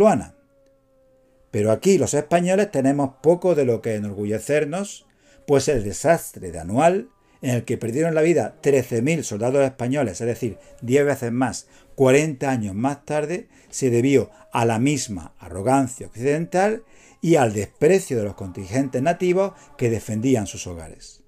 Pero 1.51 1.72
aquí 1.72 1.97
los 1.97 2.13
españoles 2.13 2.72
tenemos 2.72 3.16
poco 3.22 3.55
de 3.55 3.66
lo 3.66 3.82
que 3.82 3.95
enorgullecernos, 3.95 5.05
pues 5.45 5.68
el 5.68 5.84
desastre 5.84 6.51
de 6.51 6.59
Anual, 6.59 7.09
en 7.41 7.51
el 7.51 7.66
que 7.66 7.78
perdieron 7.78 8.16
la 8.16 8.22
vida 8.22 8.55
13.000 8.63 9.24
soldados 9.24 9.63
españoles, 9.66 10.22
es 10.22 10.28
decir, 10.28 10.57
10 10.82 11.05
veces 11.05 11.32
más, 11.32 11.68
40 11.95 12.49
años 12.49 12.74
más 12.74 13.05
tarde, 13.05 13.49
se 13.76 13.90
debió 13.90 14.32
a 14.54 14.64
la 14.64 14.80
misma 14.80 15.36
arrogancia 15.38 16.08
occidental 16.08 16.86
y 17.20 17.36
al 17.36 17.52
desprecio 17.52 18.18
de 18.18 18.24
los 18.24 18.36
contingentes 18.36 19.02
nativos 19.02 19.52
que 19.78 19.90
defendían 19.90 20.48
sus 20.48 20.66
hogares. 20.66 21.24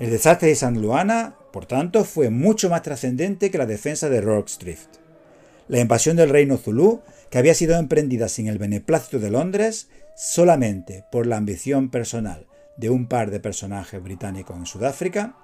El 0.00 0.10
desastre 0.10 0.48
de 0.48 0.56
San 0.56 0.82
Luana, 0.82 1.36
por 1.52 1.66
tanto, 1.66 2.04
fue 2.04 2.30
mucho 2.30 2.68
más 2.68 2.82
trascendente 2.82 3.52
que 3.52 3.58
la 3.58 3.66
defensa 3.66 4.08
de 4.08 4.20
Rorke's 4.20 4.58
Drift. 4.58 4.88
La 5.68 5.78
invasión 5.78 6.16
del 6.16 6.30
reino 6.30 6.56
Zulú, 6.56 7.02
que 7.30 7.38
había 7.38 7.54
sido 7.54 7.78
emprendida 7.78 8.28
sin 8.28 8.48
el 8.48 8.58
beneplácito 8.58 9.20
de 9.20 9.30
Londres, 9.30 9.88
solamente 10.16 11.04
por 11.12 11.28
la 11.28 11.36
ambición 11.36 11.90
personal 11.90 12.48
de 12.76 12.90
un 12.90 13.06
par 13.06 13.30
de 13.30 13.38
personajes 13.38 14.02
británicos 14.02 14.56
en 14.56 14.66
Sudáfrica, 14.66 15.36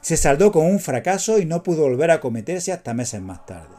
se 0.00 0.16
saldó 0.16 0.52
con 0.52 0.66
un 0.66 0.80
fracaso 0.80 1.38
y 1.38 1.44
no 1.44 1.62
pudo 1.62 1.82
volver 1.82 2.10
a 2.10 2.20
cometerse 2.20 2.72
hasta 2.72 2.94
meses 2.94 3.20
más 3.20 3.44
tarde. 3.46 3.74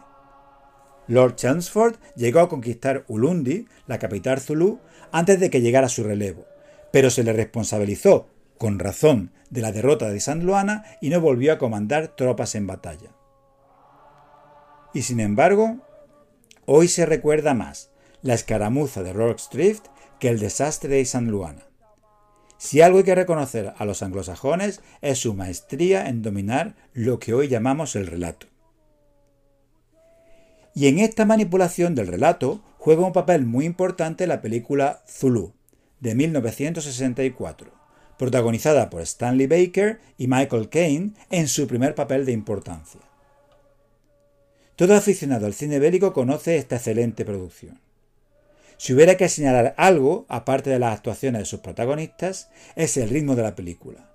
Lord 1.07 1.36
Chelmsford 1.36 1.95
llegó 2.15 2.39
a 2.39 2.49
conquistar 2.49 3.03
Ulundi, 3.07 3.67
la 3.88 3.97
capital 3.97 4.39
zulú, 4.39 4.80
antes 5.11 5.39
de 5.39 5.49
que 5.49 5.61
llegara 5.61 5.89
su 5.89 6.03
relevo, 6.03 6.45
pero 6.91 7.09
se 7.09 7.24
le 7.24 7.34
responsabilizó, 7.34 8.28
con 8.57 8.78
razón, 8.78 9.32
de 9.49 9.61
la 9.61 9.72
derrota 9.72 10.09
de 10.09 10.20
San 10.20 10.45
Luana 10.45 10.86
y 11.01 11.09
no 11.09 11.20
volvió 11.20 11.53
a 11.53 11.57
comandar 11.57 12.09
tropas 12.09 12.53
en 12.55 12.67
batalla. 12.67 13.09
Y 14.93 15.01
sin 15.01 15.20
embargo, 15.20 15.78
hoy 16.65 16.88
se 16.88 17.05
recuerda 17.05 17.53
más 17.53 17.89
la 18.22 18.34
escaramuza 18.34 19.01
de 19.01 19.13
Rorke's 19.13 19.49
Drift 19.51 19.86
que 20.20 20.30
el 20.30 20.39
desastre 20.39 20.95
de 20.95 21.05
San 21.05 21.28
Luana. 21.28 21.68
Si 22.60 22.82
algo 22.82 22.97
hay 22.97 23.05
que 23.05 23.16
reconocer 23.16 23.74
a 23.78 23.86
los 23.86 24.03
anglosajones 24.03 24.82
es 25.01 25.18
su 25.18 25.34
maestría 25.34 26.10
en 26.10 26.22
dominar 26.22 26.76
lo 26.93 27.18
que 27.18 27.34
hoy 27.34 27.47
llamamos 27.47 27.95
el 27.95 28.05
relato. 28.05 28.47
Y 30.76 30.88
en 30.88 30.99
esta 30.99 31.24
manipulación 31.24 31.95
del 31.95 32.07
relato 32.07 32.62
juega 32.78 33.05
un 33.05 33.14
papel 33.14 33.45
muy 33.45 33.64
importante 33.64 34.28
la 34.28 34.41
película 34.41 35.01
Zulu, 35.07 35.53
de 36.01 36.16
1964, 36.16 37.72
protagonizada 38.18 38.89
por 38.89 39.01
Stanley 39.03 39.47
Baker 39.47 40.01
y 40.18 40.28
Michael 40.28 40.68
Caine 40.68 41.14
en 41.30 41.47
su 41.47 41.66
primer 41.66 41.95
papel 41.95 42.26
de 42.26 42.34
importancia. 42.34 42.99
Todo 44.76 44.95
aficionado 44.95 45.45
al 45.45 45.53
cine 45.53 45.80
bélico 45.80 46.12
conoce 46.12 46.57
esta 46.57 46.76
excelente 46.76 47.24
producción. 47.24 47.80
Si 48.80 48.93
hubiera 48.93 49.17
que 49.17 49.27
señalar 49.27 49.75
algo, 49.75 50.25
aparte 50.30 50.69
de 50.69 50.80
las 50.80 50.95
actuaciones 50.95 51.39
de 51.39 51.45
sus 51.45 51.59
protagonistas, 51.59 52.49
es 52.77 52.95
el 52.95 53.09
ritmo 53.09 53.36
de 53.36 53.43
la 53.43 53.53
película. 53.53 54.09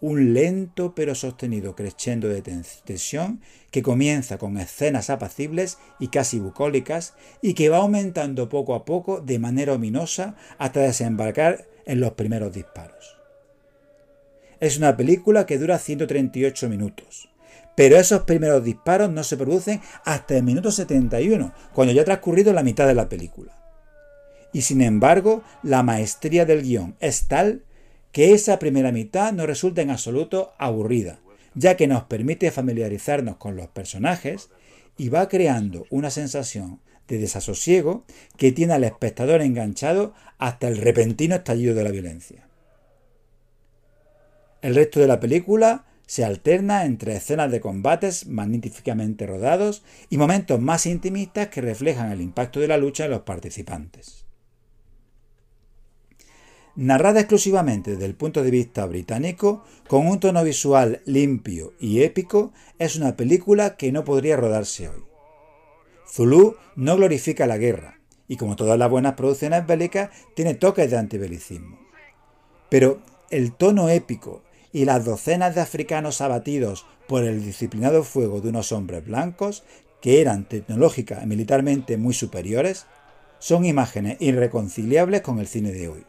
Un 0.00 0.34
lento 0.34 0.92
pero 0.92 1.14
sostenido 1.14 1.76
crescendo 1.76 2.26
de 2.26 2.42
tensión 2.42 3.40
que 3.70 3.80
comienza 3.80 4.36
con 4.36 4.58
escenas 4.58 5.08
apacibles 5.08 5.78
y 6.00 6.08
casi 6.08 6.40
bucólicas 6.40 7.14
y 7.42 7.54
que 7.54 7.68
va 7.68 7.76
aumentando 7.76 8.48
poco 8.48 8.74
a 8.74 8.84
poco 8.84 9.20
de 9.20 9.38
manera 9.38 9.74
ominosa 9.74 10.34
hasta 10.58 10.80
desembarcar 10.80 11.68
en 11.86 12.00
los 12.00 12.14
primeros 12.14 12.52
disparos. 12.52 13.16
Es 14.58 14.78
una 14.78 14.96
película 14.96 15.46
que 15.46 15.58
dura 15.58 15.78
138 15.78 16.68
minutos, 16.68 17.30
pero 17.76 17.96
esos 17.96 18.22
primeros 18.22 18.64
disparos 18.64 19.10
no 19.10 19.22
se 19.22 19.36
producen 19.36 19.80
hasta 20.04 20.36
el 20.36 20.42
minuto 20.42 20.72
71, 20.72 21.54
cuando 21.72 21.94
ya 21.94 22.02
ha 22.02 22.04
transcurrido 22.04 22.52
la 22.52 22.64
mitad 22.64 22.88
de 22.88 22.94
la 22.94 23.08
película 23.08 23.57
y 24.52 24.62
sin 24.62 24.80
embargo 24.80 25.42
la 25.62 25.82
maestría 25.82 26.44
del 26.44 26.62
guion 26.62 26.96
es 27.00 27.28
tal 27.28 27.64
que 28.12 28.32
esa 28.32 28.58
primera 28.58 28.92
mitad 28.92 29.32
no 29.32 29.46
resulta 29.46 29.82
en 29.82 29.90
absoluto 29.90 30.52
aburrida, 30.58 31.20
ya 31.54 31.76
que 31.76 31.86
nos 31.86 32.04
permite 32.04 32.50
familiarizarnos 32.50 33.36
con 33.36 33.56
los 33.56 33.68
personajes 33.68 34.50
y 34.96 35.08
va 35.08 35.28
creando 35.28 35.86
una 35.90 36.10
sensación 36.10 36.80
de 37.06 37.18
desasosiego 37.18 38.04
que 38.36 38.52
tiene 38.52 38.74
al 38.74 38.84
espectador 38.84 39.40
enganchado 39.42 40.14
hasta 40.38 40.68
el 40.68 40.76
repentino 40.76 41.36
estallido 41.36 41.74
de 41.74 41.84
la 41.84 41.90
violencia. 41.90 42.46
El 44.60 44.74
resto 44.74 45.00
de 45.00 45.06
la 45.06 45.20
película 45.20 45.86
se 46.06 46.24
alterna 46.24 46.84
entre 46.84 47.14
escenas 47.16 47.50
de 47.50 47.60
combates 47.60 48.26
magníficamente 48.26 49.26
rodados 49.26 49.82
y 50.10 50.16
momentos 50.16 50.60
más 50.60 50.86
intimistas 50.86 51.48
que 51.48 51.60
reflejan 51.60 52.10
el 52.10 52.20
impacto 52.20 52.60
de 52.60 52.68
la 52.68 52.78
lucha 52.78 53.04
en 53.04 53.12
los 53.12 53.22
participantes. 53.22 54.27
Narrada 56.80 57.18
exclusivamente 57.18 57.90
desde 57.90 58.04
el 58.04 58.14
punto 58.14 58.44
de 58.44 58.52
vista 58.52 58.86
británico, 58.86 59.64
con 59.88 60.06
un 60.06 60.20
tono 60.20 60.44
visual 60.44 61.02
limpio 61.06 61.72
y 61.80 62.04
épico, 62.04 62.52
es 62.78 62.94
una 62.94 63.16
película 63.16 63.76
que 63.76 63.90
no 63.90 64.04
podría 64.04 64.36
rodarse 64.36 64.88
hoy. 64.88 65.02
Zulu 66.08 66.54
no 66.76 66.94
glorifica 66.94 67.48
la 67.48 67.58
guerra, 67.58 67.98
y 68.28 68.36
como 68.36 68.54
todas 68.54 68.78
las 68.78 68.88
buenas 68.88 69.14
producciones 69.14 69.66
bélicas, 69.66 70.10
tiene 70.36 70.54
toques 70.54 70.88
de 70.88 70.98
antibelicismo. 70.98 71.80
Pero 72.68 73.02
el 73.30 73.54
tono 73.54 73.88
épico 73.88 74.44
y 74.72 74.84
las 74.84 75.04
docenas 75.04 75.56
de 75.56 75.62
africanos 75.62 76.20
abatidos 76.20 76.86
por 77.08 77.24
el 77.24 77.44
disciplinado 77.44 78.04
fuego 78.04 78.40
de 78.40 78.50
unos 78.50 78.70
hombres 78.70 79.04
blancos, 79.04 79.64
que 80.00 80.20
eran 80.20 80.48
tecnológica 80.48 81.24
y 81.24 81.26
militarmente 81.26 81.96
muy 81.96 82.14
superiores, 82.14 82.86
son 83.40 83.64
imágenes 83.64 84.16
irreconciliables 84.20 85.22
con 85.22 85.40
el 85.40 85.48
cine 85.48 85.72
de 85.72 85.88
hoy 85.88 86.04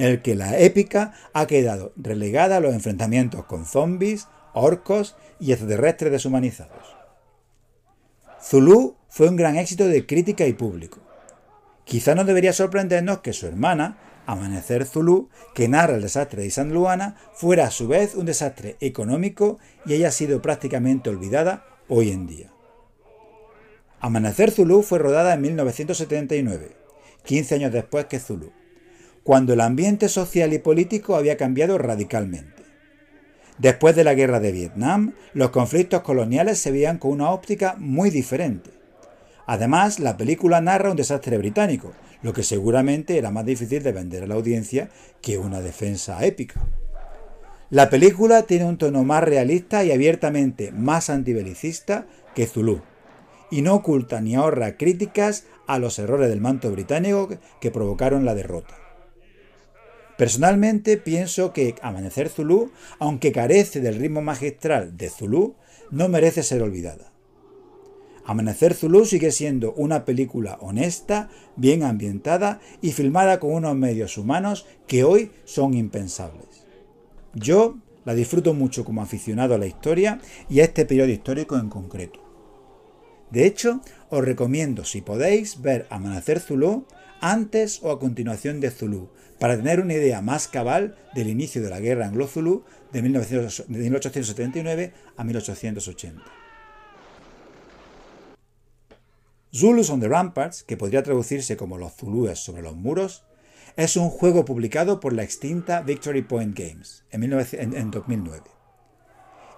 en 0.00 0.06
el 0.06 0.22
que 0.22 0.34
la 0.34 0.58
épica 0.58 1.12
ha 1.34 1.46
quedado 1.46 1.92
relegada 1.94 2.56
a 2.56 2.60
los 2.60 2.72
enfrentamientos 2.72 3.44
con 3.44 3.66
zombies, 3.66 4.28
orcos 4.54 5.14
y 5.38 5.52
extraterrestres 5.52 6.10
deshumanizados. 6.10 6.96
Zulu 8.42 8.96
fue 9.10 9.28
un 9.28 9.36
gran 9.36 9.56
éxito 9.56 9.86
de 9.86 10.06
crítica 10.06 10.46
y 10.46 10.54
público. 10.54 11.00
Quizá 11.84 12.14
no 12.14 12.24
debería 12.24 12.54
sorprendernos 12.54 13.18
que 13.18 13.34
su 13.34 13.46
hermana, 13.46 13.98
Amanecer 14.24 14.86
Zulu, 14.86 15.28
que 15.54 15.68
narra 15.68 15.96
el 15.96 16.02
desastre 16.02 16.44
de 16.44 16.50
San 16.50 16.72
Luana, 16.72 17.16
fuera 17.34 17.66
a 17.66 17.70
su 17.70 17.86
vez 17.86 18.14
un 18.14 18.24
desastre 18.24 18.78
económico 18.80 19.58
y 19.84 19.92
haya 19.92 20.10
sido 20.10 20.40
prácticamente 20.40 21.10
olvidada 21.10 21.66
hoy 21.88 22.10
en 22.10 22.26
día. 22.26 22.50
Amanecer 24.00 24.50
Zulu 24.50 24.82
fue 24.82 24.98
rodada 24.98 25.34
en 25.34 25.42
1979, 25.42 26.74
15 27.24 27.54
años 27.56 27.72
después 27.72 28.06
que 28.06 28.18
Zulu, 28.18 28.50
cuando 29.22 29.52
el 29.52 29.60
ambiente 29.60 30.08
social 30.08 30.52
y 30.52 30.58
político 30.58 31.16
había 31.16 31.36
cambiado 31.36 31.78
radicalmente. 31.78 32.62
Después 33.58 33.94
de 33.94 34.04
la 34.04 34.14
guerra 34.14 34.40
de 34.40 34.52
Vietnam, 34.52 35.12
los 35.34 35.50
conflictos 35.50 36.00
coloniales 36.00 36.58
se 36.58 36.70
veían 36.70 36.96
con 36.96 37.10
una 37.10 37.30
óptica 37.30 37.76
muy 37.78 38.08
diferente. 38.08 38.70
Además, 39.46 39.98
la 39.98 40.16
película 40.16 40.62
narra 40.62 40.90
un 40.90 40.96
desastre 40.96 41.36
británico, 41.36 41.92
lo 42.22 42.32
que 42.32 42.42
seguramente 42.42 43.18
era 43.18 43.30
más 43.30 43.44
difícil 43.44 43.82
de 43.82 43.92
vender 43.92 44.22
a 44.22 44.26
la 44.26 44.36
audiencia 44.36 44.88
que 45.20 45.36
una 45.36 45.60
defensa 45.60 46.24
épica. 46.24 46.66
La 47.68 47.90
película 47.90 48.44
tiene 48.44 48.64
un 48.64 48.78
tono 48.78 49.04
más 49.04 49.22
realista 49.22 49.84
y 49.84 49.92
abiertamente 49.92 50.72
más 50.72 51.10
antibelicista 51.10 52.06
que 52.34 52.46
Zulu, 52.46 52.80
y 53.50 53.62
no 53.62 53.74
oculta 53.74 54.20
ni 54.20 54.36
ahorra 54.36 54.76
críticas 54.76 55.44
a 55.66 55.78
los 55.78 55.98
errores 55.98 56.30
del 56.30 56.40
manto 56.40 56.70
británico 56.70 57.28
que 57.60 57.70
provocaron 57.70 58.24
la 58.24 58.34
derrota. 58.34 58.79
Personalmente 60.20 60.98
pienso 60.98 61.54
que 61.54 61.76
Amanecer 61.80 62.28
Zulu, 62.28 62.72
aunque 62.98 63.32
carece 63.32 63.80
del 63.80 63.94
ritmo 63.94 64.20
magistral 64.20 64.94
de 64.98 65.08
Zulu, 65.08 65.54
no 65.90 66.10
merece 66.10 66.42
ser 66.42 66.60
olvidada. 66.60 67.10
Amanecer 68.26 68.74
Zulu 68.74 69.06
sigue 69.06 69.32
siendo 69.32 69.72
una 69.72 70.04
película 70.04 70.58
honesta, 70.60 71.30
bien 71.56 71.84
ambientada 71.84 72.60
y 72.82 72.92
filmada 72.92 73.40
con 73.40 73.54
unos 73.54 73.74
medios 73.76 74.18
humanos 74.18 74.66
que 74.86 75.04
hoy 75.04 75.30
son 75.46 75.72
impensables. 75.72 76.66
Yo 77.32 77.78
la 78.04 78.14
disfruto 78.14 78.52
mucho 78.52 78.84
como 78.84 79.00
aficionado 79.00 79.54
a 79.54 79.58
la 79.58 79.68
historia 79.68 80.20
y 80.50 80.60
a 80.60 80.64
este 80.64 80.84
periodo 80.84 81.08
histórico 81.08 81.56
en 81.56 81.70
concreto. 81.70 82.20
De 83.30 83.46
hecho, 83.46 83.80
os 84.10 84.22
recomiendo, 84.22 84.84
si 84.84 85.00
podéis, 85.00 85.62
ver 85.62 85.86
Amanecer 85.88 86.40
Zulu 86.40 86.84
antes 87.22 87.82
o 87.82 87.90
a 87.90 87.98
continuación 87.98 88.60
de 88.60 88.70
Zulu, 88.70 89.08
para 89.40 89.56
tener 89.56 89.80
una 89.80 89.94
idea 89.94 90.20
más 90.20 90.46
cabal 90.46 90.94
del 91.14 91.28
inicio 91.28 91.62
de 91.62 91.70
la 91.70 91.80
guerra 91.80 92.06
anglo-zulú 92.06 92.62
de 92.92 93.02
1879 93.02 94.92
a 95.16 95.24
1880. 95.24 96.22
Zulus 99.52 99.90
on 99.90 99.98
the 100.00 100.06
Ramparts, 100.08 100.62
que 100.62 100.76
podría 100.76 101.02
traducirse 101.02 101.56
como 101.56 101.78
los 101.78 101.94
zulúes 101.94 102.38
sobre 102.38 102.62
los 102.62 102.76
muros, 102.76 103.24
es 103.76 103.96
un 103.96 104.10
juego 104.10 104.44
publicado 104.44 105.00
por 105.00 105.14
la 105.14 105.22
extinta 105.22 105.80
Victory 105.80 106.22
Point 106.22 106.56
Games 106.56 107.04
en, 107.10 107.32
en 107.32 107.90
2009. 107.90 108.42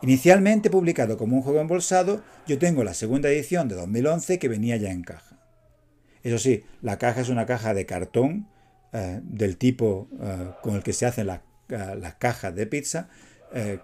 Inicialmente 0.03 0.71
publicado 0.71 1.19
como 1.19 1.37
un 1.37 1.43
juego 1.43 1.61
embolsado, 1.61 2.23
yo 2.47 2.59
tengo 2.59 2.85
la 2.85 2.95
segunda 2.95 3.29
edición 3.31 3.69
de 3.69 3.75
2011 3.75 4.39
que 4.39 4.49
venía 4.49 4.77
ya 4.77 4.93
en 4.93 5.03
caja. 5.03 5.41
Eso 6.23 6.39
sí, 6.39 6.65
la 6.83 6.99
caja 6.99 7.21
es 7.21 7.29
una 7.29 7.47
caja 7.47 7.75
de 7.75 7.85
cartón 7.85 8.47
eh, 8.95 9.21
del 9.23 9.57
tipo 9.57 10.09
eh, 10.21 10.51
con 10.63 10.75
el 10.75 10.83
que 10.83 10.93
se 10.93 11.07
hacen 11.07 11.27
las, 11.27 11.41
eh, 11.71 11.97
las 11.99 12.17
cajas 12.17 12.55
de 12.55 12.67
pizza, 12.67 13.09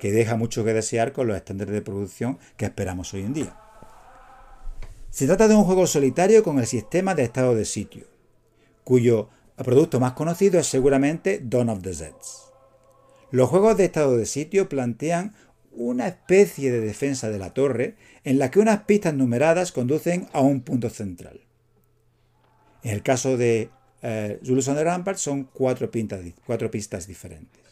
que 0.01 0.13
deja 0.13 0.37
mucho 0.37 0.65
que 0.65 0.73
desear 0.73 1.13
con 1.13 1.27
los 1.27 1.37
estándares 1.37 1.75
de 1.75 1.83
producción 1.83 2.39
que 2.57 2.65
esperamos 2.65 3.13
hoy 3.13 3.21
en 3.21 3.35
día. 3.35 3.55
Se 5.11 5.27
trata 5.27 5.47
de 5.47 5.55
un 5.55 5.65
juego 5.65 5.87
solitario 5.87 6.43
con 6.43 6.59
el 6.59 6.67
sistema 6.67 7.15
de 7.15 7.25
estado 7.25 7.55
de 7.55 7.67
sitio, 7.67 8.07
cuyo 8.83 9.29
producto 9.57 10.01
más 10.01 10.15
conocido 10.15 10.59
es 10.59 10.69
seguramente 10.69 11.43
Dawn 11.45 11.69
of 11.69 11.83
the 11.83 11.93
Zeds. 11.93 12.51
Los 13.31 13.51
juegos 13.51 13.77
de 13.77 13.85
estado 13.85 14.17
de 14.17 14.25
sitio 14.25 14.71
plantean 14.71 15.35
una 15.73 16.09
especie 16.09 16.73
de 16.73 16.81
defensa 16.81 17.29
de 17.29 17.39
la 17.39 17.53
torre 17.53 17.97
en 18.25 18.39
la 18.39 18.51
que 18.51 18.61
unas 18.61 18.85
pistas 18.85 19.13
numeradas 19.13 19.71
conducen 19.73 20.29
a 20.33 20.41
un 20.41 20.63
punto 20.63 20.89
central. 20.89 21.43
En 22.83 22.93
el 22.93 23.03
caso 23.03 23.37
de 23.37 23.69
eh, 24.03 24.38
on 24.42 25.05
the 25.05 25.14
son 25.16 25.44
cuatro, 25.44 25.90
cuatro 26.46 26.70
pistas 26.70 27.07
diferentes. 27.07 27.68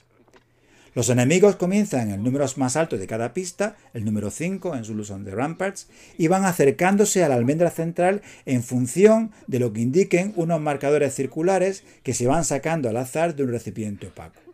Los 0.97 1.11
enemigos 1.11 1.57
comienzan 1.57 2.09
en 2.09 2.15
el 2.15 2.23
número 2.23 2.47
más 2.57 2.75
alto 2.75 2.97
de 2.97 3.07
cada 3.07 3.35
pista, 3.35 3.77
el 3.93 4.07
número 4.07 4.31
5 4.31 4.77
en 4.77 4.85
Zulus 4.87 5.11
on 5.11 5.27
the 5.27 5.31
Ramparts, 5.31 5.89
y 6.17 6.29
van 6.29 6.47
acercándose 6.47 7.23
a 7.23 7.29
la 7.29 7.35
almendra 7.35 7.71
central 7.71 8.23
en 8.47 8.63
función 8.63 9.31
de 9.47 9.59
lo 9.59 9.75
que 9.75 9.83
indiquen 9.83 10.33
unos 10.37 10.59
marcadores 10.59 11.15
circulares 11.15 11.85
que 12.03 12.15
se 12.15 12.27
van 12.27 12.47
sacando 12.47 12.89
al 12.89 12.97
azar 12.97 13.37
de 13.37 13.43
un 13.43 13.51
recipiente 13.51 14.07
opaco. 14.07 14.46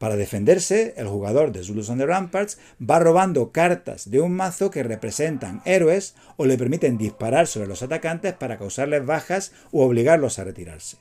Para 0.00 0.16
defenderse, 0.16 0.94
el 0.96 1.08
jugador 1.08 1.52
de 1.52 1.62
Zulus 1.62 1.90
on 1.90 1.98
the 1.98 2.06
Ramparts 2.06 2.58
va 2.80 2.98
robando 2.98 3.52
cartas 3.52 4.10
de 4.10 4.18
un 4.18 4.32
mazo 4.32 4.70
que 4.70 4.82
representan 4.82 5.60
héroes 5.66 6.14
o 6.38 6.46
le 6.46 6.56
permiten 6.56 6.96
disparar 6.96 7.46
sobre 7.46 7.68
los 7.68 7.82
atacantes 7.82 8.32
para 8.32 8.56
causarles 8.56 9.04
bajas 9.04 9.52
o 9.72 9.84
obligarlos 9.84 10.38
a 10.38 10.44
retirarse. 10.44 10.96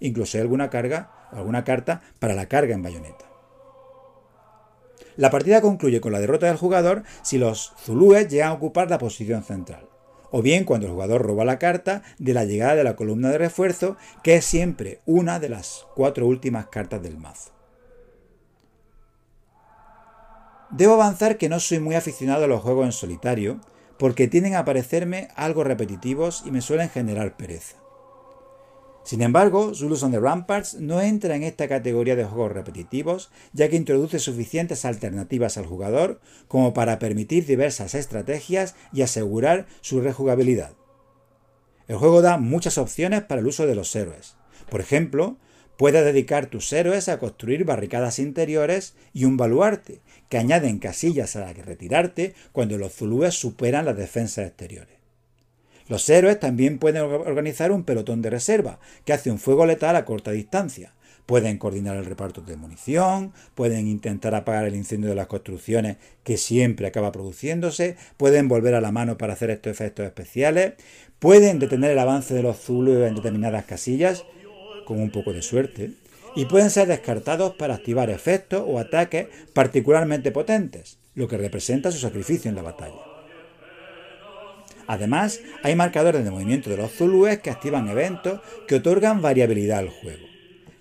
Incluso 0.00 0.38
hay 0.38 0.40
alguna 0.40 0.70
carga 0.70 1.10
o 1.32 1.36
alguna 1.36 1.64
carta 1.64 2.00
para 2.18 2.34
la 2.34 2.46
carga 2.46 2.74
en 2.74 2.82
bayoneta. 2.82 3.26
La 5.16 5.28
partida 5.28 5.60
concluye 5.60 6.00
con 6.00 6.12
la 6.12 6.20
derrota 6.20 6.46
del 6.46 6.56
jugador 6.56 7.02
si 7.22 7.36
los 7.36 7.74
zulúes 7.84 8.28
llegan 8.28 8.52
a 8.52 8.54
ocupar 8.54 8.88
la 8.88 8.96
posición 8.96 9.44
central, 9.44 9.86
o 10.30 10.40
bien 10.40 10.64
cuando 10.64 10.86
el 10.86 10.94
jugador 10.94 11.20
roba 11.20 11.44
la 11.44 11.58
carta 11.58 12.00
de 12.16 12.32
la 12.32 12.46
llegada 12.46 12.76
de 12.76 12.84
la 12.84 12.96
columna 12.96 13.28
de 13.28 13.36
refuerzo, 13.36 13.98
que 14.22 14.36
es 14.36 14.46
siempre 14.46 15.02
una 15.04 15.40
de 15.40 15.50
las 15.50 15.84
cuatro 15.94 16.26
últimas 16.26 16.68
cartas 16.68 17.02
del 17.02 17.18
mazo. 17.18 17.59
Debo 20.70 20.94
avanzar 20.94 21.36
que 21.36 21.48
no 21.48 21.58
soy 21.58 21.80
muy 21.80 21.96
aficionado 21.96 22.44
a 22.44 22.48
los 22.48 22.62
juegos 22.62 22.86
en 22.86 22.92
solitario, 22.92 23.60
porque 23.98 24.28
tienden 24.28 24.54
a 24.54 24.64
parecerme 24.64 25.28
algo 25.34 25.64
repetitivos 25.64 26.42
y 26.46 26.50
me 26.50 26.62
suelen 26.62 26.88
generar 26.88 27.36
pereza. 27.36 27.76
Sin 29.02 29.22
embargo, 29.22 29.74
Zulus 29.74 30.02
on 30.02 30.12
the 30.12 30.20
Ramparts 30.20 30.74
no 30.74 31.00
entra 31.00 31.34
en 31.34 31.42
esta 31.42 31.68
categoría 31.68 32.16
de 32.16 32.24
juegos 32.24 32.52
repetitivos, 32.52 33.30
ya 33.52 33.68
que 33.68 33.76
introduce 33.76 34.18
suficientes 34.18 34.84
alternativas 34.84 35.56
al 35.56 35.66
jugador 35.66 36.20
como 36.48 36.72
para 36.74 36.98
permitir 36.98 37.46
diversas 37.46 37.94
estrategias 37.94 38.76
y 38.92 39.02
asegurar 39.02 39.66
su 39.80 40.00
rejugabilidad. 40.00 40.72
El 41.88 41.96
juego 41.96 42.22
da 42.22 42.38
muchas 42.38 42.78
opciones 42.78 43.22
para 43.22 43.40
el 43.40 43.48
uso 43.48 43.66
de 43.66 43.74
los 43.74 43.96
héroes. 43.96 44.36
Por 44.70 44.80
ejemplo, 44.80 45.38
puedes 45.76 46.04
dedicar 46.04 46.46
tus 46.46 46.72
héroes 46.72 47.08
a 47.08 47.18
construir 47.18 47.64
barricadas 47.64 48.18
interiores 48.18 48.94
y 49.12 49.24
un 49.24 49.36
baluarte, 49.36 50.02
que 50.30 50.38
añaden 50.38 50.78
casillas 50.78 51.36
a 51.36 51.40
las 51.40 51.54
que 51.54 51.62
retirarte 51.62 52.34
cuando 52.52 52.78
los 52.78 52.94
zulúes 52.94 53.34
superan 53.34 53.84
las 53.84 53.96
defensas 53.96 54.46
exteriores. 54.46 54.96
Los 55.88 56.08
héroes 56.08 56.38
también 56.38 56.78
pueden 56.78 57.02
organizar 57.02 57.72
un 57.72 57.82
pelotón 57.82 58.22
de 58.22 58.30
reserva, 58.30 58.78
que 59.04 59.12
hace 59.12 59.30
un 59.30 59.40
fuego 59.40 59.66
letal 59.66 59.96
a 59.96 60.04
corta 60.04 60.30
distancia. 60.30 60.94
Pueden 61.26 61.58
coordinar 61.58 61.96
el 61.96 62.06
reparto 62.06 62.42
de 62.42 62.56
munición, 62.56 63.32
pueden 63.56 63.88
intentar 63.88 64.36
apagar 64.36 64.66
el 64.66 64.76
incendio 64.76 65.10
de 65.10 65.16
las 65.16 65.26
construcciones 65.26 65.96
que 66.22 66.36
siempre 66.36 66.86
acaba 66.86 67.10
produciéndose, 67.10 67.96
pueden 68.16 68.46
volver 68.46 68.74
a 68.74 68.80
la 68.80 68.92
mano 68.92 69.18
para 69.18 69.32
hacer 69.32 69.50
estos 69.50 69.72
efectos 69.72 70.06
especiales, 70.06 70.74
pueden 71.18 71.58
detener 71.58 71.90
el 71.90 71.98
avance 71.98 72.34
de 72.34 72.42
los 72.44 72.56
zulus 72.60 73.08
en 73.08 73.16
determinadas 73.16 73.64
casillas, 73.64 74.24
con 74.86 75.00
un 75.00 75.10
poco 75.10 75.32
de 75.32 75.42
suerte, 75.42 75.90
y 76.34 76.44
pueden 76.46 76.70
ser 76.70 76.88
descartados 76.88 77.54
para 77.54 77.74
activar 77.74 78.10
efectos 78.10 78.62
o 78.66 78.78
ataques 78.78 79.28
particularmente 79.52 80.32
potentes, 80.32 80.98
lo 81.14 81.28
que 81.28 81.38
representa 81.38 81.92
su 81.92 81.98
sacrificio 81.98 82.48
en 82.48 82.56
la 82.56 82.62
batalla. 82.62 83.10
Además, 84.86 85.40
hay 85.62 85.76
marcadores 85.76 86.24
de 86.24 86.32
movimiento 86.32 86.68
de 86.68 86.76
los 86.76 86.90
zulúes 86.90 87.38
que 87.38 87.50
activan 87.50 87.88
eventos 87.88 88.40
que 88.66 88.76
otorgan 88.76 89.22
variabilidad 89.22 89.78
al 89.78 89.88
juego. 89.88 90.26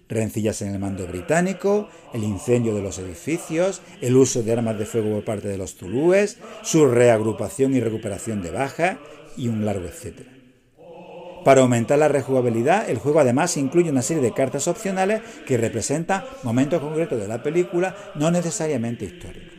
Rencillas 0.08 0.64
en 0.64 0.74
el 0.74 0.80
mando 0.80 1.06
británico, 1.06 1.88
el 2.16 2.24
incendio 2.24 2.74
de 2.74 2.82
los 2.82 2.98
edificios, 2.98 3.84
el 4.02 4.16
uso 4.16 4.42
de 4.42 4.52
armas 4.52 4.80
de 4.80 4.88
fuego 4.88 5.14
por 5.14 5.26
parte 5.26 5.48
de 5.48 5.60
los 5.60 5.76
zulúes, 5.76 6.38
su 6.64 6.88
reagrupación 6.88 7.76
y 7.76 7.82
recuperación 7.82 8.42
de 8.42 8.50
bajas 8.50 8.98
y 9.38 9.48
un 9.48 9.64
largo 9.64 9.86
etcétera. 9.86 10.39
Para 11.50 11.62
aumentar 11.62 11.98
la 11.98 12.08
rejugabilidad, 12.08 12.88
el 12.92 13.00
juego 13.00 13.22
además 13.22 13.58
incluye 13.58 13.90
una 13.90 14.04
serie 14.04 14.22
de 14.22 14.36
cartas 14.36 14.68
opcionales 14.68 15.24
que 15.48 15.58
representan 15.58 16.24
momentos 16.44 16.80
concretos 16.80 17.20
de 17.20 17.28
la 17.28 17.42
película, 17.42 17.96
no 18.14 18.30
necesariamente 18.30 19.06
históricos. 19.06 19.58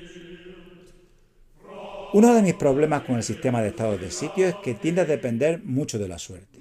Uno 2.13 2.33
de 2.33 2.43
mis 2.43 2.55
problemas 2.55 3.03
con 3.03 3.17
el 3.17 3.25
sistema 3.25 3.61
de 3.61 3.71
estados 3.71 4.01
de 4.01 4.13
sitio 4.13 4.47
es 4.47 4.55
que 4.63 4.75
tiende 4.75 5.01
a 5.01 5.05
depender 5.05 5.65
mucho 5.65 5.99
de 5.99 6.07
la 6.07 6.21
suerte. 6.21 6.61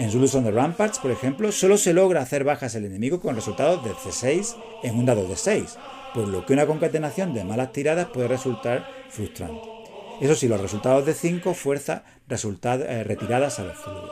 En 0.00 0.10
Zulus 0.10 0.34
on 0.34 0.42
the 0.42 0.50
Ramparts, 0.50 0.98
por 0.98 1.12
ejemplo, 1.12 1.52
solo 1.52 1.76
se 1.76 1.94
logra 1.94 2.22
hacer 2.22 2.42
bajas 2.42 2.74
al 2.74 2.86
enemigo 2.86 3.20
con 3.20 3.36
resultados 3.36 3.84
de 3.84 3.92
C6 3.92 4.56
en 4.82 4.96
un 4.96 5.06
dado 5.06 5.28
de 5.28 5.36
6, 5.36 5.78
por 6.12 6.26
lo 6.26 6.44
que 6.44 6.54
una 6.54 6.66
concatenación 6.66 7.32
de 7.32 7.44
malas 7.44 7.70
tiradas 7.70 8.08
puede 8.08 8.26
resultar 8.26 8.84
frustrante. 9.10 9.73
Eso 10.20 10.34
sí, 10.34 10.48
los 10.48 10.60
resultados 10.60 11.04
de 11.06 11.14
5 11.14 11.54
fuerza 11.54 12.04
eh, 12.28 13.04
retiradas 13.04 13.58
a 13.58 13.64
los 13.64 13.76
Zulus. 13.76 14.10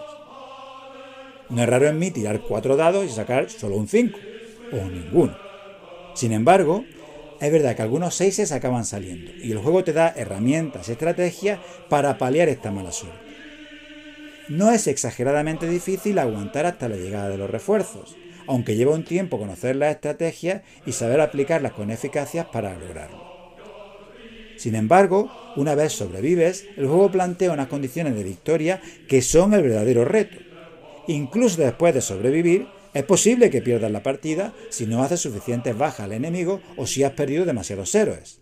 No 1.48 1.62
es 1.62 1.68
raro 1.68 1.86
en 1.86 1.98
mí 1.98 2.10
tirar 2.10 2.40
4 2.40 2.76
dados 2.76 3.06
y 3.06 3.10
sacar 3.10 3.50
solo 3.50 3.76
un 3.76 3.88
5, 3.88 4.18
o 4.72 4.76
ninguno. 4.76 5.36
Sin 6.14 6.32
embargo, 6.32 6.84
es 7.40 7.52
verdad 7.52 7.76
que 7.76 7.82
algunos 7.82 8.14
seises 8.14 8.52
acaban 8.52 8.84
saliendo 8.84 9.32
y 9.32 9.52
el 9.52 9.58
juego 9.58 9.84
te 9.84 9.92
da 9.92 10.12
herramientas 10.16 10.88
y 10.88 10.92
estrategias 10.92 11.60
para 11.88 12.18
paliar 12.18 12.48
esta 12.48 12.70
mala 12.70 12.92
suerte. 12.92 13.18
No 14.48 14.70
es 14.70 14.86
exageradamente 14.86 15.68
difícil 15.68 16.18
aguantar 16.18 16.66
hasta 16.66 16.88
la 16.88 16.96
llegada 16.96 17.28
de 17.28 17.38
los 17.38 17.50
refuerzos, 17.50 18.16
aunque 18.46 18.76
lleva 18.76 18.94
un 18.94 19.04
tiempo 19.04 19.38
conocer 19.38 19.76
las 19.76 19.94
estrategias 19.94 20.62
y 20.84 20.92
saber 20.92 21.20
aplicarlas 21.20 21.72
con 21.72 21.90
eficacia 21.90 22.50
para 22.50 22.76
lograrlo. 22.76 23.31
Sin 24.56 24.74
embargo, 24.74 25.30
una 25.56 25.74
vez 25.74 25.92
sobrevives, 25.92 26.66
el 26.76 26.86
juego 26.86 27.10
plantea 27.10 27.52
unas 27.52 27.68
condiciones 27.68 28.14
de 28.14 28.24
victoria 28.24 28.80
que 29.08 29.22
son 29.22 29.54
el 29.54 29.62
verdadero 29.62 30.04
reto. 30.04 30.38
Incluso 31.08 31.60
después 31.60 31.94
de 31.94 32.00
sobrevivir, 32.00 32.66
es 32.94 33.04
posible 33.04 33.50
que 33.50 33.62
pierdas 33.62 33.90
la 33.90 34.02
partida 34.02 34.52
si 34.68 34.86
no 34.86 35.02
haces 35.02 35.20
suficientes 35.20 35.76
bajas 35.76 36.00
al 36.00 36.12
enemigo 36.12 36.60
o 36.76 36.86
si 36.86 37.02
has 37.02 37.12
perdido 37.12 37.44
demasiados 37.44 37.94
héroes. 37.94 38.38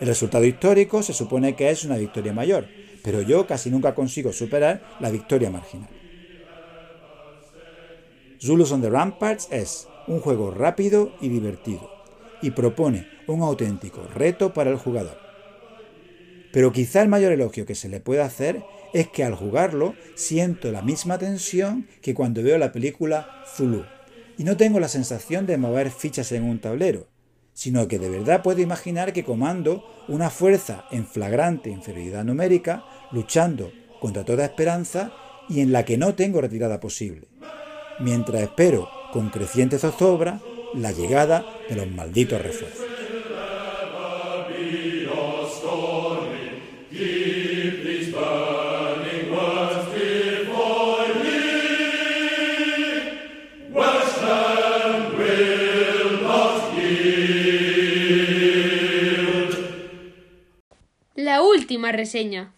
El 0.00 0.06
resultado 0.06 0.44
histórico 0.44 1.02
se 1.02 1.12
supone 1.12 1.56
que 1.56 1.70
es 1.70 1.84
una 1.84 1.98
victoria 1.98 2.32
mayor, 2.32 2.68
pero 3.02 3.20
yo 3.20 3.46
casi 3.46 3.70
nunca 3.70 3.94
consigo 3.94 4.32
superar 4.32 4.82
la 5.00 5.10
victoria 5.10 5.50
marginal. 5.50 5.90
Zulus 8.40 8.72
on 8.72 8.80
the 8.80 8.88
Ramparts 8.88 9.48
es 9.50 9.86
un 10.06 10.20
juego 10.20 10.50
rápido 10.50 11.12
y 11.20 11.28
divertido, 11.28 11.90
y 12.40 12.52
propone 12.52 13.06
un 13.26 13.42
auténtico 13.42 14.02
reto 14.14 14.54
para 14.54 14.70
el 14.70 14.76
jugador. 14.76 15.29
Pero 16.52 16.72
quizá 16.72 17.02
el 17.02 17.08
mayor 17.08 17.32
elogio 17.32 17.66
que 17.66 17.74
se 17.74 17.88
le 17.88 18.00
puede 18.00 18.22
hacer 18.22 18.62
es 18.92 19.08
que 19.08 19.24
al 19.24 19.34
jugarlo 19.34 19.94
siento 20.14 20.72
la 20.72 20.82
misma 20.82 21.18
tensión 21.18 21.86
que 22.02 22.14
cuando 22.14 22.42
veo 22.42 22.58
la 22.58 22.72
película 22.72 23.44
Zulu. 23.56 23.84
Y 24.36 24.44
no 24.44 24.56
tengo 24.56 24.80
la 24.80 24.88
sensación 24.88 25.46
de 25.46 25.58
mover 25.58 25.90
fichas 25.90 26.32
en 26.32 26.44
un 26.44 26.60
tablero, 26.60 27.08
sino 27.52 27.88
que 27.88 27.98
de 27.98 28.08
verdad 28.08 28.42
puedo 28.42 28.60
imaginar 28.60 29.12
que 29.12 29.24
comando 29.24 29.84
una 30.08 30.30
fuerza 30.30 30.86
en 30.90 31.06
flagrante 31.06 31.70
inferioridad 31.70 32.24
numérica, 32.24 32.84
luchando 33.12 33.70
contra 34.00 34.24
toda 34.24 34.44
esperanza 34.44 35.12
y 35.48 35.60
en 35.60 35.72
la 35.72 35.84
que 35.84 35.98
no 35.98 36.14
tengo 36.14 36.40
retirada 36.40 36.80
posible, 36.80 37.28
mientras 37.98 38.42
espero 38.42 38.88
con 39.12 39.30
creciente 39.30 39.78
zozobra 39.78 40.40
la 40.74 40.92
llegada 40.92 41.44
de 41.68 41.76
los 41.76 41.90
malditos 41.90 42.40
refuerzos. 42.40 42.89
Última 61.60 61.92
reseña. 61.92 62.54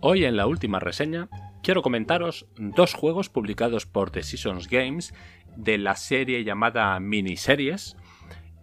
Hoy 0.00 0.24
en 0.24 0.38
la 0.38 0.46
última 0.46 0.80
reseña 0.80 1.28
quiero 1.62 1.82
comentaros 1.82 2.46
dos 2.56 2.94
juegos 2.94 3.28
publicados 3.28 3.84
por 3.84 4.10
The 4.10 4.22
Seasons 4.22 4.68
Games 4.68 5.12
de 5.54 5.76
la 5.76 5.96
serie 5.96 6.44
llamada 6.44 6.98
Miniseries 6.98 7.98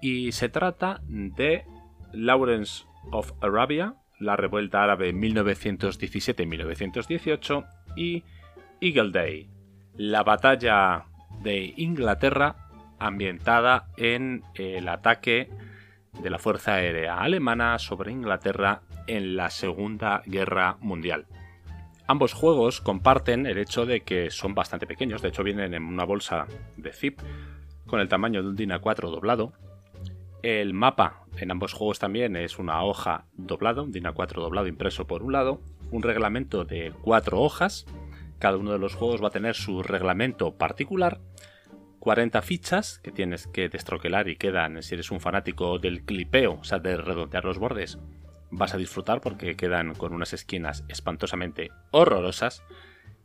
y 0.01 0.31
se 0.31 0.49
trata 0.49 1.01
de 1.07 1.65
Lawrence 2.13 2.85
of 3.11 3.33
Arabia, 3.41 3.93
la 4.19 4.37
revuelta 4.37 4.83
árabe 4.83 5.13
1917-1918 5.13 7.67
y 7.95 8.23
Eagle 8.81 9.11
Day, 9.11 9.51
la 9.97 10.23
batalla 10.23 11.05
de 11.45 11.73
Inglaterra 11.77 12.55
ambientada 12.99 13.87
en 13.97 14.43
el 14.55 14.89
ataque 14.89 15.49
de 16.21 16.29
la 16.29 16.39
Fuerza 16.39 16.73
Aérea 16.73 17.19
Alemana 17.19 17.77
sobre 17.77 18.11
Inglaterra 18.11 18.81
en 19.07 19.37
la 19.37 19.49
Segunda 19.51 20.23
Guerra 20.25 20.77
Mundial. 20.81 21.27
Ambos 22.07 22.33
juegos 22.33 22.81
comparten 22.81 23.45
el 23.45 23.59
hecho 23.59 23.85
de 23.85 24.01
que 24.01 24.31
son 24.31 24.55
bastante 24.55 24.87
pequeños, 24.87 25.21
de 25.21 25.29
hecho 25.29 25.43
vienen 25.43 25.73
en 25.73 25.83
una 25.83 26.03
bolsa 26.03 26.47
de 26.77 26.91
zip 26.91 27.19
con 27.85 27.99
el 27.99 28.09
tamaño 28.09 28.41
de 28.41 28.49
un 28.49 28.55
DIN 28.55 28.71
A4 28.71 29.09
doblado. 29.11 29.53
El 30.41 30.73
mapa 30.73 31.25
en 31.37 31.51
ambos 31.51 31.73
juegos 31.73 31.99
también 31.99 32.35
es 32.35 32.57
una 32.57 32.83
hoja 32.83 33.25
doblada, 33.33 33.83
un 33.83 33.91
DIN 33.91 34.05
A4 34.05 34.33
doblado 34.33 34.67
impreso 34.67 35.05
por 35.05 35.21
un 35.21 35.33
lado, 35.33 35.61
un 35.91 36.01
reglamento 36.01 36.65
de 36.65 36.91
cuatro 37.01 37.41
hojas. 37.41 37.85
Cada 38.39 38.57
uno 38.57 38.71
de 38.71 38.79
los 38.79 38.95
juegos 38.95 39.23
va 39.23 39.27
a 39.27 39.31
tener 39.31 39.55
su 39.55 39.83
reglamento 39.83 40.55
particular. 40.55 41.19
40 41.99 42.41
fichas 42.41 42.99
que 42.99 43.11
tienes 43.11 43.47
que 43.47 43.67
destroquelar 43.69 44.27
y 44.27 44.35
quedan, 44.35 44.83
si 44.83 44.93
eres 44.93 45.09
un 45.09 45.19
fanático 45.19 45.79
del 45.79 46.03
clipeo, 46.03 46.59
o 46.59 46.63
sea, 46.63 46.79
de 46.79 46.97
redondear 46.97 47.45
los 47.45 47.57
bordes, 47.57 47.97
vas 48.51 48.73
a 48.73 48.77
disfrutar 48.77 49.21
porque 49.21 49.55
quedan 49.55 49.95
con 49.95 50.13
unas 50.13 50.33
esquinas 50.33 50.83
espantosamente 50.87 51.71
horrorosas. 51.91 52.63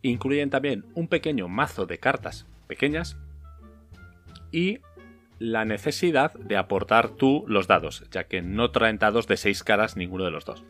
Incluyen 0.03 0.51
también 0.51 0.87
un 0.95 1.09
pequeño 1.09 1.49
mazo 1.49 1.85
de 1.85 1.99
cartas 1.99 2.47
pequeñas 2.67 3.19
y 4.51 4.81
la 5.39 5.65
necesidad 5.65 6.33
de 6.35 6.57
aportar 6.57 7.11
tú 7.11 7.45
los 7.49 7.67
dados, 7.67 8.05
ya 8.11 8.25
que 8.25 8.43
no 8.43 8.71
traen 8.71 8.99
dados 8.99 9.27
de 9.27 9.37
6 9.37 9.65
caras 9.65 9.97
ninguno 9.97 10.25
de 10.25 10.31
los 10.31 10.45
dos. 10.45 10.65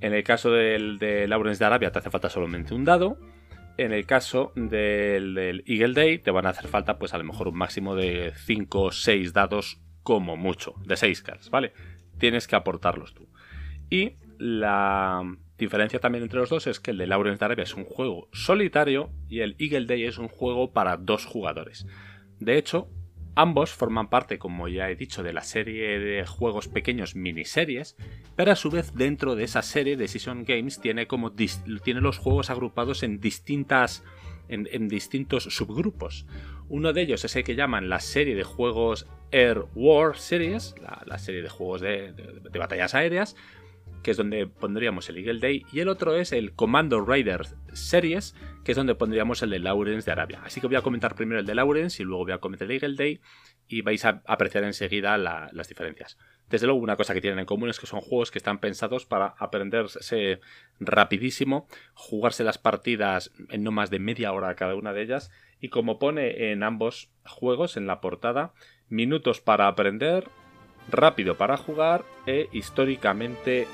En 0.00 0.12
el 0.12 0.22
caso 0.22 0.50
del 0.50 0.98
de 0.98 1.26
Lawrence 1.26 1.58
de 1.58 1.64
Arabia 1.64 1.90
te 1.90 1.98
hace 1.98 2.10
falta 2.10 2.28
solamente 2.28 2.74
un 2.74 2.84
dado. 2.84 3.18
En 3.78 3.92
el 3.92 4.06
caso 4.06 4.52
del, 4.54 5.62
Eagle 5.66 5.92
Day 5.92 6.18
te 6.18 6.30
van 6.30 6.46
a 6.46 6.50
hacer 6.50 6.68
falta 6.68 6.98
pues 6.98 7.12
a 7.12 7.18
lo 7.18 7.24
mejor 7.24 7.48
un 7.48 7.58
máximo 7.58 7.94
de 7.94 8.32
5 8.34 8.82
o 8.82 8.92
6 8.92 9.32
dados 9.32 9.80
como 10.02 10.36
mucho, 10.36 10.74
de 10.86 10.96
6 10.96 11.22
caras, 11.22 11.50
¿vale? 11.50 11.72
Tienes 12.18 12.46
que 12.46 12.56
aportarlos 12.56 13.12
tú. 13.12 13.28
Y 13.90 14.14
la 14.38 15.22
diferencia 15.58 15.98
también 15.98 16.24
entre 16.24 16.40
los 16.40 16.48
dos 16.48 16.66
es 16.66 16.80
que 16.80 16.92
el 16.92 16.98
de 16.98 17.06
Lawrence 17.06 17.44
Arabia 17.44 17.64
es 17.64 17.74
un 17.74 17.84
juego 17.84 18.28
solitario 18.32 19.10
y 19.28 19.40
el 19.40 19.56
Eagle 19.58 19.86
Day 19.86 20.04
es 20.04 20.16
un 20.18 20.28
juego 20.28 20.72
para 20.72 20.96
dos 20.96 21.26
jugadores. 21.26 21.86
De 22.38 22.56
hecho, 22.56 22.88
ambos 23.36 23.70
forman 23.70 24.08
parte, 24.08 24.38
como 24.38 24.66
ya 24.66 24.90
he 24.90 24.96
dicho, 24.96 25.22
de 25.22 25.32
la 25.32 25.42
serie 25.42 26.00
de 26.00 26.26
juegos 26.26 26.66
pequeños 26.66 27.14
miniseries, 27.14 27.96
pero 28.34 28.50
a 28.50 28.56
su 28.56 28.70
vez 28.70 28.94
dentro 28.94 29.36
de 29.36 29.44
esa 29.44 29.62
serie 29.62 29.96
Decision 29.96 30.44
Games 30.44 30.80
tiene 30.80 31.06
como 31.06 31.32
tiene 31.32 32.00
los 32.00 32.18
juegos 32.18 32.50
agrupados 32.50 33.02
en 33.02 33.20
distintas 33.20 34.02
en, 34.48 34.88
distintos 34.88 35.44
subgrupos. 35.44 36.26
Uno 36.68 36.92
de 36.92 37.02
ellos 37.02 37.24
es 37.24 37.36
el 37.36 37.44
que 37.44 37.56
llaman 37.56 37.88
la 37.88 38.00
serie 38.00 38.34
de 38.34 38.44
juegos 38.44 39.06
Air 39.32 39.66
War 39.74 40.16
Series, 40.16 40.74
la, 40.80 41.18
serie 41.18 41.42
de 41.42 41.48
juegos 41.48 41.80
de 41.80 42.58
batallas 42.58 42.94
aéreas, 42.94 43.36
que 44.06 44.12
es 44.12 44.16
donde 44.16 44.46
pondríamos 44.46 45.08
el 45.08 45.18
Eagle 45.18 45.40
Day, 45.40 45.66
y 45.72 45.80
el 45.80 45.88
otro 45.88 46.14
es 46.14 46.30
el 46.30 46.54
Commando 46.54 47.04
Riders 47.04 47.56
Series, 47.72 48.36
que 48.62 48.70
es 48.70 48.76
donde 48.76 48.94
pondríamos 48.94 49.42
el 49.42 49.50
de 49.50 49.58
Lawrence 49.58 50.06
de 50.06 50.12
Arabia. 50.12 50.42
Así 50.44 50.60
que 50.60 50.68
voy 50.68 50.76
a 50.76 50.82
comentar 50.82 51.16
primero 51.16 51.40
el 51.40 51.46
de 51.46 51.56
Lawrence 51.56 52.00
y 52.00 52.06
luego 52.06 52.22
voy 52.22 52.32
a 52.32 52.38
comentar 52.38 52.70
el 52.70 52.80
Eagle 52.80 52.94
Day 52.94 53.20
y 53.66 53.80
vais 53.80 54.04
a 54.04 54.22
apreciar 54.24 54.62
enseguida 54.62 55.18
las 55.18 55.68
diferencias. 55.68 56.18
Desde 56.48 56.68
luego, 56.68 56.80
una 56.80 56.94
cosa 56.94 57.14
que 57.14 57.20
tienen 57.20 57.40
en 57.40 57.46
común 57.46 57.68
es 57.68 57.80
que 57.80 57.88
son 57.88 58.00
juegos 58.00 58.30
que 58.30 58.38
están 58.38 58.60
pensados 58.60 59.06
para 59.06 59.34
aprenderse 59.40 60.38
rapidísimo, 60.78 61.66
jugarse 61.94 62.44
las 62.44 62.58
partidas 62.58 63.32
en 63.48 63.64
no 63.64 63.72
más 63.72 63.90
de 63.90 63.98
media 63.98 64.32
hora 64.32 64.54
cada 64.54 64.76
una 64.76 64.92
de 64.92 65.02
ellas, 65.02 65.32
y 65.60 65.68
como 65.68 65.98
pone 65.98 66.52
en 66.52 66.62
ambos 66.62 67.10
juegos, 67.24 67.76
en 67.76 67.88
la 67.88 68.00
portada, 68.00 68.54
minutos 68.88 69.40
para 69.40 69.66
aprender, 69.66 70.28
rápido 70.92 71.36
para 71.36 71.56
jugar 71.56 72.04
e 72.28 72.48
históricamente 72.52 73.66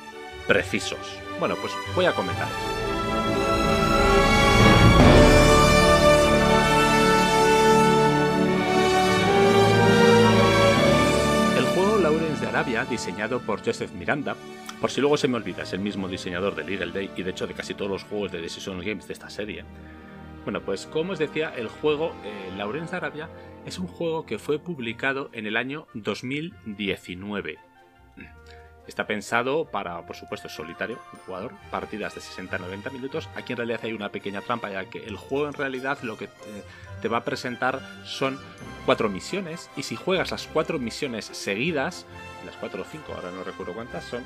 precisos. 0.46 1.18
Bueno, 1.38 1.56
pues 1.56 1.72
voy 1.94 2.04
a 2.04 2.12
comentar 2.12 2.48
El 11.56 11.64
juego 11.74 11.98
Lawrence 11.98 12.40
de 12.40 12.46
Arabia, 12.48 12.84
diseñado 12.84 13.40
por 13.40 13.64
Joseph 13.64 13.92
Miranda, 13.92 14.36
por 14.80 14.90
si 14.90 15.00
luego 15.00 15.16
se 15.16 15.28
me 15.28 15.36
olvida, 15.36 15.62
es 15.62 15.72
el 15.72 15.80
mismo 15.80 16.08
diseñador 16.08 16.54
de 16.54 16.64
Legal 16.64 16.92
Day 16.92 17.10
y 17.16 17.22
de 17.22 17.30
hecho 17.30 17.46
de 17.46 17.54
casi 17.54 17.74
todos 17.74 17.90
los 17.90 18.04
juegos 18.04 18.32
de 18.32 18.40
Decision 18.40 18.78
Games 18.80 19.06
de 19.06 19.12
esta 19.12 19.30
serie. 19.30 19.64
Bueno, 20.44 20.60
pues 20.60 20.86
como 20.86 21.12
os 21.12 21.18
decía, 21.18 21.52
el 21.56 21.68
juego 21.68 22.12
eh, 22.24 22.52
Lawrence 22.56 22.90
de 22.90 22.96
Arabia 22.96 23.28
es 23.64 23.78
un 23.78 23.86
juego 23.86 24.26
que 24.26 24.38
fue 24.38 24.58
publicado 24.58 25.30
en 25.32 25.46
el 25.46 25.56
año 25.56 25.86
2019 25.94 27.58
Está 28.86 29.06
pensado 29.06 29.64
para, 29.64 30.02
por 30.02 30.16
supuesto, 30.16 30.48
solitario, 30.48 30.98
un 31.12 31.18
jugador, 31.20 31.52
partidas 31.70 32.14
de 32.14 32.20
60-90 32.20 32.90
minutos. 32.90 33.28
Aquí 33.36 33.52
en 33.52 33.58
realidad 33.58 33.80
hay 33.84 33.92
una 33.92 34.10
pequeña 34.10 34.40
trampa, 34.40 34.70
ya 34.70 34.86
que 34.86 35.04
el 35.04 35.16
juego 35.16 35.46
en 35.46 35.52
realidad 35.52 35.98
lo 36.02 36.18
que 36.18 36.28
te, 37.00 37.08
va 37.08 37.18
a 37.18 37.24
presentar 37.24 37.80
son 38.04 38.40
cuatro 38.84 39.08
misiones. 39.08 39.70
Y 39.76 39.84
si 39.84 39.94
juegas 39.94 40.32
las 40.32 40.48
cuatro 40.48 40.80
misiones 40.80 41.26
seguidas, 41.26 42.06
las 42.44 42.56
cuatro 42.56 42.82
o 42.82 42.84
cinco, 42.84 43.12
ahora 43.14 43.30
no 43.30 43.44
recuerdo 43.44 43.72
cuántas 43.72 44.04
son, 44.04 44.24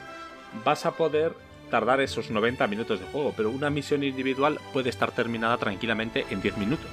vas 0.65 0.87
a 0.87 0.93
poder 0.93 1.35
tardar 1.71 2.01
esos 2.01 2.31
90 2.31 2.67
minutos 2.67 2.99
de 2.99 3.07
juego. 3.07 3.35
Pero 3.37 3.51
una 3.51 3.69
misión 3.69 4.03
individual 4.05 4.59
puede 4.73 4.89
estar 4.89 5.13
terminada 5.13 5.59
tranquilamente 5.59 6.25
en 6.31 6.41
10 6.41 6.57
minutos. 6.57 6.91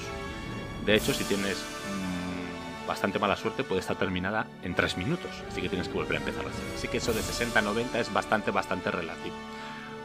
De 0.86 0.96
hecho, 0.96 1.14
si 1.14 1.24
tienes 1.24 1.64
bastante 2.88 3.20
mala 3.20 3.36
suerte 3.36 3.64
puede 3.64 3.82
estar 3.82 3.98
terminada 3.98 4.48
en 4.64 4.76
3 4.76 4.98
minutos, 4.98 5.32
así 5.48 5.62
que 5.62 5.70
tienes 5.70 5.88
que 5.88 5.94
volver 5.94 6.18
a 6.18 6.20
empezar 6.20 6.46
así. 6.46 6.62
Así 6.76 6.88
que 6.88 6.98
eso 6.98 7.14
de 7.14 7.22
60 7.22 7.60
a 7.60 7.62
90 7.62 8.00
es 8.00 8.14
bastante, 8.14 8.52
bastante 8.52 8.92
relativo. 8.92 9.36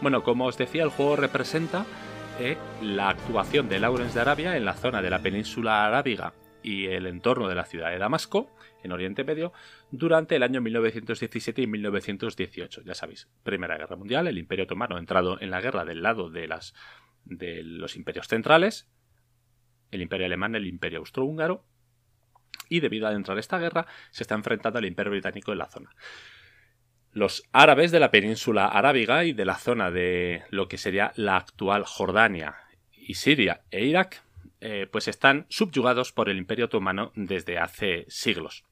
Bueno, 0.01 0.23
como 0.23 0.47
os 0.47 0.57
decía, 0.57 0.85
el 0.85 0.91
juego 0.91 1.17
representa 1.17 1.85
eh, 2.39 2.57
la 2.83 3.11
actuación 3.11 3.69
de 3.69 3.81
Lawrence 3.81 4.15
de 4.15 4.21
Arabia 4.21 4.57
en 4.57 4.65
la 4.65 4.75
zona 4.75 5.03
de 5.03 5.11
la 5.11 5.21
península 5.21 5.87
arábiga 5.87 6.35
y 6.63 6.87
el 6.87 7.07
entorno 7.07 7.49
de 7.49 7.55
la 7.55 7.65
ciudad 7.65 7.91
de 7.91 7.99
Damasco, 7.99 8.55
en 8.83 8.93
Oriente 8.93 9.25
Medio, 9.25 9.53
durante 9.91 10.37
el 10.37 10.43
año 10.43 10.61
1917 10.61 11.63
y 11.63 11.67
1918. 11.67 12.83
Ya 12.83 12.95
sabéis, 12.95 13.29
Primera 13.43 13.77
Guerra 13.77 13.97
Mundial, 13.97 14.29
el 14.29 14.39
Imperio 14.39 14.65
Otomano 14.65 14.97
ha 14.97 14.99
entrado 15.01 15.41
en 15.41 15.51
la 15.51 15.61
guerra 15.61 15.85
del 15.85 16.03
lado 16.03 16.31
de, 16.31 16.47
las, 16.47 16.75
de 17.25 17.63
los 17.63 17.97
imperios 17.97 18.29
centrales, 18.29 18.89
el 19.91 20.03
Imperio 20.03 20.27
Alemán, 20.27 20.55
el 20.55 20.67
Imperio 20.67 21.01
Austrohúngaro, 21.01 21.65
y 22.69 22.81
debido 22.81 23.07
a 23.09 23.13
entrar 23.13 23.39
esta 23.39 23.59
guerra 23.59 23.87
se 24.11 24.23
está 24.23 24.35
enfrentando 24.35 24.79
al 24.79 24.85
Imperio 24.85 25.13
Británico 25.13 25.53
en 25.53 25.59
la 25.59 25.69
zona. 25.69 25.91
Los 27.13 27.45
árabes 27.53 27.91
de 27.91 28.01
la 28.01 28.11
península 28.11 28.67
arábiga 28.67 29.25
y 29.25 29.33
de 29.33 29.45
la 29.45 29.57
zona 29.57 29.91
de 29.91 30.45
lo 30.51 30.69
que 30.69 30.79
sería 30.79 31.13
la 31.17 31.37
actual 31.37 31.85
Jordania 31.85 32.57
y 32.93 33.15
Siria 33.15 33.63
e 33.71 33.85
Irak, 33.85 34.23
eh, 34.61 34.87
pues 34.91 35.09
están 35.09 35.47
subyugados 35.49 36.13
por 36.13 36.29
el 36.29 36.37
Imperio 36.37 36.67
Otomano 36.67 37.13
desde 37.15 37.59
hace 37.59 38.05
siglos. 38.09 38.65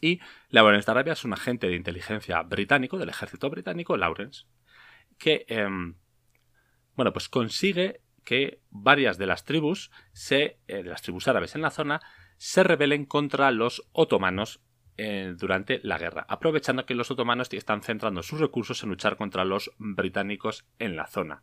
Y 0.00 0.20
Lawrence 0.50 0.86
de 0.86 0.92
Arabia 0.92 1.12
es 1.12 1.24
un 1.24 1.32
agente 1.32 1.68
de 1.68 1.76
inteligencia 1.76 2.42
británico, 2.42 2.98
del 2.98 3.08
ejército 3.08 3.50
británico, 3.50 3.96
Lawrence, 3.96 4.44
que, 5.18 5.44
em, 5.48 5.96
bueno, 6.94 7.12
pues 7.12 7.28
consigue 7.28 8.00
que 8.24 8.60
varias 8.70 9.18
de 9.18 9.26
las 9.26 9.44
tribus, 9.44 9.90
se, 10.12 10.58
eh, 10.66 10.82
de 10.82 10.90
las 10.90 11.02
tribus 11.02 11.28
árabes 11.28 11.54
en 11.54 11.62
la 11.62 11.70
zona, 11.70 12.00
se 12.36 12.62
rebelen 12.62 13.04
contra 13.04 13.50
los 13.50 13.88
otomanos 13.92 14.60
eh, 14.96 15.34
durante 15.36 15.80
la 15.82 15.98
guerra, 15.98 16.24
aprovechando 16.28 16.86
que 16.86 16.94
los 16.94 17.10
otomanos 17.10 17.52
están 17.52 17.82
centrando 17.82 18.22
sus 18.22 18.40
recursos 18.40 18.82
en 18.82 18.90
luchar 18.90 19.16
contra 19.16 19.44
los 19.44 19.72
británicos 19.78 20.66
en 20.78 20.96
la 20.96 21.06
zona. 21.06 21.42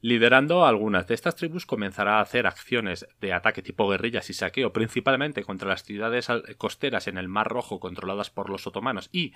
Liderando 0.00 0.66
algunas 0.66 1.06
de 1.06 1.14
estas 1.14 1.36
tribus, 1.36 1.64
comenzará 1.64 2.18
a 2.18 2.22
hacer 2.22 2.46
acciones 2.46 3.06
de 3.20 3.32
ataque 3.32 3.62
tipo 3.62 3.88
guerrillas 3.88 4.30
y 4.30 4.34
saqueo, 4.34 4.72
principalmente 4.72 5.44
contra 5.44 5.68
las 5.68 5.84
ciudades 5.84 6.26
costeras 6.58 7.06
en 7.06 7.18
el 7.18 7.28
Mar 7.28 7.48
Rojo 7.48 7.78
controladas 7.78 8.30
por 8.30 8.50
los 8.50 8.66
otomanos 8.66 9.08
y 9.12 9.32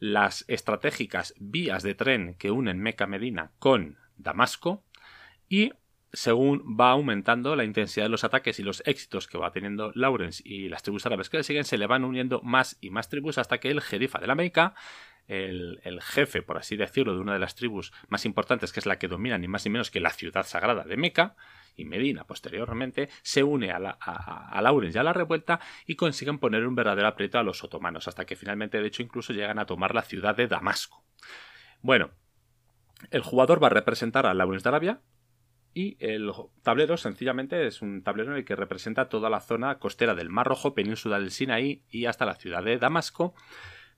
las 0.00 0.44
estratégicas 0.48 1.34
vías 1.38 1.82
de 1.82 1.94
tren 1.94 2.34
que 2.34 2.50
unen 2.50 2.80
Meca 2.80 3.06
Medina 3.06 3.52
con 3.58 3.98
Damasco, 4.16 4.84
y 5.48 5.72
según 6.14 6.76
va 6.80 6.92
aumentando 6.92 7.56
la 7.56 7.64
intensidad 7.64 8.06
de 8.06 8.10
los 8.10 8.24
ataques 8.24 8.58
y 8.60 8.62
los 8.62 8.82
éxitos 8.86 9.26
que 9.26 9.36
va 9.36 9.50
teniendo 9.50 9.90
Lawrence 9.94 10.42
y 10.44 10.68
las 10.68 10.82
tribus 10.82 11.04
árabes 11.06 11.28
que 11.28 11.38
le 11.38 11.42
siguen, 11.42 11.64
se 11.64 11.76
le 11.76 11.86
van 11.86 12.04
uniendo 12.04 12.40
más 12.42 12.78
y 12.80 12.90
más 12.90 13.08
tribus 13.08 13.36
hasta 13.38 13.58
que 13.58 13.70
el 13.70 13.80
jerifa 13.80 14.20
de 14.20 14.28
la 14.28 14.34
Meca, 14.34 14.74
el, 15.26 16.00
jefe, 16.02 16.42
por 16.42 16.58
así 16.58 16.76
decirlo, 16.76 17.14
de 17.14 17.20
una 17.20 17.32
de 17.32 17.38
las 17.38 17.54
tribus 17.54 17.92
más 18.08 18.24
importantes, 18.26 18.72
que 18.72 18.80
es 18.80 18.86
la 18.86 18.98
que 18.98 19.08
domina 19.08 19.38
ni 19.38 19.48
más 19.48 19.64
ni 19.64 19.70
menos 19.70 19.90
que 19.90 20.00
la 20.00 20.10
ciudad 20.10 20.46
sagrada 20.46 20.84
de 20.84 20.96
Meca, 20.96 21.34
y 21.76 21.84
Medina 21.84 22.24
posteriormente, 22.24 23.08
se 23.22 23.42
une 23.42 23.72
a, 23.72 23.78
a, 23.78 24.62
Lawrence 24.62 24.96
y 24.96 25.00
a 25.00 25.02
la 25.02 25.12
revuelta 25.12 25.58
y 25.86 25.96
consiguen 25.96 26.38
poner 26.38 26.64
un 26.66 26.76
verdadero 26.76 27.08
aprieto 27.08 27.38
a 27.38 27.42
los 27.42 27.64
otomanos, 27.64 28.06
hasta 28.06 28.24
que 28.24 28.36
finalmente, 28.36 28.80
de 28.80 28.86
hecho, 28.86 29.02
incluso 29.02 29.32
llegan 29.32 29.58
a 29.58 29.66
tomar 29.66 29.94
la 29.94 30.02
ciudad 30.02 30.36
de 30.36 30.46
Damasco. 30.46 31.04
Bueno, 31.80 32.10
el 33.10 33.22
jugador 33.22 33.60
va 33.60 33.66
a 33.66 33.70
representar 33.70 34.26
a 34.26 34.34
Lawrence 34.34 34.62
de 34.62 34.68
Arabia, 34.68 35.00
y 35.74 35.96
el 35.98 36.32
tablero 36.62 36.96
sencillamente 36.96 37.66
es 37.66 37.82
un 37.82 38.02
tablero 38.02 38.30
en 38.30 38.38
el 38.38 38.44
que 38.44 38.56
representa 38.56 39.08
toda 39.08 39.28
la 39.28 39.40
zona 39.40 39.78
costera 39.78 40.14
del 40.14 40.30
Mar 40.30 40.46
Rojo, 40.46 40.74
península 40.74 41.18
del 41.18 41.32
Sinaí 41.32 41.82
y 41.90 42.06
hasta 42.06 42.24
la 42.24 42.36
ciudad 42.36 42.62
de 42.62 42.78
Damasco, 42.78 43.34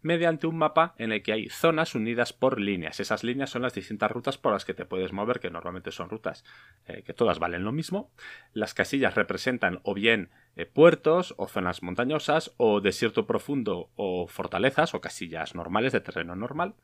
mediante 0.00 0.46
un 0.46 0.56
mapa 0.56 0.94
en 0.98 1.12
el 1.12 1.22
que 1.22 1.32
hay 1.32 1.48
zonas 1.48 1.94
unidas 1.94 2.32
por 2.32 2.60
líneas. 2.60 3.00
Esas 3.00 3.24
líneas 3.24 3.50
son 3.50 3.62
las 3.62 3.74
distintas 3.74 4.10
rutas 4.10 4.38
por 4.38 4.52
las 4.52 4.64
que 4.64 4.72
te 4.72 4.86
puedes 4.86 5.12
mover, 5.12 5.40
que 5.40 5.50
normalmente 5.50 5.90
son 5.90 6.08
rutas 6.08 6.44
eh, 6.86 7.02
que 7.02 7.12
todas 7.12 7.38
valen 7.38 7.64
lo 7.64 7.72
mismo. 7.72 8.10
Las 8.52 8.72
casillas 8.72 9.14
representan 9.14 9.80
o 9.82 9.94
bien 9.94 10.30
eh, 10.54 10.64
puertos 10.64 11.34
o 11.36 11.48
zonas 11.48 11.82
montañosas 11.82 12.52
o 12.56 12.80
desierto 12.80 13.26
profundo 13.26 13.90
o 13.96 14.26
fortalezas 14.28 14.94
o 14.94 15.00
casillas 15.00 15.54
normales 15.54 15.92
de 15.92 16.00
terreno 16.00 16.36
normal 16.36 16.74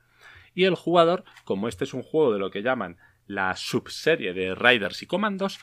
Y 0.54 0.64
el 0.64 0.74
jugador, 0.74 1.24
como 1.44 1.68
este 1.68 1.84
es 1.84 1.94
un 1.94 2.02
juego 2.02 2.32
de 2.32 2.38
lo 2.38 2.50
que 2.50 2.62
llaman 2.62 2.98
la 3.26 3.56
subserie 3.56 4.32
de 4.34 4.54
Riders 4.54 5.02
y 5.02 5.06
Comandos, 5.06 5.58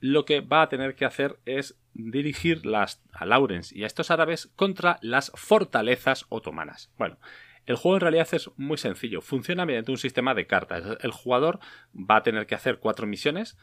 lo 0.00 0.24
que 0.24 0.40
va 0.40 0.62
a 0.62 0.68
tener 0.68 0.94
que 0.94 1.04
hacer 1.04 1.38
es 1.46 1.78
dirigir 1.94 2.66
las, 2.66 3.02
a 3.12 3.24
Lawrence 3.24 3.76
y 3.76 3.84
a 3.84 3.86
estos 3.86 4.10
árabes 4.10 4.50
contra 4.56 4.98
las 5.00 5.32
fortalezas 5.34 6.26
otomanas. 6.28 6.90
Bueno, 6.98 7.18
el 7.66 7.76
juego 7.76 7.96
en 7.96 8.00
realidad 8.02 8.28
es 8.32 8.50
muy 8.56 8.76
sencillo, 8.76 9.20
funciona 9.20 9.64
mediante 9.64 9.90
un 9.90 9.96
sistema 9.96 10.34
de 10.34 10.46
cartas. 10.46 10.98
El 11.00 11.12
jugador 11.12 11.60
va 11.94 12.16
a 12.16 12.22
tener 12.22 12.46
que 12.46 12.54
hacer 12.54 12.78
cuatro 12.78 13.06
misiones, 13.06 13.56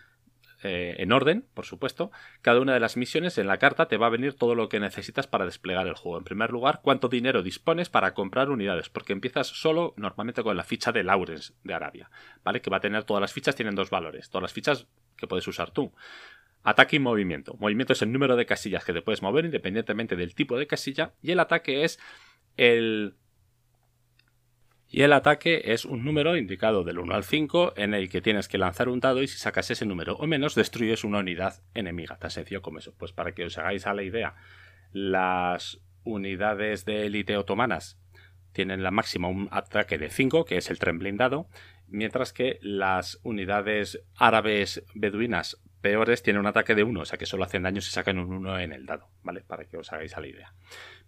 eh, 0.63 0.95
en 0.99 1.11
orden, 1.11 1.45
por 1.53 1.65
supuesto. 1.65 2.11
Cada 2.41 2.59
una 2.59 2.73
de 2.73 2.79
las 2.79 2.95
misiones 2.95 3.37
en 3.37 3.47
la 3.47 3.57
carta 3.57 3.87
te 3.87 3.97
va 3.97 4.07
a 4.07 4.11
venir 4.11 4.35
todo 4.35 4.53
lo 4.53 4.69
que 4.69 4.79
necesitas 4.79 5.25
para 5.25 5.45
desplegar 5.45 5.87
el 5.87 5.95
juego. 5.95 6.19
En 6.19 6.23
primer 6.23 6.51
lugar, 6.51 6.81
cuánto 6.83 7.07
dinero 7.07 7.41
dispones 7.41 7.89
para 7.89 8.13
comprar 8.13 8.49
unidades, 8.49 8.89
porque 8.89 9.13
empiezas 9.13 9.47
solo 9.47 9.93
normalmente 9.97 10.43
con 10.43 10.55
la 10.55 10.63
ficha 10.63 10.91
de 10.91 11.03
Lawrence 11.03 11.53
de 11.63 11.73
Arabia, 11.73 12.11
¿vale? 12.43 12.61
Que 12.61 12.69
va 12.69 12.77
a 12.77 12.81
tener 12.81 13.03
todas 13.05 13.21
las 13.21 13.33
fichas, 13.33 13.55
tienen 13.55 13.75
dos 13.75 13.89
valores, 13.89 14.29
todas 14.29 14.43
las 14.43 14.53
fichas 14.53 14.87
que 15.17 15.27
puedes 15.27 15.47
usar 15.47 15.71
tú. 15.71 15.93
Ataque 16.63 16.97
y 16.97 16.99
movimiento. 16.99 17.55
Movimiento 17.59 17.93
es 17.93 18.01
el 18.03 18.11
número 18.11 18.35
de 18.35 18.45
casillas 18.45 18.85
que 18.85 18.93
te 18.93 19.01
puedes 19.01 19.23
mover 19.23 19.45
independientemente 19.45 20.15
del 20.15 20.35
tipo 20.35 20.59
de 20.59 20.67
casilla 20.67 21.13
y 21.23 21.31
el 21.31 21.39
ataque 21.39 21.83
es 21.83 21.99
el 22.55 23.15
y 24.93 25.03
el 25.03 25.13
ataque 25.13 25.61
es 25.65 25.85
un 25.85 26.03
número 26.03 26.35
indicado 26.35 26.83
del 26.83 26.99
1 26.99 27.15
al 27.15 27.23
5 27.23 27.73
en 27.77 27.93
el 27.93 28.09
que 28.09 28.21
tienes 28.21 28.49
que 28.49 28.57
lanzar 28.57 28.89
un 28.89 28.99
dado 28.99 29.23
y 29.23 29.27
si 29.27 29.37
sacas 29.37 29.71
ese 29.71 29.85
número 29.85 30.15
o 30.17 30.27
menos 30.27 30.53
destruyes 30.53 31.05
una 31.05 31.19
unidad 31.19 31.63
enemiga. 31.73 32.17
Tan 32.17 32.29
sencillo 32.29 32.61
como 32.61 32.79
eso. 32.79 32.93
Pues 32.97 33.13
para 33.13 33.31
que 33.31 33.45
os 33.45 33.57
hagáis 33.57 33.87
a 33.87 33.93
la 33.93 34.03
idea, 34.03 34.35
las 34.91 35.79
unidades 36.03 36.83
de 36.83 37.05
élite 37.05 37.37
otomanas 37.37 37.97
tienen 38.51 38.83
la 38.83 38.91
máxima 38.91 39.29
un 39.29 39.47
ataque 39.51 39.97
de 39.97 40.09
5, 40.09 40.43
que 40.43 40.57
es 40.57 40.69
el 40.69 40.77
tren 40.77 40.99
blindado, 40.99 41.47
mientras 41.87 42.33
que 42.33 42.59
las 42.61 43.17
unidades 43.23 44.03
árabes 44.17 44.83
beduinas 44.93 45.61
peores 45.79 46.21
tienen 46.21 46.41
un 46.41 46.47
ataque 46.47 46.75
de 46.75 46.83
1, 46.83 46.99
o 46.99 47.05
sea 47.05 47.17
que 47.17 47.25
solo 47.25 47.45
hacen 47.45 47.63
daño 47.63 47.79
si 47.79 47.91
sacan 47.91 48.19
un 48.19 48.33
1 48.33 48.59
en 48.59 48.73
el 48.73 48.85
dado, 48.85 49.07
¿vale? 49.23 49.39
Para 49.39 49.63
que 49.63 49.77
os 49.77 49.91
hagáis 49.93 50.17
a 50.17 50.19
la 50.19 50.27
idea. 50.27 50.53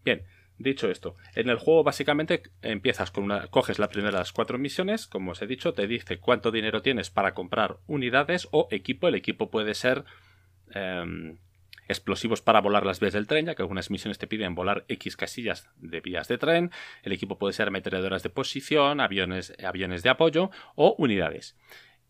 Bien, 0.05 0.23
Dicho 0.57 0.89
esto, 0.89 1.15
en 1.35 1.49
el 1.49 1.57
juego 1.57 1.83
básicamente 1.83 2.43
empiezas 2.61 3.09
con 3.09 3.23
una. 3.23 3.47
coges 3.47 3.79
la 3.79 3.89
primera 3.89 4.11
de 4.11 4.19
las 4.19 4.31
cuatro 4.31 4.57
misiones, 4.59 5.07
como 5.07 5.31
os 5.31 5.41
he 5.41 5.47
dicho, 5.47 5.73
te 5.73 5.87
dice 5.87 6.19
cuánto 6.19 6.51
dinero 6.51 6.81
tienes 6.81 7.09
para 7.09 7.33
comprar 7.33 7.77
unidades 7.87 8.47
o 8.51 8.67
equipo. 8.69 9.07
El 9.07 9.15
equipo 9.15 9.49
puede 9.49 9.73
ser 9.73 10.05
em, 10.71 11.37
explosivos 11.87 12.41
para 12.41 12.61
volar 12.61 12.85
las 12.85 12.99
vías 12.99 13.13
del 13.13 13.25
tren, 13.25 13.47
ya 13.47 13.55
que 13.55 13.63
algunas 13.63 13.89
misiones 13.89 14.19
te 14.19 14.27
piden 14.27 14.53
volar 14.53 14.85
X 14.87 15.17
casillas 15.17 15.69
de 15.77 16.01
vías 16.01 16.27
de 16.27 16.37
tren. 16.37 16.71
El 17.01 17.13
equipo 17.13 17.39
puede 17.39 17.53
ser 17.53 17.67
ametralladoras 17.67 18.21
de 18.21 18.29
posición, 18.29 19.01
aviones, 19.01 19.53
aviones 19.63 20.03
de 20.03 20.09
apoyo 20.09 20.51
o 20.75 20.95
unidades. 20.99 21.57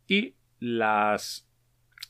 Y 0.06 0.36
las 0.60 1.50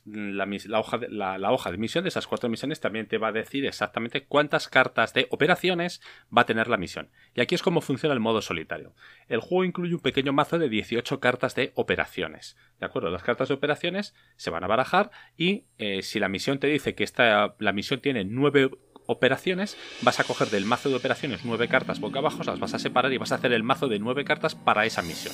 la, 0.06 0.80
hoja 0.80 0.98
de, 0.98 1.08
la, 1.10 1.52
hoja 1.52 1.72
de 1.72 1.78
misión 1.78 2.04
de 2.04 2.10
esas 2.10 2.28
cuatro 2.28 2.50
misiones 2.50 2.80
también 2.80 3.08
te 3.08 3.18
va 3.18 3.30
a 3.30 3.32
decir 3.32 3.66
exactamente 3.66 4.26
cuántas 4.26 4.68
cartas 4.68 5.14
de 5.14 5.28
operaciones 5.30 6.02
va 6.36 6.42
a 6.42 6.46
tener 6.46 6.68
la 6.68 6.78
misión. 6.78 7.10
Y 7.34 7.42
aquí 7.42 7.56
es 7.56 7.62
como 7.62 7.82
funciona 7.82 8.14
el 8.14 8.20
modo 8.20 8.42
solitario. 8.42 8.94
El 9.28 9.40
juego 9.40 9.64
incluye 9.64 9.96
un 9.96 10.02
pequeño 10.02 10.34
mazo 10.34 10.60
de 10.60 10.70
18 10.70 11.20
cartas 11.20 11.56
de 11.56 11.72
operaciones. 11.76 12.58
¿De 12.80 12.86
acuerdo? 12.86 13.10
Las 13.10 13.24
cartas 13.24 13.48
de 13.48 13.54
operaciones 13.54 14.14
se 14.36 14.50
van 14.50 14.64
a 14.64 14.68
barajar 14.68 15.12
y 15.38 15.66
eh, 15.78 16.02
si 16.02 16.20
la 16.20 16.28
misión 16.28 16.60
te 16.60 16.68
dice 16.68 16.96
que 16.96 17.04
esta, 17.04 17.56
la 17.60 17.72
misión 17.72 18.02
tiene 18.02 18.26
9 18.26 18.72
operaciones, 19.06 19.78
vas 20.02 20.20
a 20.20 20.24
coger 20.24 20.50
del 20.50 20.66
mazo 20.66 20.90
de 20.90 20.96
operaciones 20.96 21.44
9 21.44 21.68
cartas 21.68 22.00
boca 22.00 22.20
abajo, 22.20 22.44
las 22.44 22.60
vas 22.60 22.74
a 22.74 22.80
separar 22.80 23.12
y 23.12 23.18
vas 23.18 23.32
a 23.32 23.36
hacer 23.36 23.54
el 23.54 23.64
mazo 23.64 23.88
de 23.88 24.00
9 24.00 24.24
cartas 24.26 24.56
para 24.56 24.86
esa 24.86 25.02
misión. 25.02 25.34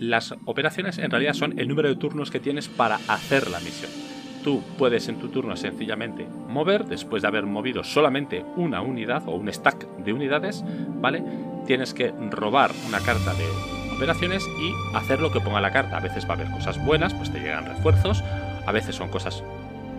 Las 0.00 0.34
operaciones 0.46 0.96
en 0.96 1.10
realidad 1.10 1.34
son 1.34 1.58
el 1.58 1.68
número 1.68 1.90
de 1.90 1.94
turnos 1.94 2.30
que 2.30 2.40
tienes 2.40 2.68
para 2.68 2.98
hacer 3.06 3.50
la 3.50 3.60
misión. 3.60 3.90
Tú 4.42 4.62
puedes 4.78 5.06
en 5.10 5.18
tu 5.18 5.28
turno 5.28 5.58
sencillamente 5.58 6.26
mover, 6.48 6.86
después 6.86 7.20
de 7.20 7.28
haber 7.28 7.44
movido 7.44 7.84
solamente 7.84 8.42
una 8.56 8.80
unidad 8.80 9.28
o 9.28 9.32
un 9.32 9.52
stack 9.52 9.86
de 9.98 10.14
unidades, 10.14 10.64
¿vale? 11.02 11.22
Tienes 11.66 11.92
que 11.92 12.14
robar 12.30 12.70
una 12.88 13.00
carta 13.00 13.34
de 13.34 13.44
operaciones 13.94 14.42
y 14.58 14.96
hacer 14.96 15.20
lo 15.20 15.30
que 15.30 15.40
ponga 15.42 15.60
la 15.60 15.70
carta. 15.70 15.98
A 15.98 16.00
veces 16.00 16.24
va 16.24 16.30
a 16.30 16.36
haber 16.36 16.50
cosas 16.50 16.82
buenas, 16.82 17.12
pues 17.12 17.30
te 17.30 17.38
llegan 17.38 17.66
refuerzos, 17.66 18.24
a 18.64 18.72
veces 18.72 18.96
son 18.96 19.10
cosas, 19.10 19.44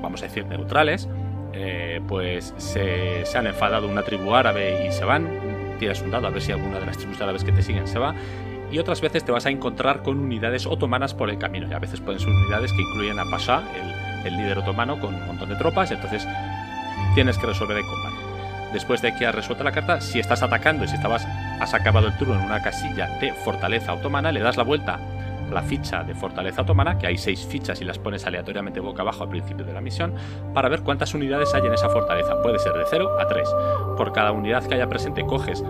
vamos 0.01 0.23
a 0.23 0.25
decir, 0.25 0.47
neutrales, 0.47 1.07
eh, 1.53 2.01
pues 2.07 2.55
se, 2.57 3.23
han 3.35 3.45
enfadado 3.45 3.87
una 3.87 4.01
tribu 4.01 4.33
árabe 4.33 4.87
y 4.87 4.91
se 4.91 5.05
van, 5.05 5.29
tiras 5.77 6.01
un 6.01 6.09
dado 6.09 6.25
a 6.25 6.31
ver 6.31 6.41
si 6.41 6.51
alguna 6.51 6.79
de 6.79 6.87
las 6.87 6.97
tribus 6.97 7.21
árabes 7.21 7.43
que 7.43 7.51
te 7.51 7.61
siguen 7.61 7.87
se 7.87 7.99
va, 7.99 8.15
y 8.71 8.79
otras 8.79 9.01
veces 9.01 9.25
te 9.25 9.31
vas 9.31 9.45
a 9.45 9.49
encontrar 9.49 10.01
con 10.01 10.17
unidades 10.17 10.65
otomanas 10.65 11.13
por 11.13 11.29
el 11.29 11.37
camino. 11.37 11.67
Y 11.69 11.73
a 11.73 11.79
veces 11.79 11.99
pueden 11.99 12.19
ser 12.19 12.29
unidades 12.29 12.71
que 12.71 12.81
incluyen 12.81 13.19
a 13.19 13.25
Pasha, 13.29 13.63
el, 14.25 14.37
líder 14.37 14.59
otomano, 14.59 14.99
con 14.99 15.13
un 15.13 15.27
montón 15.27 15.49
de 15.49 15.55
tropas, 15.55 15.91
entonces 15.91 16.25
tienes 17.15 17.37
que 17.37 17.47
resolver 17.47 17.77
el 17.77 17.83
combate. 17.83 18.15
Después 18.71 19.01
de 19.01 19.13
que 19.13 19.25
has 19.25 19.35
resuelto 19.35 19.63
la 19.63 19.73
carta, 19.73 19.99
si 19.99 20.19
estás 20.19 20.41
atacando 20.41 20.85
y 20.85 20.87
si 20.87 20.95
estabas, 20.95 21.27
has 21.59 21.73
acabado 21.73 22.07
el 22.07 22.17
turno 22.17 22.35
en 22.35 22.41
una 22.41 22.61
casilla 22.61 23.07
de 23.19 23.33
fortaleza 23.33 23.93
otomana, 23.93 24.31
le 24.31 24.39
das 24.39 24.55
la 24.55 24.63
vuelta 24.63 24.95
a 24.95 25.53
la 25.53 25.61
ficha 25.61 26.03
de 26.03 26.15
fortaleza 26.15 26.61
otomana, 26.61 26.97
que 26.97 27.07
hay 27.07 27.17
seis 27.17 27.45
fichas 27.45 27.81
y 27.81 27.83
las 27.83 27.99
pones 27.99 28.25
aleatoriamente 28.25 28.79
boca 28.79 29.01
abajo 29.01 29.23
al 29.23 29.29
principio 29.29 29.65
de 29.65 29.73
la 29.73 29.81
misión, 29.81 30.13
para 30.53 30.69
ver 30.69 30.83
cuántas 30.83 31.13
unidades 31.13 31.53
hay 31.53 31.65
en 31.65 31.73
esa 31.73 31.89
fortaleza. 31.89 32.41
Puede 32.41 32.59
ser 32.59 32.73
de 32.73 32.85
0 32.89 33.19
a 33.19 33.27
3. 33.27 33.49
Por 33.97 34.13
cada 34.13 34.31
unidad 34.31 34.65
que 34.65 34.75
haya 34.75 34.87
presente 34.87 35.25
coges 35.25 35.61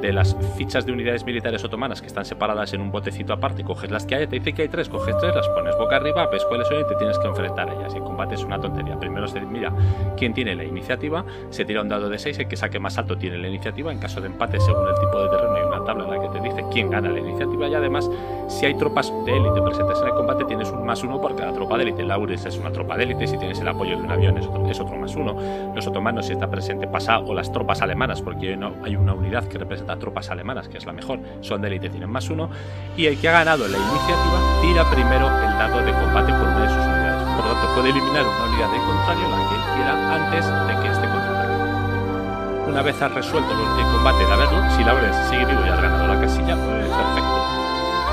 de 0.00 0.12
las 0.12 0.36
fichas 0.56 0.86
de 0.86 0.92
unidades 0.92 1.24
militares 1.24 1.62
otomanas 1.64 2.00
que 2.00 2.06
están 2.06 2.24
separadas 2.24 2.72
en 2.72 2.80
un 2.80 2.90
botecito 2.90 3.32
aparte, 3.32 3.64
coges 3.64 3.90
las 3.90 4.06
que 4.06 4.14
hay, 4.14 4.26
te 4.26 4.38
dice 4.38 4.52
que 4.52 4.62
hay 4.62 4.68
tres, 4.68 4.88
coges 4.88 5.16
tres, 5.18 5.34
las 5.34 5.48
pones 5.48 5.76
boca 5.76 5.96
arriba, 5.96 6.26
ves 6.26 6.44
cuáles 6.44 6.68
son 6.68 6.80
y 6.80 6.84
te 6.84 6.94
tienes 6.96 7.18
que 7.18 7.28
enfrentar 7.28 7.68
a 7.68 7.74
ellas. 7.74 7.94
Y 7.94 7.98
el 7.98 8.04
combate 8.04 8.34
es 8.34 8.44
una 8.44 8.60
tontería. 8.60 8.98
Primero 8.98 9.28
se 9.28 9.40
mira 9.40 9.72
quién 10.16 10.34
tiene 10.34 10.54
la 10.54 10.64
iniciativa, 10.64 11.24
se 11.50 11.64
tira 11.64 11.82
un 11.82 11.88
dado 11.88 12.08
de 12.08 12.18
6, 12.18 12.38
el 12.38 12.48
que 12.48 12.56
saque 12.56 12.78
más 12.78 12.98
alto 12.98 13.16
tiene 13.16 13.38
la 13.38 13.48
iniciativa. 13.48 13.92
En 13.92 13.98
caso 13.98 14.20
de 14.20 14.28
empate, 14.28 14.60
según 14.60 14.88
el 14.88 14.94
tipo 14.94 15.22
de 15.22 15.28
terreno, 15.28 15.54
hay 15.54 15.62
una 15.62 15.84
tabla 15.84 16.04
en 16.04 16.10
la 16.10 16.20
que 16.20 16.38
te 16.38 16.48
dice 16.48 16.64
quién 16.72 16.90
gana 16.90 17.10
la 17.10 17.18
iniciativa. 17.18 17.68
Y 17.68 17.74
además, 17.74 18.10
si 18.48 18.66
hay 18.66 18.74
tropas 18.74 19.12
de 19.24 19.36
élite 19.36 19.62
presentes 19.62 20.00
en 20.00 20.08
el 20.08 20.14
combate, 20.14 20.44
tienes 20.44 20.70
un 20.70 20.84
más 20.84 21.02
uno 21.02 21.20
porque 21.20 21.42
la 21.42 21.52
tropa 21.52 21.76
de 21.76 21.84
élite. 21.84 22.02
Laures 22.02 22.44
es 22.46 22.58
una 22.58 22.72
tropa 22.72 22.96
de 22.96 23.04
élite, 23.04 23.26
si 23.26 23.38
tienes 23.38 23.60
el 23.60 23.68
apoyo 23.68 23.96
de 23.96 24.02
un 24.02 24.10
avión 24.10 24.36
es 24.38 24.80
otro, 24.80 24.96
más 24.96 25.14
uno. 25.14 25.36
Los 25.74 25.86
otomanos, 25.86 26.26
si 26.26 26.32
está 26.32 26.50
presente 26.50 26.86
pasa, 26.86 27.18
o 27.18 27.34
las 27.34 27.52
tropas 27.52 27.82
alemanas, 27.82 28.22
porque 28.22 28.58
hay 28.84 28.96
una 28.96 29.14
unidad 29.14 29.44
que 29.44 29.58
representa 29.58 29.89
tropas 29.98 30.30
alemanas, 30.30 30.68
que 30.68 30.78
es 30.78 30.86
la 30.86 30.92
mejor, 30.92 31.20
son 31.40 31.62
de 31.62 31.68
élite, 31.68 31.90
tienen 31.90 32.10
más 32.10 32.28
uno, 32.30 32.50
y 32.96 33.06
el 33.06 33.18
que 33.18 33.28
ha 33.28 33.32
ganado 33.32 33.66
la 33.66 33.76
iniciativa 33.76 34.38
tira 34.62 34.90
primero 34.90 35.26
el 35.26 35.52
dado 35.58 35.82
de 35.82 35.92
combate 35.92 36.32
por 36.32 36.48
una 36.48 36.60
de 36.60 36.68
sus 36.68 36.84
unidades. 36.84 37.22
Por 37.36 37.44
lo 37.46 37.52
tanto, 37.52 37.74
puede 37.74 37.90
eliminar 37.90 38.24
una 38.26 38.44
unidad 38.44 38.70
de 38.70 38.78
contrario, 38.78 39.28
la 39.28 39.40
que 39.48 39.56
quiera, 39.74 39.92
antes 40.14 40.44
de 40.46 40.82
que 40.82 40.88
este 40.92 41.06
contraataque. 41.08 42.70
Una 42.70 42.82
vez 42.82 43.02
has 43.02 43.12
resuelto 43.12 43.50
el 43.50 43.86
combate 43.92 44.24
de 44.24 44.32
haberlo, 44.32 44.70
si 44.76 44.84
Laures 44.84 45.16
sigue 45.28 45.44
vivo 45.44 45.64
y 45.66 45.68
has 45.68 45.80
ganado 45.80 46.06
la 46.06 46.20
casilla, 46.20 46.54
pues 46.54 46.86
perfecto. 46.86 47.38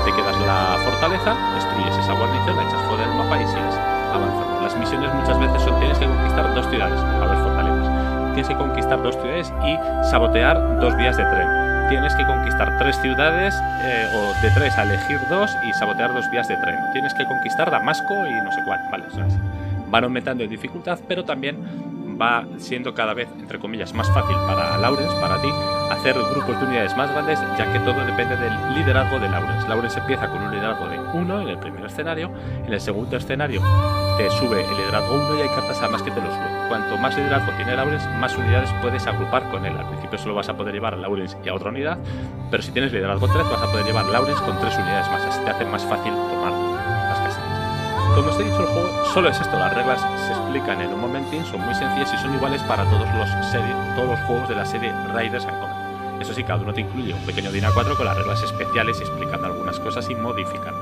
Te 0.04 0.12
quedas 0.14 0.40
la 0.40 0.78
fortaleza, 0.84 1.36
destruyes 1.54 1.96
esa 1.98 2.12
guarnición, 2.14 2.56
la 2.56 2.62
echas 2.64 2.82
fuera 2.88 3.06
del 3.06 3.14
mapa 3.18 3.36
y 3.36 3.46
sigues 3.46 3.76
avanzando. 4.14 4.60
Las 4.62 4.76
misiones 4.76 5.14
muchas 5.14 5.38
veces 5.38 5.62
son 5.62 5.78
tienes 5.78 5.98
que 5.98 6.06
conquistar 6.06 6.54
dos 6.54 6.66
ciudades, 6.66 7.00
a 7.00 7.26
ver. 7.26 7.57
Tienes 8.38 8.54
que 8.54 8.64
conquistar 8.64 9.02
dos 9.02 9.16
ciudades 9.16 9.52
y 9.66 10.08
sabotear 10.08 10.78
dos 10.78 10.96
vías 10.96 11.16
de 11.16 11.24
tren 11.24 11.48
tienes 11.88 12.14
que 12.14 12.24
conquistar 12.24 12.78
tres 12.78 12.94
ciudades 12.98 13.52
eh, 13.82 14.06
o 14.14 14.42
de 14.42 14.50
tres 14.54 14.78
a 14.78 14.84
elegir 14.84 15.18
dos 15.28 15.50
y 15.66 15.72
sabotear 15.72 16.14
dos 16.14 16.30
vías 16.30 16.46
de 16.46 16.56
tren. 16.58 16.76
Tienes 16.92 17.14
que 17.14 17.24
conquistar 17.24 17.68
Damasco 17.68 18.14
y 18.26 18.44
no 18.44 18.52
sé 18.52 18.62
cuál, 18.64 18.78
vale, 18.92 19.04
van 19.88 20.04
aumentando 20.04 20.44
en 20.44 20.50
dificultad, 20.50 21.00
pero 21.08 21.24
también 21.24 21.56
va 22.20 22.46
siendo 22.58 22.94
cada 22.94 23.14
vez, 23.14 23.28
entre 23.38 23.58
comillas, 23.58 23.94
más 23.94 24.08
fácil 24.12 24.36
para 24.46 24.78
Lawrence, 24.78 25.14
para 25.20 25.40
ti, 25.40 25.48
hacer 25.90 26.14
grupos 26.14 26.58
de 26.60 26.66
unidades 26.66 26.96
más 26.96 27.10
grandes, 27.10 27.40
ya 27.56 27.72
que 27.72 27.78
todo 27.80 28.04
depende 28.04 28.36
del 28.36 28.74
liderazgo 28.74 29.18
de 29.18 29.28
Lawrence. 29.28 29.68
Lawrence 29.68 29.98
empieza 29.98 30.28
con 30.28 30.42
un 30.42 30.50
liderazgo 30.50 30.88
de 30.88 30.98
1 30.98 31.40
en 31.42 31.48
el 31.48 31.58
primer 31.58 31.84
escenario, 31.84 32.30
en 32.66 32.72
el 32.72 32.80
segundo 32.80 33.16
escenario 33.16 33.62
te 34.18 34.28
sube 34.30 34.64
el 34.68 34.76
liderazgo 34.76 35.14
1 35.14 35.38
y 35.38 35.42
hay 35.42 35.48
cartas 35.48 35.78
además 35.80 36.02
que 36.02 36.10
te 36.10 36.20
lo 36.20 36.26
suben. 36.26 36.68
Cuanto 36.68 36.98
más 36.98 37.16
liderazgo 37.16 37.52
tiene 37.52 37.76
Lawrence, 37.76 38.08
más 38.18 38.36
unidades 38.36 38.68
puedes 38.82 39.06
agrupar 39.06 39.48
con 39.50 39.64
él. 39.64 39.76
Al 39.78 39.86
principio 39.86 40.18
solo 40.18 40.34
vas 40.34 40.48
a 40.48 40.56
poder 40.56 40.74
llevar 40.74 40.94
a 40.94 40.96
Lawrence 40.96 41.36
y 41.44 41.48
a 41.48 41.54
otra 41.54 41.68
unidad, 41.70 41.98
pero 42.50 42.60
si 42.60 42.72
tienes 42.72 42.92
liderazgo 42.92 43.28
3 43.28 43.48
vas 43.48 43.62
a 43.62 43.70
poder 43.70 43.86
llevar 43.86 44.06
a 44.06 44.08
Lawrence 44.08 44.42
con 44.42 44.58
tres 44.58 44.76
unidades 44.76 45.08
más, 45.08 45.22
así 45.22 45.44
te 45.44 45.50
hace 45.50 45.64
más 45.66 45.84
fácil 45.84 46.12
como 48.18 48.30
os 48.30 48.40
he 48.40 48.42
dicho, 48.42 48.58
el 48.58 48.66
juego 48.66 49.04
solo 49.14 49.28
es 49.28 49.40
esto, 49.40 49.56
las 49.56 49.72
reglas 49.72 50.00
se 50.26 50.32
explican 50.32 50.80
en 50.80 50.92
un 50.92 51.00
momentín, 51.00 51.44
son 51.44 51.60
muy 51.60 51.72
sencillas 51.72 52.12
y 52.12 52.18
son 52.18 52.34
iguales 52.34 52.60
para 52.64 52.82
todos 52.82 53.06
los, 53.14 53.30
todos 53.94 54.08
los 54.08 54.20
juegos 54.26 54.48
de 54.48 54.56
la 54.56 54.66
serie 54.66 54.92
Raiders 55.12 55.46
and. 55.46 56.20
Eso 56.20 56.34
sí, 56.34 56.42
cada 56.42 56.60
uno 56.60 56.74
te 56.74 56.80
incluye 56.80 57.14
un 57.14 57.24
pequeño 57.24 57.52
DINA 57.52 57.70
4 57.72 57.96
con 57.96 58.04
las 58.04 58.16
reglas 58.16 58.42
especiales 58.42 59.00
explicando 59.00 59.46
algunas 59.46 59.78
cosas 59.78 60.10
y 60.10 60.16
modificando. 60.16 60.80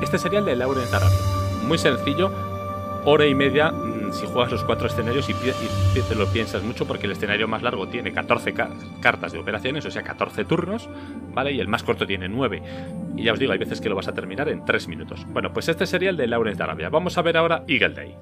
Este 0.00 0.18
sería 0.18 0.40
el 0.40 0.44
de 0.46 0.56
Lauren 0.56 0.92
Arabia. 0.92 1.16
Muy 1.62 1.78
sencillo, 1.78 2.32
hora 3.04 3.24
y 3.26 3.36
media 3.36 3.72
si 4.14 4.26
juegas 4.26 4.52
los 4.52 4.64
cuatro 4.64 4.86
escenarios 4.86 5.28
y, 5.28 5.34
lo 6.14 6.26
piensas 6.26 6.62
mucho 6.62 6.86
porque 6.86 7.06
el 7.06 7.12
escenario 7.12 7.48
más 7.48 7.62
largo 7.62 7.88
tiene 7.88 8.12
14 8.12 8.54
cartas 9.00 9.32
de 9.32 9.38
operaciones, 9.38 9.84
o 9.84 9.90
sea, 9.90 10.02
14 10.02 10.44
turnos, 10.44 10.88
¿vale? 11.32 11.52
Y 11.52 11.60
el 11.60 11.68
más 11.68 11.82
corto 11.82 12.06
tiene 12.06 12.28
9. 12.28 12.62
Y 13.16 13.24
ya 13.24 13.32
os 13.32 13.38
digo, 13.38 13.52
hay 13.52 13.58
veces 13.58 13.80
que 13.80 13.88
lo 13.88 13.96
vas 13.96 14.08
a 14.08 14.14
terminar 14.14 14.48
en 14.48 14.64
3 14.64 14.88
minutos. 14.88 15.26
Bueno, 15.28 15.52
pues 15.52 15.68
este 15.68 15.86
sería 15.86 16.10
el 16.10 16.16
de 16.16 16.26
Lawrence 16.26 16.58
de 16.58 16.64
Arabia. 16.64 16.88
Vamos 16.88 17.18
a 17.18 17.22
ver 17.22 17.36
ahora 17.36 17.64
Eagle 17.66 17.94
Day. 17.94 18.16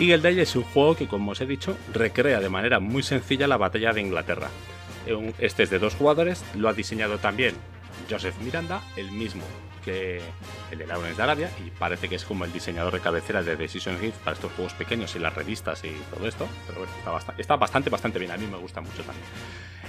Eagle 0.00 0.18
Day 0.18 0.40
es 0.40 0.54
un 0.54 0.62
juego 0.62 0.94
que, 0.94 1.08
como 1.08 1.32
os 1.32 1.40
he 1.40 1.46
dicho, 1.46 1.76
recrea 1.92 2.38
de 2.40 2.48
manera 2.48 2.78
muy 2.78 3.02
sencilla 3.02 3.48
la 3.48 3.56
batalla 3.56 3.92
de 3.92 4.00
Inglaterra. 4.00 4.48
Este 5.38 5.64
es 5.64 5.70
de 5.70 5.78
dos 5.78 5.94
jugadores, 5.94 6.44
lo 6.54 6.68
ha 6.68 6.72
diseñado 6.72 7.18
también 7.18 7.54
Joseph 8.08 8.36
Miranda, 8.40 8.82
el 8.96 9.10
mismo 9.10 9.42
que 9.84 10.20
el 10.70 10.78
de 10.78 10.86
Lawrence 10.86 11.16
de 11.16 11.22
Arabia, 11.22 11.50
y 11.66 11.70
parece 11.70 12.08
que 12.08 12.16
es 12.16 12.24
como 12.24 12.44
el 12.44 12.52
diseñador 12.52 12.92
de 12.92 13.00
cabecera 13.00 13.42
de 13.42 13.56
Decision 13.56 13.98
Hit 13.98 14.14
para 14.16 14.34
estos 14.34 14.52
juegos 14.52 14.74
pequeños 14.74 15.16
y 15.16 15.18
las 15.18 15.34
revistas 15.34 15.82
y 15.84 15.90
todo 16.14 16.28
esto, 16.28 16.46
pero 16.66 16.80
bueno, 16.80 16.94
está 16.98 17.10
bastante, 17.10 17.42
está 17.42 17.56
bastante, 17.56 17.90
bastante 17.90 18.18
bien, 18.18 18.30
a 18.30 18.36
mí 18.36 18.46
me 18.46 18.58
gusta 18.58 18.80
mucho 18.80 19.02
también. 19.02 19.24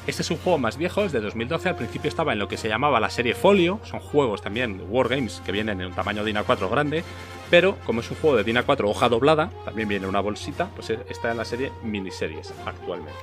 Este 0.08 0.24
es 0.24 0.32
un 0.32 0.38
juego 0.38 0.58
más 0.58 0.78
viejo, 0.78 1.04
es 1.04 1.12
de 1.12 1.20
2012. 1.20 1.70
Al 1.70 1.76
principio 1.76 2.10
estaba 2.10 2.34
en 2.34 2.40
lo 2.40 2.48
que 2.48 2.58
se 2.58 2.68
llamaba 2.68 3.00
la 3.00 3.10
serie 3.10 3.36
Folio. 3.36 3.80
Son 3.84 4.00
juegos 4.00 4.42
también, 4.42 4.82
Wargames, 4.90 5.42
que 5.46 5.52
vienen 5.52 5.82
en 5.82 5.88
un 5.88 5.94
tamaño 5.94 6.24
DIN 6.24 6.38
A4 6.38 6.70
grande. 6.70 7.04
Pero 7.50 7.78
como 7.86 8.02
es 8.02 8.10
un 8.10 8.18
juego 8.18 8.38
de 8.38 8.44
DIN 8.44 8.58
A4 8.58 8.90
hoja 8.90 9.10
doblada, 9.10 9.52
también 9.66 9.88
viene 9.88 10.08
una 10.08 10.20
bolsita, 10.20 10.70
pues 10.76 10.90
está 10.90 11.32
en 11.32 11.38
la 11.38 11.46
serie 11.46 11.72
miniseries 11.84 12.54
actualmente. 12.66 13.20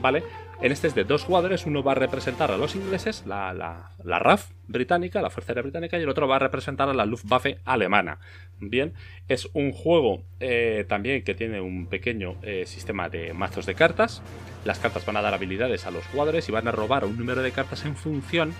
¿Vale? 0.00 0.24
En 0.62 0.72
este 0.72 0.86
es 0.86 0.94
de 0.94 1.04
dos 1.04 1.24
jugadores, 1.24 1.66
uno 1.66 1.82
va 1.82 1.92
a 1.92 1.96
representar 1.96 2.50
a 2.50 2.56
los 2.56 2.74
ingleses, 2.74 3.24
la, 3.26 3.52
la, 3.52 4.18
RAF 4.18 4.50
británica, 4.66 5.20
la 5.20 5.30
Fuerza 5.30 5.52
Aérea 5.52 5.62
Británica, 5.62 5.98
y 5.98 6.02
el 6.02 6.08
otro 6.08 6.28
va 6.28 6.36
a 6.36 6.38
representar 6.38 6.88
a 6.88 6.94
la 6.94 7.04
Luftwaffe 7.04 7.58
alemana. 7.64 8.18
Bien, 8.60 8.94
es 9.28 9.48
un 9.52 9.72
juego 9.72 10.22
eh, 10.40 10.86
también 10.88 11.22
que 11.22 11.34
tiene 11.34 11.60
un 11.60 11.86
pequeño 11.86 12.36
eh, 12.42 12.64
sistema 12.66 13.08
de 13.08 13.34
mazos 13.34 13.66
de 13.66 13.74
cartas. 13.74 14.22
Las 14.64 14.78
cartas 14.78 15.04
van 15.04 15.16
a 15.16 15.22
dar 15.22 15.34
habilidades 15.34 15.86
a 15.86 15.90
los 15.90 16.06
jugadores 16.06 16.48
y 16.48 16.52
van 16.52 16.68
a 16.68 16.72
robar 16.72 17.04
un 17.04 17.18
número 17.18 17.42
de 17.42 17.52
cartas 17.52 17.84
en 17.84 17.96
función 17.96 18.54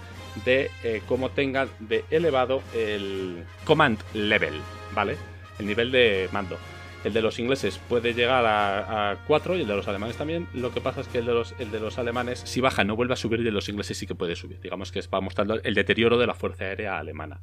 de 0.45 0.71
eh, 0.83 1.01
cómo 1.07 1.31
tengan 1.31 1.69
de 1.79 2.05
elevado 2.11 2.63
el 2.75 3.45
command 3.65 3.99
level, 4.15 4.55
¿vale? 4.95 5.17
El 5.59 5.67
nivel 5.67 5.93
de 5.93 6.29
mando. 6.33 6.59
El 7.05 7.13
de 7.13 7.21
los 7.21 7.39
ingleses 7.39 7.79
puede 7.89 8.15
llegar 8.15 8.45
a, 8.47 9.19
4 9.27 9.57
y 9.57 9.61
el 9.61 9.67
de 9.67 9.77
los 9.77 9.87
alemanes 9.87 10.17
también. 10.17 10.49
Lo 10.55 10.73
que 10.73 10.81
pasa 10.81 11.03
es 11.03 11.09
que 11.09 11.19
el 11.19 11.27
de, 11.27 11.35
los, 11.35 11.55
el 11.59 11.71
de 11.71 11.79
los 11.79 11.99
alemanes, 11.99 12.41
si 12.45 12.61
baja, 12.61 12.83
no 12.83 12.97
vuelve 12.97 13.13
a 13.13 13.17
subir 13.17 13.41
y 13.41 13.45
de 13.45 13.51
los 13.51 13.69
ingleses 13.69 13.99
sí 13.99 14.07
que 14.07 14.15
puede 14.15 14.37
subir. 14.37 14.61
Digamos 14.61 14.91
que 14.91 15.01
va 15.13 15.21
mostrando 15.21 15.61
el 15.63 15.75
deterioro 15.75 16.19
de 16.19 16.27
la 16.27 16.35
Fuerza 16.35 16.65
Aérea 16.65 16.99
Alemana. 16.99 17.43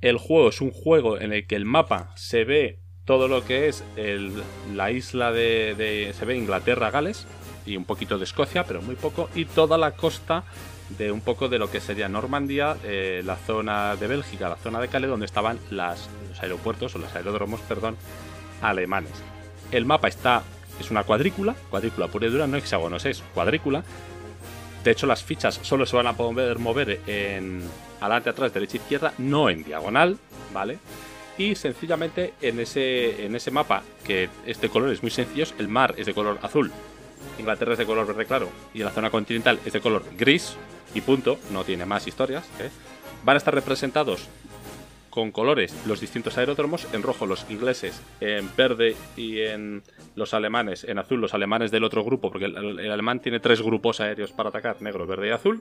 El 0.00 0.18
juego 0.18 0.50
es 0.50 0.60
un 0.60 0.70
juego 0.70 1.18
en 1.18 1.32
el 1.32 1.46
que 1.46 1.56
el 1.56 1.64
mapa 1.64 2.12
se 2.14 2.44
ve 2.44 2.78
todo 3.04 3.26
lo 3.26 3.42
que 3.42 3.68
es 3.68 3.82
la 4.74 4.90
isla 4.90 5.32
de, 5.32 6.12
Se 6.16 6.26
ve 6.26 6.36
Inglaterra, 6.36 6.90
Gales 6.90 7.26
y 7.64 7.76
un 7.76 7.86
poquito 7.86 8.18
de 8.18 8.24
Escocia, 8.24 8.64
pero 8.64 8.82
muy 8.82 8.96
poco. 8.96 9.30
Y 9.34 9.46
toda 9.46 9.78
la 9.78 9.92
costa 9.92 10.44
de 10.98 11.10
un 11.10 11.22
poco 11.22 11.48
de 11.48 11.58
lo 11.58 11.70
que 11.70 11.80
sería 11.80 12.08
Normandía, 12.08 12.76
eh, 12.84 13.22
la 13.24 13.36
zona 13.36 13.96
de 13.96 14.06
Bélgica, 14.06 14.50
la 14.50 14.56
zona 14.56 14.78
de 14.78 14.88
Calais, 14.88 15.10
donde 15.10 15.24
estaban 15.24 15.58
los 15.70 16.08
aeropuertos 16.40 16.94
o 16.94 16.98
los 16.98 17.14
aeródromos, 17.14 17.60
perdón, 17.62 17.96
alemanes. 18.62 19.12
El 19.70 19.84
mapa 19.84 20.08
está, 20.08 20.42
es 20.80 20.90
una 20.90 21.04
cuadrícula, 21.04 21.54
cuadrícula 21.70 22.08
pura 22.08 22.26
y 22.26 22.30
dura, 22.30 22.46
no 22.46 22.56
hexágonos, 22.56 23.04
es 23.04 23.22
cuadrícula. 23.34 23.84
De 24.84 24.92
hecho, 24.92 25.06
las 25.06 25.22
fichas 25.22 25.58
solo 25.62 25.86
se 25.86 25.96
van 25.96 26.06
a 26.06 26.16
poder 26.16 26.58
mover 26.58 27.00
en 27.06 27.62
adelante, 28.00 28.30
atrás, 28.30 28.54
derecha, 28.54 28.76
izquierda, 28.76 29.12
no 29.18 29.50
en 29.50 29.64
diagonal, 29.64 30.18
¿vale? 30.54 30.78
Y 31.36 31.54
sencillamente 31.54 32.34
en 32.40 32.60
ese, 32.60 33.26
en 33.26 33.36
ese 33.36 33.50
mapa, 33.50 33.82
que 34.04 34.28
es 34.46 34.60
de 34.60 34.68
colores 34.68 35.02
muy 35.02 35.10
sencillos, 35.10 35.54
el 35.58 35.68
mar 35.68 35.94
es 35.96 36.06
de 36.06 36.14
color 36.14 36.38
azul, 36.42 36.72
Inglaterra 37.38 37.72
es 37.72 37.78
de 37.78 37.86
color 37.86 38.06
verde 38.06 38.26
claro 38.26 38.48
y 38.74 38.78
la 38.78 38.90
zona 38.90 39.10
continental 39.10 39.58
es 39.64 39.72
de 39.72 39.80
color 39.80 40.04
gris 40.16 40.56
y 40.94 41.00
punto, 41.00 41.38
no 41.52 41.64
tiene 41.64 41.84
más 41.86 42.06
historias. 42.06 42.44
¿eh? 42.60 42.70
Van 43.24 43.36
a 43.36 43.38
estar 43.38 43.54
representados 43.54 44.28
con 45.18 45.32
colores 45.32 45.74
los 45.84 46.00
distintos 46.00 46.38
aeródromos, 46.38 46.86
en 46.94 47.02
rojo 47.02 47.26
los 47.26 47.44
ingleses, 47.50 48.00
en 48.20 48.48
verde 48.56 48.94
y 49.16 49.40
en 49.40 49.82
los 50.14 50.32
alemanes, 50.32 50.84
en 50.84 50.96
azul 51.00 51.20
los 51.20 51.34
alemanes 51.34 51.72
del 51.72 51.82
otro 51.82 52.04
grupo, 52.04 52.30
porque 52.30 52.44
el, 52.44 52.88
alemán 52.88 53.18
tiene 53.18 53.40
tres 53.40 53.60
grupos 53.60 53.98
aéreos 53.98 54.30
para 54.30 54.50
atacar, 54.50 54.80
negro, 54.80 55.08
verde 55.08 55.26
y 55.26 55.30
azul, 55.32 55.60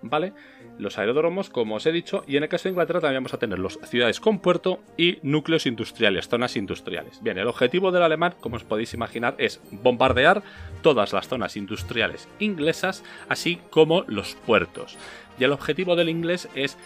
¿vale? 0.00 0.32
Los 0.78 0.96
aeródromos, 0.96 1.50
como 1.50 1.74
os 1.74 1.84
he 1.84 1.92
dicho, 1.92 2.24
y 2.26 2.38
en 2.38 2.44
el 2.44 2.48
caso 2.48 2.64
de 2.64 2.70
Inglaterra 2.70 3.02
también 3.02 3.22
vamos 3.22 3.34
a 3.34 3.38
tener 3.38 3.58
las 3.58 3.78
ciudades 3.84 4.20
con 4.20 4.38
puerto 4.38 4.80
y 4.96 5.18
núcleos 5.20 5.66
industriales, 5.66 6.26
zonas 6.26 6.56
industriales. 6.56 7.22
Bien, 7.22 7.36
el 7.36 7.46
objetivo 7.46 7.92
del 7.92 8.04
alemán, 8.04 8.36
como 8.40 8.56
os 8.56 8.64
podéis 8.64 8.94
imaginar, 8.94 9.34
es 9.36 9.60
bombardear 9.70 10.42
todas 10.80 11.12
las 11.12 11.28
zonas 11.28 11.58
industriales 11.58 12.26
inglesas, 12.38 13.04
así 13.28 13.60
como 13.68 14.04
los 14.06 14.34
puertos. 14.46 14.96
Y 15.38 15.44
el 15.44 15.52
objetivo 15.52 15.94
del 15.94 16.08
inglés 16.08 16.48
es 16.54 16.78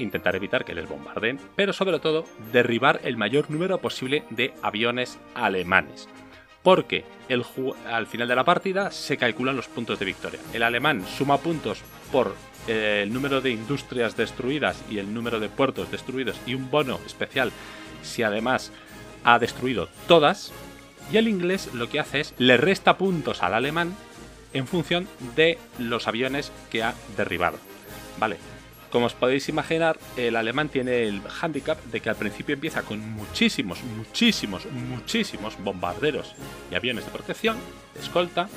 intentar 0.00 0.36
evitar 0.36 0.64
que 0.64 0.74
les 0.74 0.88
bombarden, 0.88 1.38
pero 1.56 1.72
sobre 1.72 1.98
todo 1.98 2.24
derribar 2.52 3.00
el 3.04 3.16
mayor 3.16 3.50
número 3.50 3.78
posible 3.78 4.24
de 4.30 4.52
aviones 4.62 5.18
alemanes. 5.34 6.08
Porque 6.62 7.04
al 7.86 8.06
final 8.06 8.28
de 8.28 8.36
la 8.36 8.44
partida 8.44 8.90
se 8.90 9.16
calculan 9.16 9.56
los 9.56 9.68
puntos 9.68 9.98
de 9.98 10.04
victoria. 10.04 10.40
El 10.52 10.62
alemán 10.62 11.06
suma 11.06 11.38
puntos 11.38 11.82
por 12.12 12.34
eh, 12.68 13.00
el 13.02 13.12
número 13.12 13.40
de 13.40 13.50
industrias 13.50 14.16
destruidas 14.16 14.82
y 14.90 14.98
el 14.98 15.14
número 15.14 15.40
de 15.40 15.48
puertos 15.48 15.90
destruidos 15.90 16.36
y 16.46 16.54
un 16.54 16.70
bono 16.70 17.00
especial 17.06 17.50
si 18.02 18.22
además 18.22 18.72
ha 19.24 19.38
destruido 19.38 19.88
todas. 20.06 20.52
Y 21.10 21.16
el 21.16 21.28
inglés 21.28 21.70
lo 21.72 21.88
que 21.88 22.00
hace 22.00 22.20
es 22.20 22.34
le 22.38 22.56
resta 22.56 22.98
puntos 22.98 23.42
al 23.42 23.54
alemán 23.54 23.94
en 24.52 24.66
función 24.66 25.08
de 25.36 25.58
los 25.78 26.06
aviones 26.08 26.52
que 26.70 26.82
ha 26.82 26.94
derribado. 27.16 27.58
Vale, 28.18 28.36
como 28.90 29.06
os 29.06 29.14
podéis 29.14 29.48
imaginar, 29.48 29.98
el 30.16 30.36
alemán 30.36 30.68
tiene 30.68 31.04
el 31.04 31.20
hándicap 31.22 31.82
de 31.86 32.00
que 32.00 32.10
al 32.10 32.16
principio 32.16 32.54
empieza 32.54 32.82
con 32.82 32.98
muchísimos, 32.98 33.82
muchísimos, 33.82 34.66
muchísimos 34.66 35.56
bombarderos 35.62 36.34
y 36.70 36.74
aviones 36.74 37.04
de 37.04 37.10
protección, 37.10 37.56
de 37.94 38.00
escolta, 38.00 38.48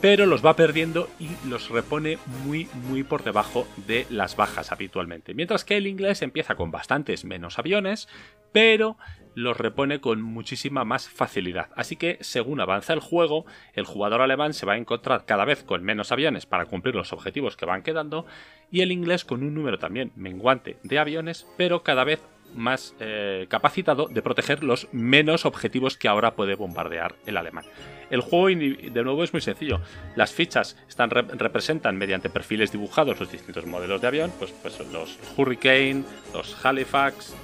pero 0.00 0.26
los 0.26 0.44
va 0.44 0.56
perdiendo 0.56 1.08
y 1.20 1.28
los 1.48 1.68
repone 1.68 2.18
muy, 2.44 2.68
muy 2.88 3.04
por 3.04 3.22
debajo 3.22 3.68
de 3.86 4.06
las 4.10 4.34
bajas 4.34 4.72
habitualmente. 4.72 5.32
Mientras 5.32 5.64
que 5.64 5.76
el 5.76 5.86
inglés 5.86 6.22
empieza 6.22 6.56
con 6.56 6.72
bastantes 6.72 7.24
menos 7.24 7.58
aviones, 7.58 8.08
pero 8.50 8.96
los 9.34 9.56
repone 9.56 10.00
con 10.00 10.22
muchísima 10.22 10.84
más 10.84 11.08
facilidad. 11.08 11.68
Así 11.76 11.96
que 11.96 12.18
según 12.20 12.60
avanza 12.60 12.92
el 12.92 13.00
juego, 13.00 13.44
el 13.74 13.84
jugador 13.84 14.20
alemán 14.20 14.52
se 14.54 14.66
va 14.66 14.74
a 14.74 14.78
encontrar 14.78 15.24
cada 15.24 15.44
vez 15.44 15.62
con 15.62 15.82
menos 15.82 16.12
aviones 16.12 16.46
para 16.46 16.66
cumplir 16.66 16.94
los 16.94 17.12
objetivos 17.12 17.56
que 17.56 17.66
van 17.66 17.82
quedando 17.82 18.26
y 18.70 18.80
el 18.80 18.92
inglés 18.92 19.24
con 19.24 19.42
un 19.42 19.54
número 19.54 19.78
también 19.78 20.12
menguante 20.16 20.78
de 20.82 20.98
aviones, 20.98 21.46
pero 21.56 21.82
cada 21.82 22.04
vez 22.04 22.22
más 22.54 22.94
eh, 23.00 23.46
capacitado 23.48 24.06
de 24.08 24.22
proteger 24.22 24.62
los 24.62 24.88
menos 24.92 25.46
objetivos 25.46 25.96
que 25.96 26.08
ahora 26.08 26.34
puede 26.34 26.54
bombardear 26.54 27.14
el 27.26 27.36
alemán. 27.36 27.64
El 28.10 28.20
juego 28.20 28.48
de 28.48 29.04
nuevo 29.04 29.24
es 29.24 29.32
muy 29.32 29.40
sencillo. 29.40 29.80
Las 30.16 30.32
fichas 30.32 30.76
están, 30.88 31.10
representan 31.10 31.96
mediante 31.96 32.28
perfiles 32.28 32.70
dibujados 32.70 33.18
los 33.18 33.32
distintos 33.32 33.66
modelos 33.66 34.00
de 34.02 34.08
avión, 34.08 34.32
pues, 34.38 34.52
pues 34.62 34.78
los 34.92 35.18
Hurricane, 35.36 36.04
los 36.34 36.64
Halifax, 36.64 37.34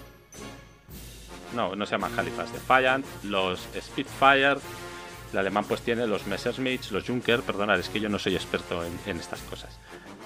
no, 1.55 1.75
no 1.75 1.87
se 1.87 1.93
llaman 1.93 2.19
Halifax, 2.19 2.53
Defiant, 2.53 3.05
los 3.25 3.61
Spitfire. 3.81 4.59
El 5.33 5.39
alemán 5.39 5.65
pues 5.69 5.83
tiene 5.83 6.07
los 6.07 6.27
Messerschmitt, 6.27 6.91
los 6.91 7.05
Junker, 7.05 7.43
perdonad, 7.43 7.79
es 7.79 7.89
que 7.89 8.01
yo 8.01 8.09
no 8.09 8.19
soy 8.19 8.35
experto 8.35 8.83
en, 9.07 9.19
estas 9.19 9.41
cosas. 9.43 9.79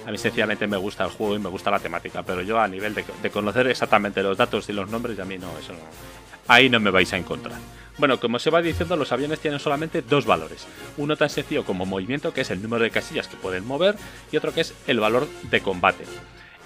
A 0.07 0.11
mí 0.11 0.18
sencillamente 0.18 0.66
me 0.66 0.77
gusta 0.77 1.05
el 1.05 1.11
juego 1.11 1.37
y 1.37 1.39
me 1.39 1.49
gusta 1.49 1.70
la 1.70 1.81
temática, 1.81 2.23
pero 2.23 2.43
yo 2.43 2.61
a 2.61 2.68
nivel 2.68 2.95
de, 2.95 3.31
conocer 3.31 3.66
exactamente 3.66 4.23
los 4.23 4.37
datos 4.37 4.68
y 4.68 4.73
los 4.73 4.89
nombres, 4.91 5.18
a 5.18 5.25
mí 5.25 5.39
no, 5.39 5.59
eso 5.59 5.73
no. 5.73 5.79
Ahí 6.49 6.68
no 6.68 6.79
me 6.81 6.91
vais 6.91 7.12
a 7.12 7.16
encontrar. 7.16 7.59
Bueno, 7.99 8.18
como 8.18 8.39
se 8.39 8.51
va 8.51 8.62
diciendo, 8.62 8.97
los 8.97 9.12
aviones 9.12 9.41
tienen 9.41 9.61
solamente 9.61 10.03
dos 10.03 10.25
valores. 10.25 10.66
Uno 10.97 11.16
tan 11.16 11.31
sencillo 11.31 11.64
como 11.64 11.85
movimiento, 11.85 12.33
que 12.33 12.41
es 12.41 12.51
el 12.51 12.62
número 12.62 12.85
de 12.85 12.91
casillas 12.91 13.29
que 13.29 13.37
pueden 13.37 13.66
mover, 13.66 13.97
y 14.31 14.37
otro 14.37 14.53
que 14.53 14.62
es 14.62 14.75
el 14.87 14.99
valor 14.99 15.29
de 15.51 15.61
combate. 15.61 16.05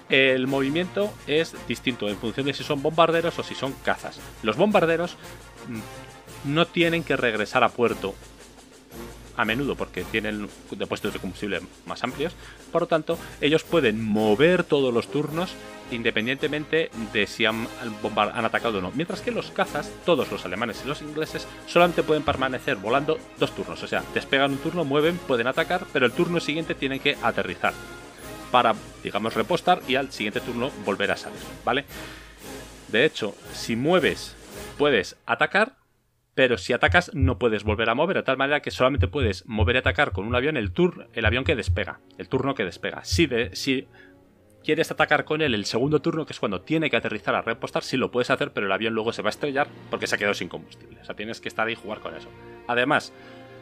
El 0.08 0.46
movimiento 0.46 1.12
es 1.26 1.54
distinto 1.66 2.08
en 2.08 2.16
función 2.16 2.46
de 2.46 2.54
si 2.54 2.62
son 2.62 2.82
bombarderos 2.82 3.38
o 3.38 3.42
si 3.42 3.54
son 3.54 3.72
cazas. 3.84 4.20
Los 4.42 4.56
bombarderos 4.56 5.16
mm, 5.68 6.52
no 6.52 6.66
tienen 6.66 7.02
que 7.02 7.16
regresar 7.16 7.64
a 7.64 7.68
puerto 7.68 8.14
a 9.36 9.44
menudo 9.44 9.74
porque 9.74 10.04
tienen 10.04 10.48
depósitos 10.70 11.12
de 11.12 11.18
combustible 11.18 11.60
más 11.86 12.02
amplios. 12.04 12.34
Por 12.72 12.82
lo 12.82 12.88
tanto, 12.88 13.18
ellos 13.40 13.64
pueden 13.64 14.02
mover 14.02 14.64
todos 14.64 14.92
los 14.92 15.10
turnos 15.10 15.54
independientemente 15.90 16.90
de 17.12 17.26
si 17.26 17.44
han, 17.44 17.68
han, 18.16 18.44
atacado 18.44 18.78
o 18.78 18.80
no. 18.80 18.90
Mientras 18.92 19.20
que 19.20 19.30
los 19.30 19.50
cazas, 19.50 19.90
todos 20.04 20.32
los 20.32 20.44
alemanes 20.44 20.82
y 20.84 20.88
los 20.88 21.02
ingleses, 21.02 21.46
solamente 21.66 22.02
pueden 22.02 22.24
permanecer 22.24 22.76
volando 22.76 23.18
dos 23.38 23.54
turnos. 23.54 23.82
O 23.82 23.86
sea, 23.86 24.02
despegan 24.14 24.52
un 24.52 24.58
turno, 24.58 24.84
mueven, 24.84 25.16
pueden 25.16 25.46
atacar, 25.46 25.86
pero 25.92 26.06
el 26.06 26.12
turno 26.12 26.40
siguiente 26.40 26.74
tienen 26.74 27.00
que 27.00 27.16
aterrizar 27.22 27.74
para, 28.50 28.74
digamos, 29.02 29.34
repostar 29.34 29.80
y 29.88 29.96
al 29.96 30.12
siguiente 30.12 30.40
turno 30.40 30.70
volver 30.84 31.10
a 31.10 31.16
salir, 31.16 31.40
¿vale? 31.64 31.84
De 32.88 33.04
hecho, 33.04 33.34
si 33.52 33.76
mueves, 33.76 34.36
puedes 34.78 35.16
atacar, 35.26 35.76
pero 36.34 36.58
si 36.58 36.72
atacas 36.72 37.10
no 37.14 37.38
puedes 37.38 37.64
volver 37.64 37.88
a 37.88 37.94
mover, 37.94 38.18
de 38.18 38.22
tal 38.22 38.36
manera 38.36 38.60
que 38.60 38.70
solamente 38.70 39.08
puedes 39.08 39.46
mover 39.46 39.76
y 39.76 39.78
atacar 39.78 40.12
con 40.12 40.26
un 40.26 40.34
avión 40.34 40.56
el, 40.56 40.70
turno, 40.70 41.06
el 41.12 41.24
avión 41.24 41.44
que 41.44 41.56
despega, 41.56 42.00
el 42.18 42.28
turno 42.28 42.54
que 42.54 42.64
despega. 42.64 43.04
Si, 43.04 43.26
de, 43.26 43.56
si 43.56 43.88
quieres 44.62 44.90
atacar 44.90 45.24
con 45.24 45.42
él 45.42 45.54
el 45.54 45.64
segundo 45.64 46.02
turno, 46.02 46.26
que 46.26 46.32
es 46.32 46.40
cuando 46.40 46.60
tiene 46.60 46.90
que 46.90 46.96
aterrizar 46.96 47.34
a 47.34 47.42
repostar, 47.42 47.82
sí 47.82 47.96
lo 47.96 48.10
puedes 48.10 48.30
hacer, 48.30 48.52
pero 48.52 48.66
el 48.66 48.72
avión 48.72 48.94
luego 48.94 49.12
se 49.12 49.22
va 49.22 49.28
a 49.28 49.30
estrellar 49.30 49.68
porque 49.90 50.06
se 50.06 50.16
ha 50.16 50.18
quedado 50.18 50.34
sin 50.34 50.48
combustible. 50.48 51.00
O 51.00 51.04
sea, 51.04 51.14
tienes 51.14 51.40
que 51.40 51.48
estar 51.48 51.66
ahí 51.66 51.74
y 51.74 51.76
jugar 51.76 52.00
con 52.00 52.14
eso. 52.14 52.28
Además, 52.66 53.12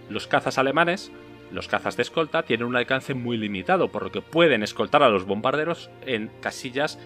los 0.09 0.27
cazas 0.27 0.59
alemanes, 0.59 1.13
los 1.55 1.69
cazas 1.69 1.97
de 1.97 2.03
escolta, 2.03 2.43
tienen 2.43 2.67
un 2.67 2.77
alcance 2.77 3.15
muy 3.15 3.37
limitado, 3.37 3.89
por 3.89 4.03
lo 4.03 4.13
que 4.13 4.21
pueden 4.21 4.63
escoltar 4.63 5.03
a 5.03 5.09
los 5.09 5.25
bombarderos 5.25 5.91
en 6.05 6.31
casillas 6.41 6.99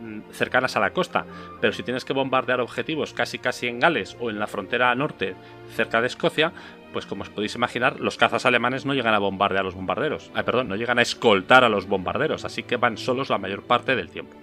Mm, 0.00 0.20
cercanas 0.32 0.76
a 0.76 0.80
la 0.80 0.94
costa, 0.94 1.26
pero 1.60 1.74
si 1.74 1.82
tienes 1.82 2.06
que 2.06 2.14
bombardear 2.14 2.60
objetivos 2.60 3.12
casi 3.12 3.38
casi 3.38 3.66
en 3.66 3.80
Gales 3.80 4.16
o 4.18 4.30
en 4.30 4.38
la 4.38 4.46
frontera 4.46 4.94
norte, 4.94 5.34
cerca 5.76 6.00
de 6.00 6.06
Escocia, 6.06 6.52
pues 6.94 7.04
como 7.04 7.22
os 7.22 7.28
podéis 7.28 7.54
imaginar, 7.54 8.00
los 8.00 8.16
cazas 8.16 8.46
alemanes 8.46 8.86
no 8.86 8.94
llegan 8.94 9.12
a 9.12 9.18
bombardear 9.18 9.60
a 9.60 9.64
los 9.64 9.74
bombarderos, 9.74 10.30
ah, 10.34 10.42
perdón, 10.42 10.68
no 10.68 10.76
llegan 10.76 10.98
a 10.98 11.02
escoltar 11.02 11.64
a 11.64 11.68
los 11.68 11.86
bombarderos, 11.86 12.46
así 12.46 12.62
que 12.62 12.76
van 12.76 12.96
solos 12.96 13.28
la 13.28 13.36
mayor 13.36 13.62
parte 13.62 13.94
del 13.94 14.08
tiempo. 14.08 14.36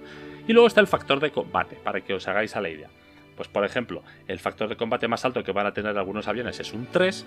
Y 0.47 0.53
luego 0.53 0.67
está 0.67 0.79
el 0.79 0.87
factor 0.87 1.19
de 1.19 1.31
combate, 1.31 1.75
para 1.83 2.01
que 2.01 2.13
os 2.13 2.27
hagáis 2.27 2.55
a 2.55 2.61
la 2.61 2.69
idea. 2.69 2.89
Pues 3.37 3.47
por 3.47 3.63
ejemplo, 3.63 4.03
el 4.27 4.39
factor 4.39 4.67
de 4.67 4.75
combate 4.75 5.07
más 5.07 5.23
alto 5.23 5.43
que 5.43 5.53
van 5.53 5.67
a 5.67 5.73
tener 5.73 5.97
algunos 5.97 6.27
aviones 6.27 6.59
es 6.59 6.73
un 6.73 6.87
3, 6.87 7.25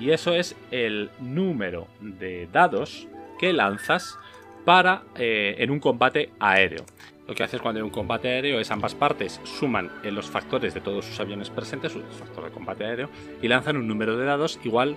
y 0.00 0.10
eso 0.10 0.34
es 0.34 0.56
el 0.72 1.10
número 1.20 1.86
de 2.00 2.48
dados 2.50 3.06
que 3.38 3.52
lanzas 3.52 4.18
para 4.64 5.02
eh, 5.14 5.54
en 5.58 5.70
un 5.70 5.78
combate 5.78 6.30
aéreo. 6.40 6.84
Lo 7.28 7.34
que 7.34 7.44
haces 7.44 7.60
cuando 7.60 7.78
hay 7.78 7.84
un 7.84 7.90
combate 7.90 8.28
aéreo 8.28 8.58
es 8.58 8.70
ambas 8.72 8.94
partes 8.96 9.40
suman 9.44 9.88
los 10.02 10.28
factores 10.28 10.74
de 10.74 10.80
todos 10.80 11.04
sus 11.04 11.20
aviones 11.20 11.48
presentes, 11.48 11.92
su 11.92 12.00
factor 12.00 12.44
de 12.44 12.50
combate 12.50 12.84
aéreo, 12.84 13.08
y 13.40 13.46
lanzan 13.46 13.76
un 13.76 13.86
número 13.86 14.16
de 14.16 14.24
dados 14.24 14.58
igual 14.64 14.96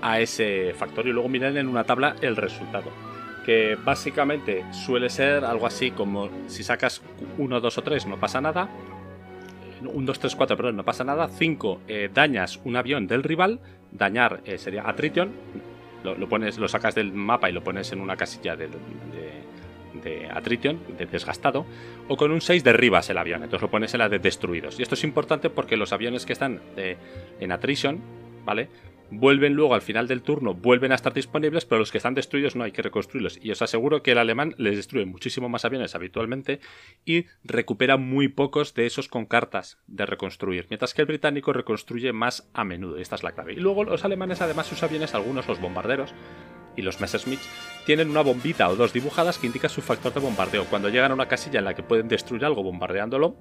a 0.00 0.20
ese 0.20 0.74
factor 0.76 1.06
y 1.06 1.12
luego 1.12 1.28
miran 1.28 1.56
en 1.56 1.68
una 1.68 1.84
tabla 1.84 2.14
el 2.20 2.36
resultado. 2.36 2.90
Que 3.44 3.76
básicamente 3.82 4.64
suele 4.72 5.10
ser 5.10 5.44
algo 5.44 5.66
así 5.66 5.90
como 5.90 6.28
si 6.46 6.62
sacas 6.62 7.02
1, 7.38 7.60
2 7.60 7.78
o 7.78 7.82
3 7.82 8.06
no 8.06 8.20
pasa 8.20 8.40
nada, 8.40 8.68
1, 9.86 10.06
2, 10.06 10.18
3, 10.18 10.36
4, 10.36 10.56
perdón, 10.56 10.76
no 10.76 10.84
pasa 10.84 11.04
nada. 11.04 11.28
5, 11.28 11.80
eh, 11.88 12.10
dañas 12.12 12.60
un 12.64 12.76
avión 12.76 13.06
del 13.06 13.22
rival. 13.22 13.60
Dañar 13.90 14.40
eh, 14.44 14.58
sería 14.58 14.88
attrition. 14.88 15.30
Lo, 16.04 16.28
pones, 16.28 16.58
lo 16.58 16.66
sacas 16.66 16.96
del 16.96 17.12
mapa 17.12 17.48
y 17.48 17.52
lo 17.52 17.62
pones 17.62 17.92
en 17.92 18.00
una 18.00 18.16
casilla 18.16 18.56
de, 18.56 18.68
de 20.02 20.28
attrition, 20.28 20.80
de 20.98 21.06
desgastado, 21.06 21.64
o 22.08 22.16
con 22.16 22.32
un 22.32 22.40
6 22.40 22.64
derribas 22.64 23.08
el 23.08 23.18
avión, 23.18 23.44
entonces 23.44 23.62
lo 23.62 23.70
pones 23.70 23.94
en 23.94 23.98
la 23.98 24.08
de 24.08 24.18
destruidos. 24.18 24.80
Y 24.80 24.82
esto 24.82 24.96
es 24.96 25.04
importante 25.04 25.48
porque 25.48 25.76
los 25.76 25.92
aviones 25.92 26.26
que 26.26 26.32
están 26.32 26.60
en 26.76 27.52
attrition, 27.52 28.00
¿vale? 28.44 28.68
Vuelven 29.14 29.52
luego 29.52 29.74
al 29.74 29.82
final 29.82 30.08
del 30.08 30.22
turno, 30.22 30.54
vuelven 30.54 30.90
a 30.90 30.94
estar 30.94 31.12
disponibles, 31.12 31.66
pero 31.66 31.80
los 31.80 31.92
que 31.92 31.98
están 31.98 32.14
destruidos 32.14 32.56
no 32.56 32.64
hay 32.64 32.72
que 32.72 32.80
reconstruirlos. 32.80 33.38
Y 33.42 33.50
os 33.50 33.60
aseguro 33.60 34.02
que 34.02 34.12
el 34.12 34.18
alemán 34.18 34.54
les 34.56 34.76
destruye 34.76 35.04
muchísimo 35.04 35.50
más 35.50 35.66
aviones 35.66 35.94
habitualmente 35.94 36.60
y 37.04 37.26
recupera 37.44 37.98
muy 37.98 38.28
pocos 38.28 38.72
de 38.72 38.86
esos 38.86 39.08
con 39.08 39.26
cartas 39.26 39.76
de 39.86 40.06
reconstruir, 40.06 40.66
mientras 40.70 40.94
que 40.94 41.02
el 41.02 41.06
británico 41.06 41.52
reconstruye 41.52 42.14
más 42.14 42.48
a 42.54 42.64
menudo. 42.64 42.98
Y 42.98 43.02
esta 43.02 43.16
es 43.16 43.22
la 43.22 43.32
clave. 43.32 43.52
Y 43.52 43.56
luego 43.56 43.84
los 43.84 44.02
alemanes, 44.06 44.40
además, 44.40 44.66
sus 44.66 44.82
aviones, 44.82 45.14
algunos 45.14 45.46
los 45.46 45.60
bombarderos, 45.60 46.14
y 46.74 46.80
los 46.80 47.00
Messerschmitt 47.00 47.40
tienen 47.84 48.08
una 48.08 48.22
bombita 48.22 48.70
o 48.70 48.76
dos 48.76 48.94
dibujadas 48.94 49.38
que 49.38 49.46
indica 49.46 49.68
su 49.68 49.82
factor 49.82 50.14
de 50.14 50.20
bombardeo. 50.20 50.64
Cuando 50.64 50.88
llegan 50.88 51.10
a 51.10 51.14
una 51.14 51.28
casilla 51.28 51.58
en 51.58 51.66
la 51.66 51.74
que 51.74 51.82
pueden 51.82 52.08
destruir 52.08 52.46
algo 52.46 52.62
bombardeándolo, 52.62 53.36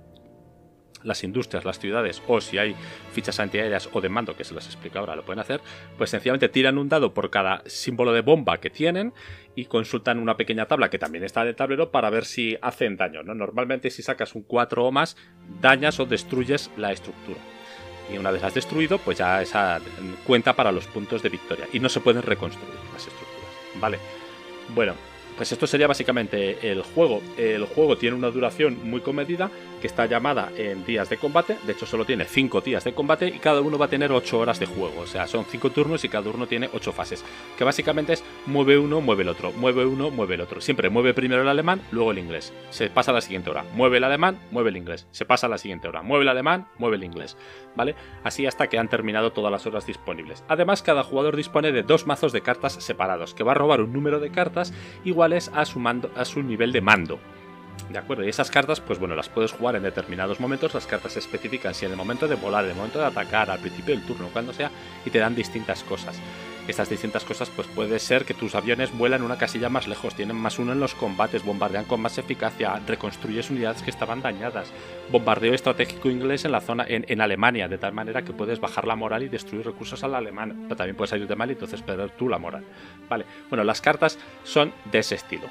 las 1.03 1.23
industrias, 1.23 1.65
las 1.65 1.79
ciudades, 1.79 2.21
o 2.27 2.41
si 2.41 2.57
hay 2.57 2.75
fichas 3.11 3.39
antiaéreas 3.39 3.89
o 3.91 4.01
de 4.01 4.09
mando, 4.09 4.35
que 4.35 4.43
se 4.43 4.53
las 4.53 4.65
explica 4.65 4.99
ahora, 4.99 5.15
lo 5.15 5.23
pueden 5.23 5.39
hacer, 5.39 5.61
pues 5.97 6.09
sencillamente 6.09 6.49
tiran 6.49 6.77
un 6.77 6.89
dado 6.89 7.13
por 7.13 7.29
cada 7.29 7.63
símbolo 7.65 8.13
de 8.13 8.21
bomba 8.21 8.59
que 8.59 8.69
tienen 8.69 9.13
y 9.55 9.65
consultan 9.65 10.19
una 10.19 10.37
pequeña 10.37 10.65
tabla 10.65 10.89
que 10.89 10.99
también 10.99 11.23
está 11.23 11.41
en 11.41 11.49
el 11.49 11.55
tablero 11.55 11.91
para 11.91 12.09
ver 12.09 12.25
si 12.25 12.57
hacen 12.61 12.97
daño. 12.97 13.23
¿no? 13.23 13.33
Normalmente 13.33 13.89
si 13.89 14.01
sacas 14.01 14.35
un 14.35 14.43
4 14.43 14.85
o 14.85 14.91
más, 14.91 15.17
dañas 15.61 15.99
o 15.99 16.05
destruyes 16.05 16.71
la 16.77 16.91
estructura 16.91 17.39
y 18.11 18.17
una 18.17 18.31
vez 18.31 18.43
has 18.43 18.53
destruido, 18.53 18.97
pues 18.97 19.17
ya 19.17 19.41
esa 19.41 19.79
cuenta 20.25 20.53
para 20.53 20.71
los 20.71 20.85
puntos 20.87 21.23
de 21.23 21.29
victoria. 21.29 21.67
Y 21.71 21.79
no 21.79 21.89
se 21.89 21.99
pueden 21.99 22.23
reconstruir 22.23 22.73
las 22.93 23.07
estructuras. 23.07 23.49
Vale. 23.75 23.99
Bueno, 24.73 24.95
pues 25.37 25.51
esto 25.51 25.67
sería 25.67 25.87
básicamente 25.87 26.71
el 26.71 26.81
juego. 26.81 27.21
El 27.37 27.65
juego 27.65 27.97
tiene 27.97 28.15
una 28.15 28.29
duración 28.29 28.77
muy 28.89 29.01
comedida 29.01 29.49
que 29.81 29.87
está 29.87 30.05
llamada 30.05 30.51
en 30.55 30.85
días 30.85 31.09
de 31.09 31.17
combate. 31.17 31.57
De 31.65 31.73
hecho, 31.73 31.85
solo 31.85 32.05
tiene 32.05 32.25
5 32.25 32.61
días 32.61 32.83
de 32.85 32.93
combate 32.93 33.27
y 33.27 33.39
cada 33.39 33.59
uno 33.59 33.77
va 33.77 33.87
a 33.87 33.89
tener 33.89 34.11
8 34.11 34.39
horas 34.39 34.59
de 34.59 34.67
juego. 34.67 35.01
O 35.01 35.07
sea, 35.07 35.27
son 35.27 35.43
5 35.43 35.71
turnos 35.71 36.03
y 36.05 36.09
cada 36.09 36.29
uno 36.29 36.47
tiene 36.47 36.69
8 36.71 36.93
fases. 36.93 37.25
Que 37.57 37.63
básicamente 37.63 38.13
es 38.13 38.23
mueve 38.45 38.77
uno, 38.77 39.01
mueve 39.01 39.23
el 39.23 39.29
otro, 39.29 39.51
mueve 39.51 39.85
uno, 39.85 40.09
mueve 40.09 40.35
el 40.35 40.41
otro. 40.41 40.61
Siempre 40.61 40.89
mueve 40.89 41.13
primero 41.13 41.41
el 41.41 41.49
alemán, 41.49 41.81
luego 41.91 42.11
el 42.11 42.19
inglés. 42.19 42.53
Se 42.69 42.89
pasa 42.89 43.11
a 43.11 43.15
la 43.15 43.21
siguiente 43.21 43.49
hora. 43.49 43.65
Mueve 43.73 43.97
el 43.97 44.03
alemán, 44.03 44.39
mueve 44.51 44.69
el 44.69 44.77
inglés. 44.77 45.07
Se 45.11 45.25
pasa 45.25 45.47
a 45.47 45.49
la 45.49 45.57
siguiente 45.57 45.87
hora. 45.87 46.01
Mueve 46.01 46.23
el 46.23 46.29
alemán, 46.29 46.67
mueve 46.77 46.95
el 46.97 47.03
inglés. 47.03 47.35
¿Vale? 47.75 47.95
Así 48.23 48.45
hasta 48.45 48.67
que 48.67 48.77
han 48.77 48.89
terminado 48.89 49.31
todas 49.31 49.51
las 49.51 49.65
horas 49.65 49.85
disponibles. 49.87 50.43
Además, 50.47 50.81
cada 50.83 51.03
jugador 51.03 51.35
dispone 51.35 51.71
de 51.71 51.83
dos 51.83 52.05
mazos 52.05 52.31
de 52.31 52.41
cartas 52.41 52.73
separados, 52.73 53.33
que 53.33 53.43
va 53.43 53.53
a 53.53 53.55
robar 53.55 53.81
un 53.81 53.93
número 53.93 54.19
de 54.19 54.31
cartas 54.31 54.73
iguales 55.03 55.51
a 55.53 55.65
su, 55.65 55.79
mando, 55.79 56.11
a 56.15 56.25
su 56.25 56.43
nivel 56.43 56.71
de 56.71 56.81
mando. 56.81 57.19
¿De 57.91 57.97
acuerdo? 57.97 58.23
Y 58.23 58.29
esas 58.29 58.49
cartas, 58.49 58.79
pues 58.79 58.99
bueno, 58.99 59.15
las 59.15 59.27
puedes 59.27 59.51
jugar 59.51 59.75
en 59.75 59.83
determinados 59.83 60.39
momentos. 60.39 60.73
Las 60.73 60.87
cartas 60.87 61.13
se 61.13 61.19
especifican 61.19 61.73
si 61.73 61.85
en 61.85 61.91
el 61.91 61.97
momento 61.97 62.27
de 62.27 62.35
volar, 62.35 62.63
en 62.63 62.71
el 62.71 62.77
momento 62.77 62.99
de 62.99 63.05
atacar, 63.05 63.49
al 63.49 63.59
principio 63.59 63.95
del 63.95 64.05
turno, 64.05 64.29
cuando 64.31 64.53
sea, 64.53 64.71
y 65.05 65.09
te 65.09 65.19
dan 65.19 65.35
distintas 65.35 65.83
cosas. 65.83 66.17
Estas 66.67 66.89
distintas 66.89 67.25
cosas, 67.25 67.49
pues 67.49 67.67
puede 67.67 67.97
ser 67.99 68.23
que 68.23 68.33
tus 68.33 68.53
aviones 68.55 68.95
vuelan 68.95 69.23
una 69.23 69.37
casilla 69.37 69.67
más 69.67 69.87
lejos, 69.87 70.15
tienen 70.15 70.37
más 70.37 70.59
uno 70.59 70.71
en 70.71 70.79
los 70.79 70.93
combates, 70.93 71.43
bombardean 71.43 71.85
con 71.85 71.99
más 71.99 72.17
eficacia, 72.17 72.79
reconstruyes 72.85 73.49
unidades 73.49 73.81
que 73.81 73.89
estaban 73.89 74.21
dañadas, 74.21 74.71
bombardeo 75.11 75.53
estratégico 75.53 76.09
inglés 76.09 76.45
en 76.45 76.51
la 76.51 76.61
zona, 76.61 76.85
en, 76.87 77.19
Alemania, 77.19 77.67
de 77.67 77.79
tal 77.79 77.93
manera 77.93 78.21
que 78.21 78.31
puedes 78.31 78.59
bajar 78.59 78.85
la 78.85 78.95
moral 78.95 79.23
y 79.23 79.29
destruir 79.29 79.65
recursos 79.65 80.03
al 80.03 80.15
alemán. 80.15 80.61
Pero 80.63 80.75
también 80.75 80.95
puedes 80.95 81.09
salirte 81.09 81.35
mal 81.35 81.49
y 81.49 81.53
entonces 81.53 81.81
perder 81.81 82.11
tú 82.11 82.29
la 82.29 82.37
moral. 82.37 82.63
Vale, 83.09 83.25
bueno, 83.49 83.63
las 83.63 83.81
cartas 83.81 84.19
son 84.43 84.71
de 84.91 84.99
ese 84.99 85.15
estilo. 85.15 85.49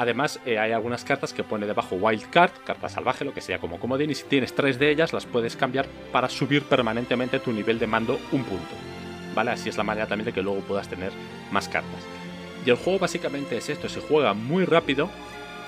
Además, 0.00 0.40
eh, 0.46 0.58
hay 0.58 0.72
algunas 0.72 1.04
cartas 1.04 1.34
que 1.34 1.44
pone 1.44 1.66
debajo 1.66 1.94
Wildcard, 1.94 2.52
carta 2.64 2.88
salvaje, 2.88 3.22
lo 3.22 3.34
que 3.34 3.42
sea 3.42 3.58
como 3.58 3.78
comodín, 3.78 4.08
y 4.08 4.14
si 4.14 4.24
tienes 4.24 4.54
tres 4.54 4.78
de 4.78 4.90
ellas, 4.90 5.12
las 5.12 5.26
puedes 5.26 5.56
cambiar 5.56 5.84
para 6.10 6.30
subir 6.30 6.62
permanentemente 6.62 7.38
tu 7.38 7.52
nivel 7.52 7.78
de 7.78 7.86
mando 7.86 8.18
un 8.32 8.42
punto. 8.44 8.74
¿Vale? 9.34 9.50
Así 9.50 9.68
es 9.68 9.76
la 9.76 9.84
manera 9.84 10.06
también 10.06 10.24
de 10.24 10.32
que 10.32 10.40
luego 10.40 10.60
puedas 10.60 10.88
tener 10.88 11.12
más 11.52 11.68
cartas. 11.68 12.00
Y 12.64 12.70
el 12.70 12.76
juego 12.76 12.98
básicamente 12.98 13.58
es 13.58 13.68
esto, 13.68 13.90
se 13.90 14.00
juega 14.00 14.32
muy 14.32 14.64
rápido, 14.64 15.10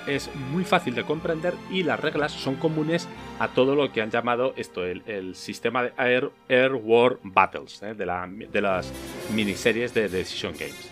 es 0.06 0.34
muy 0.34 0.64
fácil 0.64 0.94
de 0.94 1.04
comprender 1.04 1.52
y 1.70 1.82
las 1.82 2.00
reglas 2.00 2.32
son 2.32 2.54
comunes 2.54 3.10
a 3.38 3.48
todo 3.48 3.74
lo 3.74 3.92
que 3.92 4.00
han 4.00 4.10
llamado 4.10 4.54
esto, 4.56 4.82
el, 4.86 5.34
sistema 5.34 5.82
de 5.82 5.92
Air, 6.48 6.72
War 6.72 7.18
Battles, 7.22 7.82
¿eh? 7.82 7.92
de, 7.92 8.06
de 8.50 8.60
las 8.62 8.90
miniseries 9.34 9.92
de 9.92 10.08
Decision 10.08 10.54
Games 10.58 10.91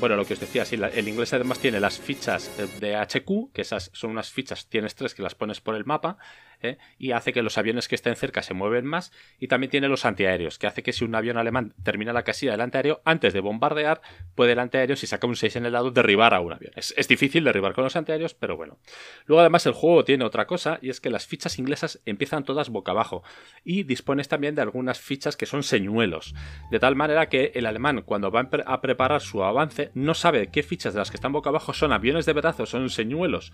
bueno, 0.00 0.16
lo 0.16 0.24
que 0.24 0.34
os 0.34 0.40
decía, 0.40 0.64
el 0.70 1.08
inglés 1.08 1.32
además 1.32 1.58
tiene 1.58 1.80
las 1.80 1.98
fichas 1.98 2.50
de 2.80 2.96
HQ, 2.96 3.52
que 3.52 3.62
esas 3.62 3.90
son 3.94 4.10
unas 4.10 4.30
fichas, 4.30 4.66
tienes 4.66 4.94
tres 4.94 5.14
que 5.14 5.22
las 5.22 5.34
pones 5.34 5.60
por 5.60 5.74
el 5.74 5.84
mapa, 5.84 6.18
¿eh? 6.62 6.78
y 6.98 7.12
hace 7.12 7.32
que 7.32 7.42
los 7.42 7.58
aviones 7.58 7.88
que 7.88 7.94
estén 7.94 8.16
cerca 8.16 8.42
se 8.42 8.54
mueven 8.54 8.84
más. 8.84 9.12
Y 9.38 9.48
también 9.48 9.70
tiene 9.70 9.88
los 9.88 10.04
antiaéreos, 10.04 10.58
que 10.58 10.66
hace 10.66 10.82
que 10.82 10.92
si 10.92 11.04
un 11.04 11.14
avión 11.14 11.36
alemán 11.36 11.74
termina 11.82 12.12
la 12.12 12.22
casilla 12.22 12.52
del 12.52 12.60
antiaéreo, 12.60 13.00
antes 13.04 13.32
de 13.32 13.40
bombardear, 13.40 14.00
puede 14.34 14.52
el 14.52 14.58
antiaéreo, 14.58 14.96
si 14.96 15.06
saca 15.06 15.26
un 15.26 15.36
6 15.36 15.56
en 15.56 15.66
el 15.66 15.72
lado, 15.72 15.90
derribar 15.90 16.34
a 16.34 16.40
un 16.40 16.52
avión. 16.52 16.72
Es, 16.76 17.08
difícil 17.08 17.44
derribar 17.44 17.72
con 17.72 17.84
los 17.84 17.96
antiaéreos, 17.96 18.34
pero 18.34 18.56
bueno. 18.56 18.78
Luego 19.26 19.40
además 19.40 19.66
el 19.66 19.72
juego 19.72 20.04
tiene 20.04 20.24
otra 20.24 20.46
cosa, 20.46 20.78
y 20.82 20.90
es 20.90 21.00
que 21.00 21.10
las 21.10 21.26
fichas 21.26 21.58
inglesas 21.58 22.00
empiezan 22.04 22.44
todas 22.44 22.70
boca 22.70 22.92
abajo. 22.92 23.22
Y 23.64 23.84
dispones 23.84 24.28
también 24.28 24.54
de 24.54 24.62
algunas 24.62 25.00
fichas 25.00 25.36
que 25.36 25.46
son 25.46 25.62
señuelos. 25.62 26.34
De 26.70 26.78
tal 26.78 26.96
manera 26.96 27.28
que 27.28 27.52
el 27.54 27.66
alemán, 27.66 28.02
cuando 28.02 28.30
va 28.30 28.48
a 28.66 28.80
preparar 28.80 29.20
su 29.20 29.42
avance, 29.42 29.90
no 29.94 30.14
sabe 30.14 30.48
qué 30.48 30.62
fichas 30.62 30.94
de 30.94 30.98
las 30.98 31.10
que 31.10 31.16
están 31.16 31.32
boca 31.32 31.50
abajo 31.50 31.72
son 31.72 31.92
aviones 31.92 32.26
de 32.26 32.32
verdad 32.32 32.60
o 32.60 32.66
son 32.66 32.90
señuelos 32.90 33.52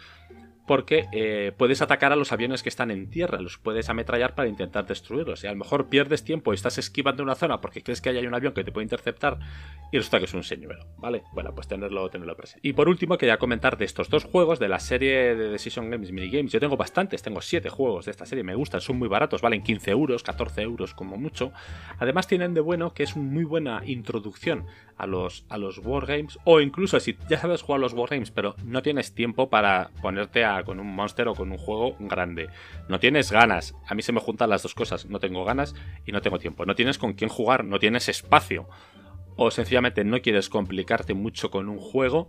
porque 0.67 1.07
eh, 1.13 1.53
puedes 1.57 1.83
atacar 1.83 2.13
a 2.13 2.17
los 2.17 2.33
aviones 2.33 2.63
que 2.63 2.69
están 2.69 2.91
en 2.91 3.11
tierra, 3.11 3.41
los 3.41 3.59
puedes 3.59 3.89
ametrallar 3.89 4.35
para 4.35 4.49
intentar 4.49 4.87
destruirlos. 4.87 5.43
Y 5.45 5.47
a 5.47 5.53
lo 5.53 5.57
mejor 5.57 5.89
pierdes 5.89 6.25
tiempo 6.25 6.53
y 6.53 6.55
estás 6.55 6.79
esquivando 6.79 7.23
una 7.23 7.35
zona 7.35 7.61
porque 7.61 7.83
crees 7.83 8.01
que 8.01 8.11
hay 8.11 8.27
un 8.27 8.35
avión 8.35 8.53
que 8.53 8.65
te 8.65 8.73
puede 8.73 8.85
interceptar 8.85 9.39
y 9.91 9.99
resulta 9.99 10.19
que 10.19 10.27
es 10.27 10.35
un 10.35 10.45
señuelo, 10.45 10.87
¿vale? 10.99 11.23
Bueno, 11.33 11.55
pues 11.55 11.69
tenerlo, 11.69 12.09
tenerlo 12.11 12.37
presente. 12.37 12.67
Y 12.67 12.73
por 12.73 12.89
último, 12.89 13.19
quería 13.19 13.39
comentar 13.39 13.77
de 13.77 13.85
estos 13.85 14.09
dos 14.09 14.25
juegos 14.25 14.59
de 14.59 14.69
la 14.69 14.79
serie 14.79 15.35
de 15.35 15.49
Decision 15.49 15.91
Games 15.91 16.13
Minigames. 16.13 16.53
Yo 16.53 16.61
tengo 16.61 16.77
bastantes, 16.77 17.23
tengo 17.23 17.41
7 17.41 17.69
juegos 17.69 18.07
de 18.07 18.11
esta 18.13 18.25
serie, 18.25 18.45
me 18.45 18.55
gustan, 18.55 18.81
son 18.81 18.99
muy 18.99 19.09
baratos, 19.09 19.43
valen 19.43 19.63
15 19.63 19.91
euros, 19.91 20.23
14 20.23 20.63
euros 20.63 20.95
como 20.95 21.17
mucho. 21.17 21.53
Además 21.99 22.27
tienen 22.27 22.55
de 22.55 22.61
bueno 22.61 22.95
que 22.95 23.03
es 23.03 23.17
una 23.17 23.33
muy 23.33 23.45
buena 23.45 23.83
introducción 23.87 24.67
a 24.97 25.07
los, 25.07 25.45
a 25.49 25.59
los 25.59 25.79
Wargames, 25.79 26.39
o 26.45 26.61
incluso 26.61 27.01
si 27.01 27.17
ya 27.29 27.39
sabes 27.39 27.63
jugar 27.63 27.81
los 27.81 27.93
Wargames, 27.93 28.31
pero 28.31 28.55
no 28.65 28.83
tienes 28.83 29.15
tiempo 29.15 29.51
para 29.51 29.91
ponerte 30.01 30.45
a, 30.45 30.52
con 30.65 30.81
un 30.81 30.95
monster 30.95 31.29
o 31.29 31.35
con 31.35 31.51
un 31.51 31.59
juego 31.59 31.97
grande. 31.99 32.49
No 32.89 33.01
tienes 33.01 33.33
ganas. 33.33 33.75
A 33.87 33.95
mí 33.95 34.03
se 34.03 34.13
me 34.13 34.21
juntan 34.21 34.51
las 34.51 34.63
dos 34.63 34.75
cosas. 34.75 35.07
No 35.07 35.19
tengo 35.19 35.45
ganas 35.45 35.75
y 36.07 36.13
no 36.13 36.21
tengo 36.21 36.39
tiempo. 36.39 36.67
No 36.67 36.75
tienes 36.75 36.99
con 36.99 37.15
quién 37.15 37.31
jugar, 37.31 37.65
no 37.65 37.79
tienes 37.79 38.09
espacio. 38.09 38.69
O 39.37 39.51
sencillamente 39.51 40.05
no 40.05 40.21
quieres 40.21 40.49
complicarte 40.49 41.15
mucho 41.15 41.51
con 41.51 41.69
un 41.69 41.79
juego. 41.79 42.29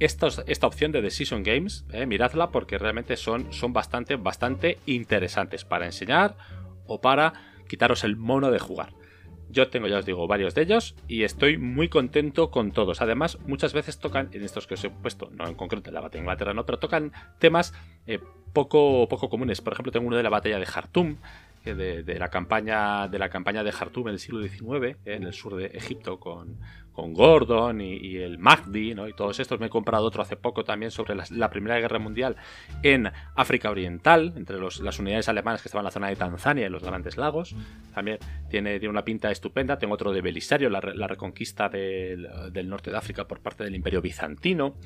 Esta, 0.00 0.28
esta 0.46 0.66
opción 0.66 0.92
de 0.92 1.02
Decision 1.02 1.42
Games, 1.42 1.84
eh, 1.92 2.06
miradla 2.06 2.50
porque 2.50 2.78
realmente 2.78 3.16
son, 3.16 3.52
son 3.52 3.72
bastante, 3.72 4.16
bastante 4.16 4.78
interesantes 4.86 5.64
para 5.64 5.86
enseñar 5.86 6.36
o 6.86 7.00
para 7.00 7.32
quitaros 7.68 8.04
el 8.04 8.16
mono 8.16 8.50
de 8.50 8.58
jugar. 8.58 8.92
Yo 9.54 9.68
tengo, 9.68 9.86
ya 9.86 9.98
os 9.98 10.04
digo, 10.04 10.26
varios 10.26 10.54
de 10.56 10.62
ellos 10.62 10.96
y 11.06 11.22
estoy 11.22 11.58
muy 11.58 11.88
contento 11.88 12.50
con 12.50 12.72
todos. 12.72 13.00
Además, 13.00 13.38
muchas 13.46 13.72
veces 13.72 14.00
tocan, 14.00 14.28
en 14.32 14.42
estos 14.42 14.66
que 14.66 14.74
os 14.74 14.82
he 14.82 14.90
puesto, 14.90 15.30
no 15.30 15.46
en 15.46 15.54
concreto 15.54 15.90
en 15.90 15.94
la 15.94 16.00
batalla 16.00 16.18
de 16.18 16.24
Inglaterra, 16.24 16.54
no, 16.54 16.66
pero 16.66 16.80
tocan 16.80 17.12
temas 17.38 17.72
eh, 18.08 18.18
poco, 18.52 19.08
poco 19.08 19.30
comunes. 19.30 19.60
Por 19.60 19.72
ejemplo, 19.72 19.92
tengo 19.92 20.08
uno 20.08 20.16
de 20.16 20.24
la 20.24 20.28
batalla 20.28 20.58
de 20.58 20.66
Jartum, 20.66 21.18
de, 21.64 22.16
la 22.18 22.28
campaña 22.28 23.06
de 23.08 23.18
la 23.18 23.30
campaña 23.30 23.62
de 23.62 23.70
Jartum 23.72 24.08
en 24.08 24.14
el 24.14 24.18
siglo 24.18 24.42
XIX, 24.42 24.98
en 25.04 25.22
el 25.22 25.32
sur 25.32 25.54
de 25.54 25.66
Egipto, 25.66 26.18
con, 26.18 26.58
con 26.94 27.12
Gordon 27.12 27.80
y, 27.80 28.16
el 28.16 28.38
Mahdi, 28.38 28.94
¿no? 28.94 29.08
y 29.08 29.12
todos 29.12 29.38
estos. 29.40 29.60
Me 29.60 29.66
he 29.66 29.70
comprado 29.70 30.04
otro 30.04 30.22
hace 30.22 30.36
poco 30.36 30.64
también 30.64 30.90
sobre 30.90 31.16
la, 31.30 31.50
Primera 31.50 31.78
Guerra 31.78 31.98
Mundial 31.98 32.36
en 32.82 33.10
África 33.34 33.70
Oriental, 33.70 34.32
entre 34.36 34.58
las 34.58 34.98
unidades 34.98 35.28
alemanas 35.28 35.60
que 35.60 35.68
estaban 35.68 35.82
en 35.82 35.86
la 35.86 35.90
zona 35.90 36.08
de 36.08 36.16
Tanzania 36.16 36.66
y 36.66 36.70
los 36.70 36.82
Grandes 36.82 37.16
Lagos. 37.16 37.54
También 37.94 38.18
tiene, 38.48 38.78
tiene 38.78 38.90
una 38.90 39.04
pinta 39.04 39.30
estupenda. 39.30 39.78
Tengo 39.78 39.94
otro 39.94 40.12
de 40.12 40.20
Belisario, 40.20 40.70
la, 40.70 40.80
reconquista 40.80 41.68
del, 41.68 42.28
norte 42.66 42.90
de 42.90 42.96
África 42.96 43.26
por 43.26 43.40
parte 43.40 43.64
del 43.64 43.74
Imperio 43.74 44.00
Bizantino. 44.00 44.76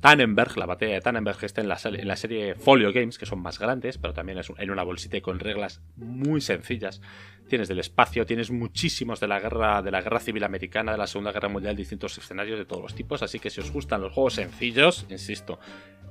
Tannenberg, 0.00 0.56
la 0.58 0.66
batalla 0.66 0.94
de 0.94 1.00
Tannenberg, 1.00 1.42
está 1.44 1.62
en 1.62 1.68
la, 1.68 1.76
serie 2.16 2.54
Folio 2.54 2.92
Games, 2.92 3.18
que 3.18 3.26
son 3.26 3.40
más 3.40 3.58
grandes, 3.58 3.96
pero 3.96 4.12
también 4.12 4.38
es 4.38 4.52
en 4.58 4.70
una 4.70 4.82
bolsita 4.82 5.20
con 5.20 5.38
reglas 5.38 5.80
muy 5.96 6.40
sencillas 6.40 7.00
tienes 7.48 7.68
del 7.68 7.78
espacio, 7.78 8.26
tienes 8.26 8.50
muchísimos 8.50 9.20
de 9.20 9.28
la 9.28 9.40
guerra, 9.40 9.82
de 9.82 9.90
la 9.90 10.00
guerra 10.00 10.20
civil 10.20 10.44
americana, 10.44 10.92
de 10.92 10.98
la 10.98 11.06
Segunda 11.06 11.32
Guerra 11.32 11.48
Mundial, 11.48 11.76
distintos 11.76 12.16
escenarios 12.18 12.58
de 12.58 12.64
todos 12.64 12.82
los 12.82 12.94
tipos. 12.94 13.22
Así 13.22 13.38
que 13.38 13.50
si 13.50 13.60
os 13.60 13.70
gustan 13.70 14.00
los 14.00 14.12
juegos 14.12 14.34
sencillos, 14.34 15.06
insisto, 15.10 15.58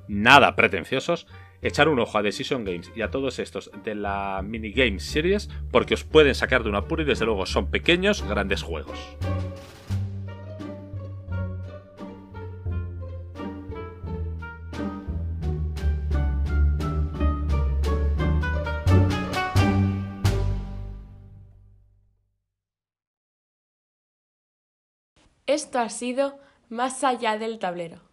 nada 0.08 0.56
pretenciosos, 0.56 1.28
echar 1.62 1.88
un 1.88 2.00
ojo 2.00 2.18
a 2.18 2.22
Decision 2.22 2.66
Games 2.66 2.92
y 2.96 3.02
a 3.02 3.10
todos 3.10 3.40
estos 3.40 3.72
de 3.84 3.96
la 3.96 4.42
Mini 4.44 4.72
Games 4.72 5.04
Series, 5.04 5.50
porque 5.72 5.94
os 5.94 6.04
pueden 6.04 6.36
sacar 6.36 6.64
de 6.64 6.70
un 6.70 6.76
apuro 6.76 7.04
y 7.04 7.06
desde 7.06 7.26
luego 7.26 7.46
son 7.46 7.70
pequeños, 7.70 8.22
grandes 8.28 8.62
juegos. 8.62 9.00
Esto 25.46 25.80
ha 25.80 25.90
sido 25.90 26.40
Más 26.70 27.04
allá 27.04 27.38
del 27.38 27.60
tablero. 27.60 28.13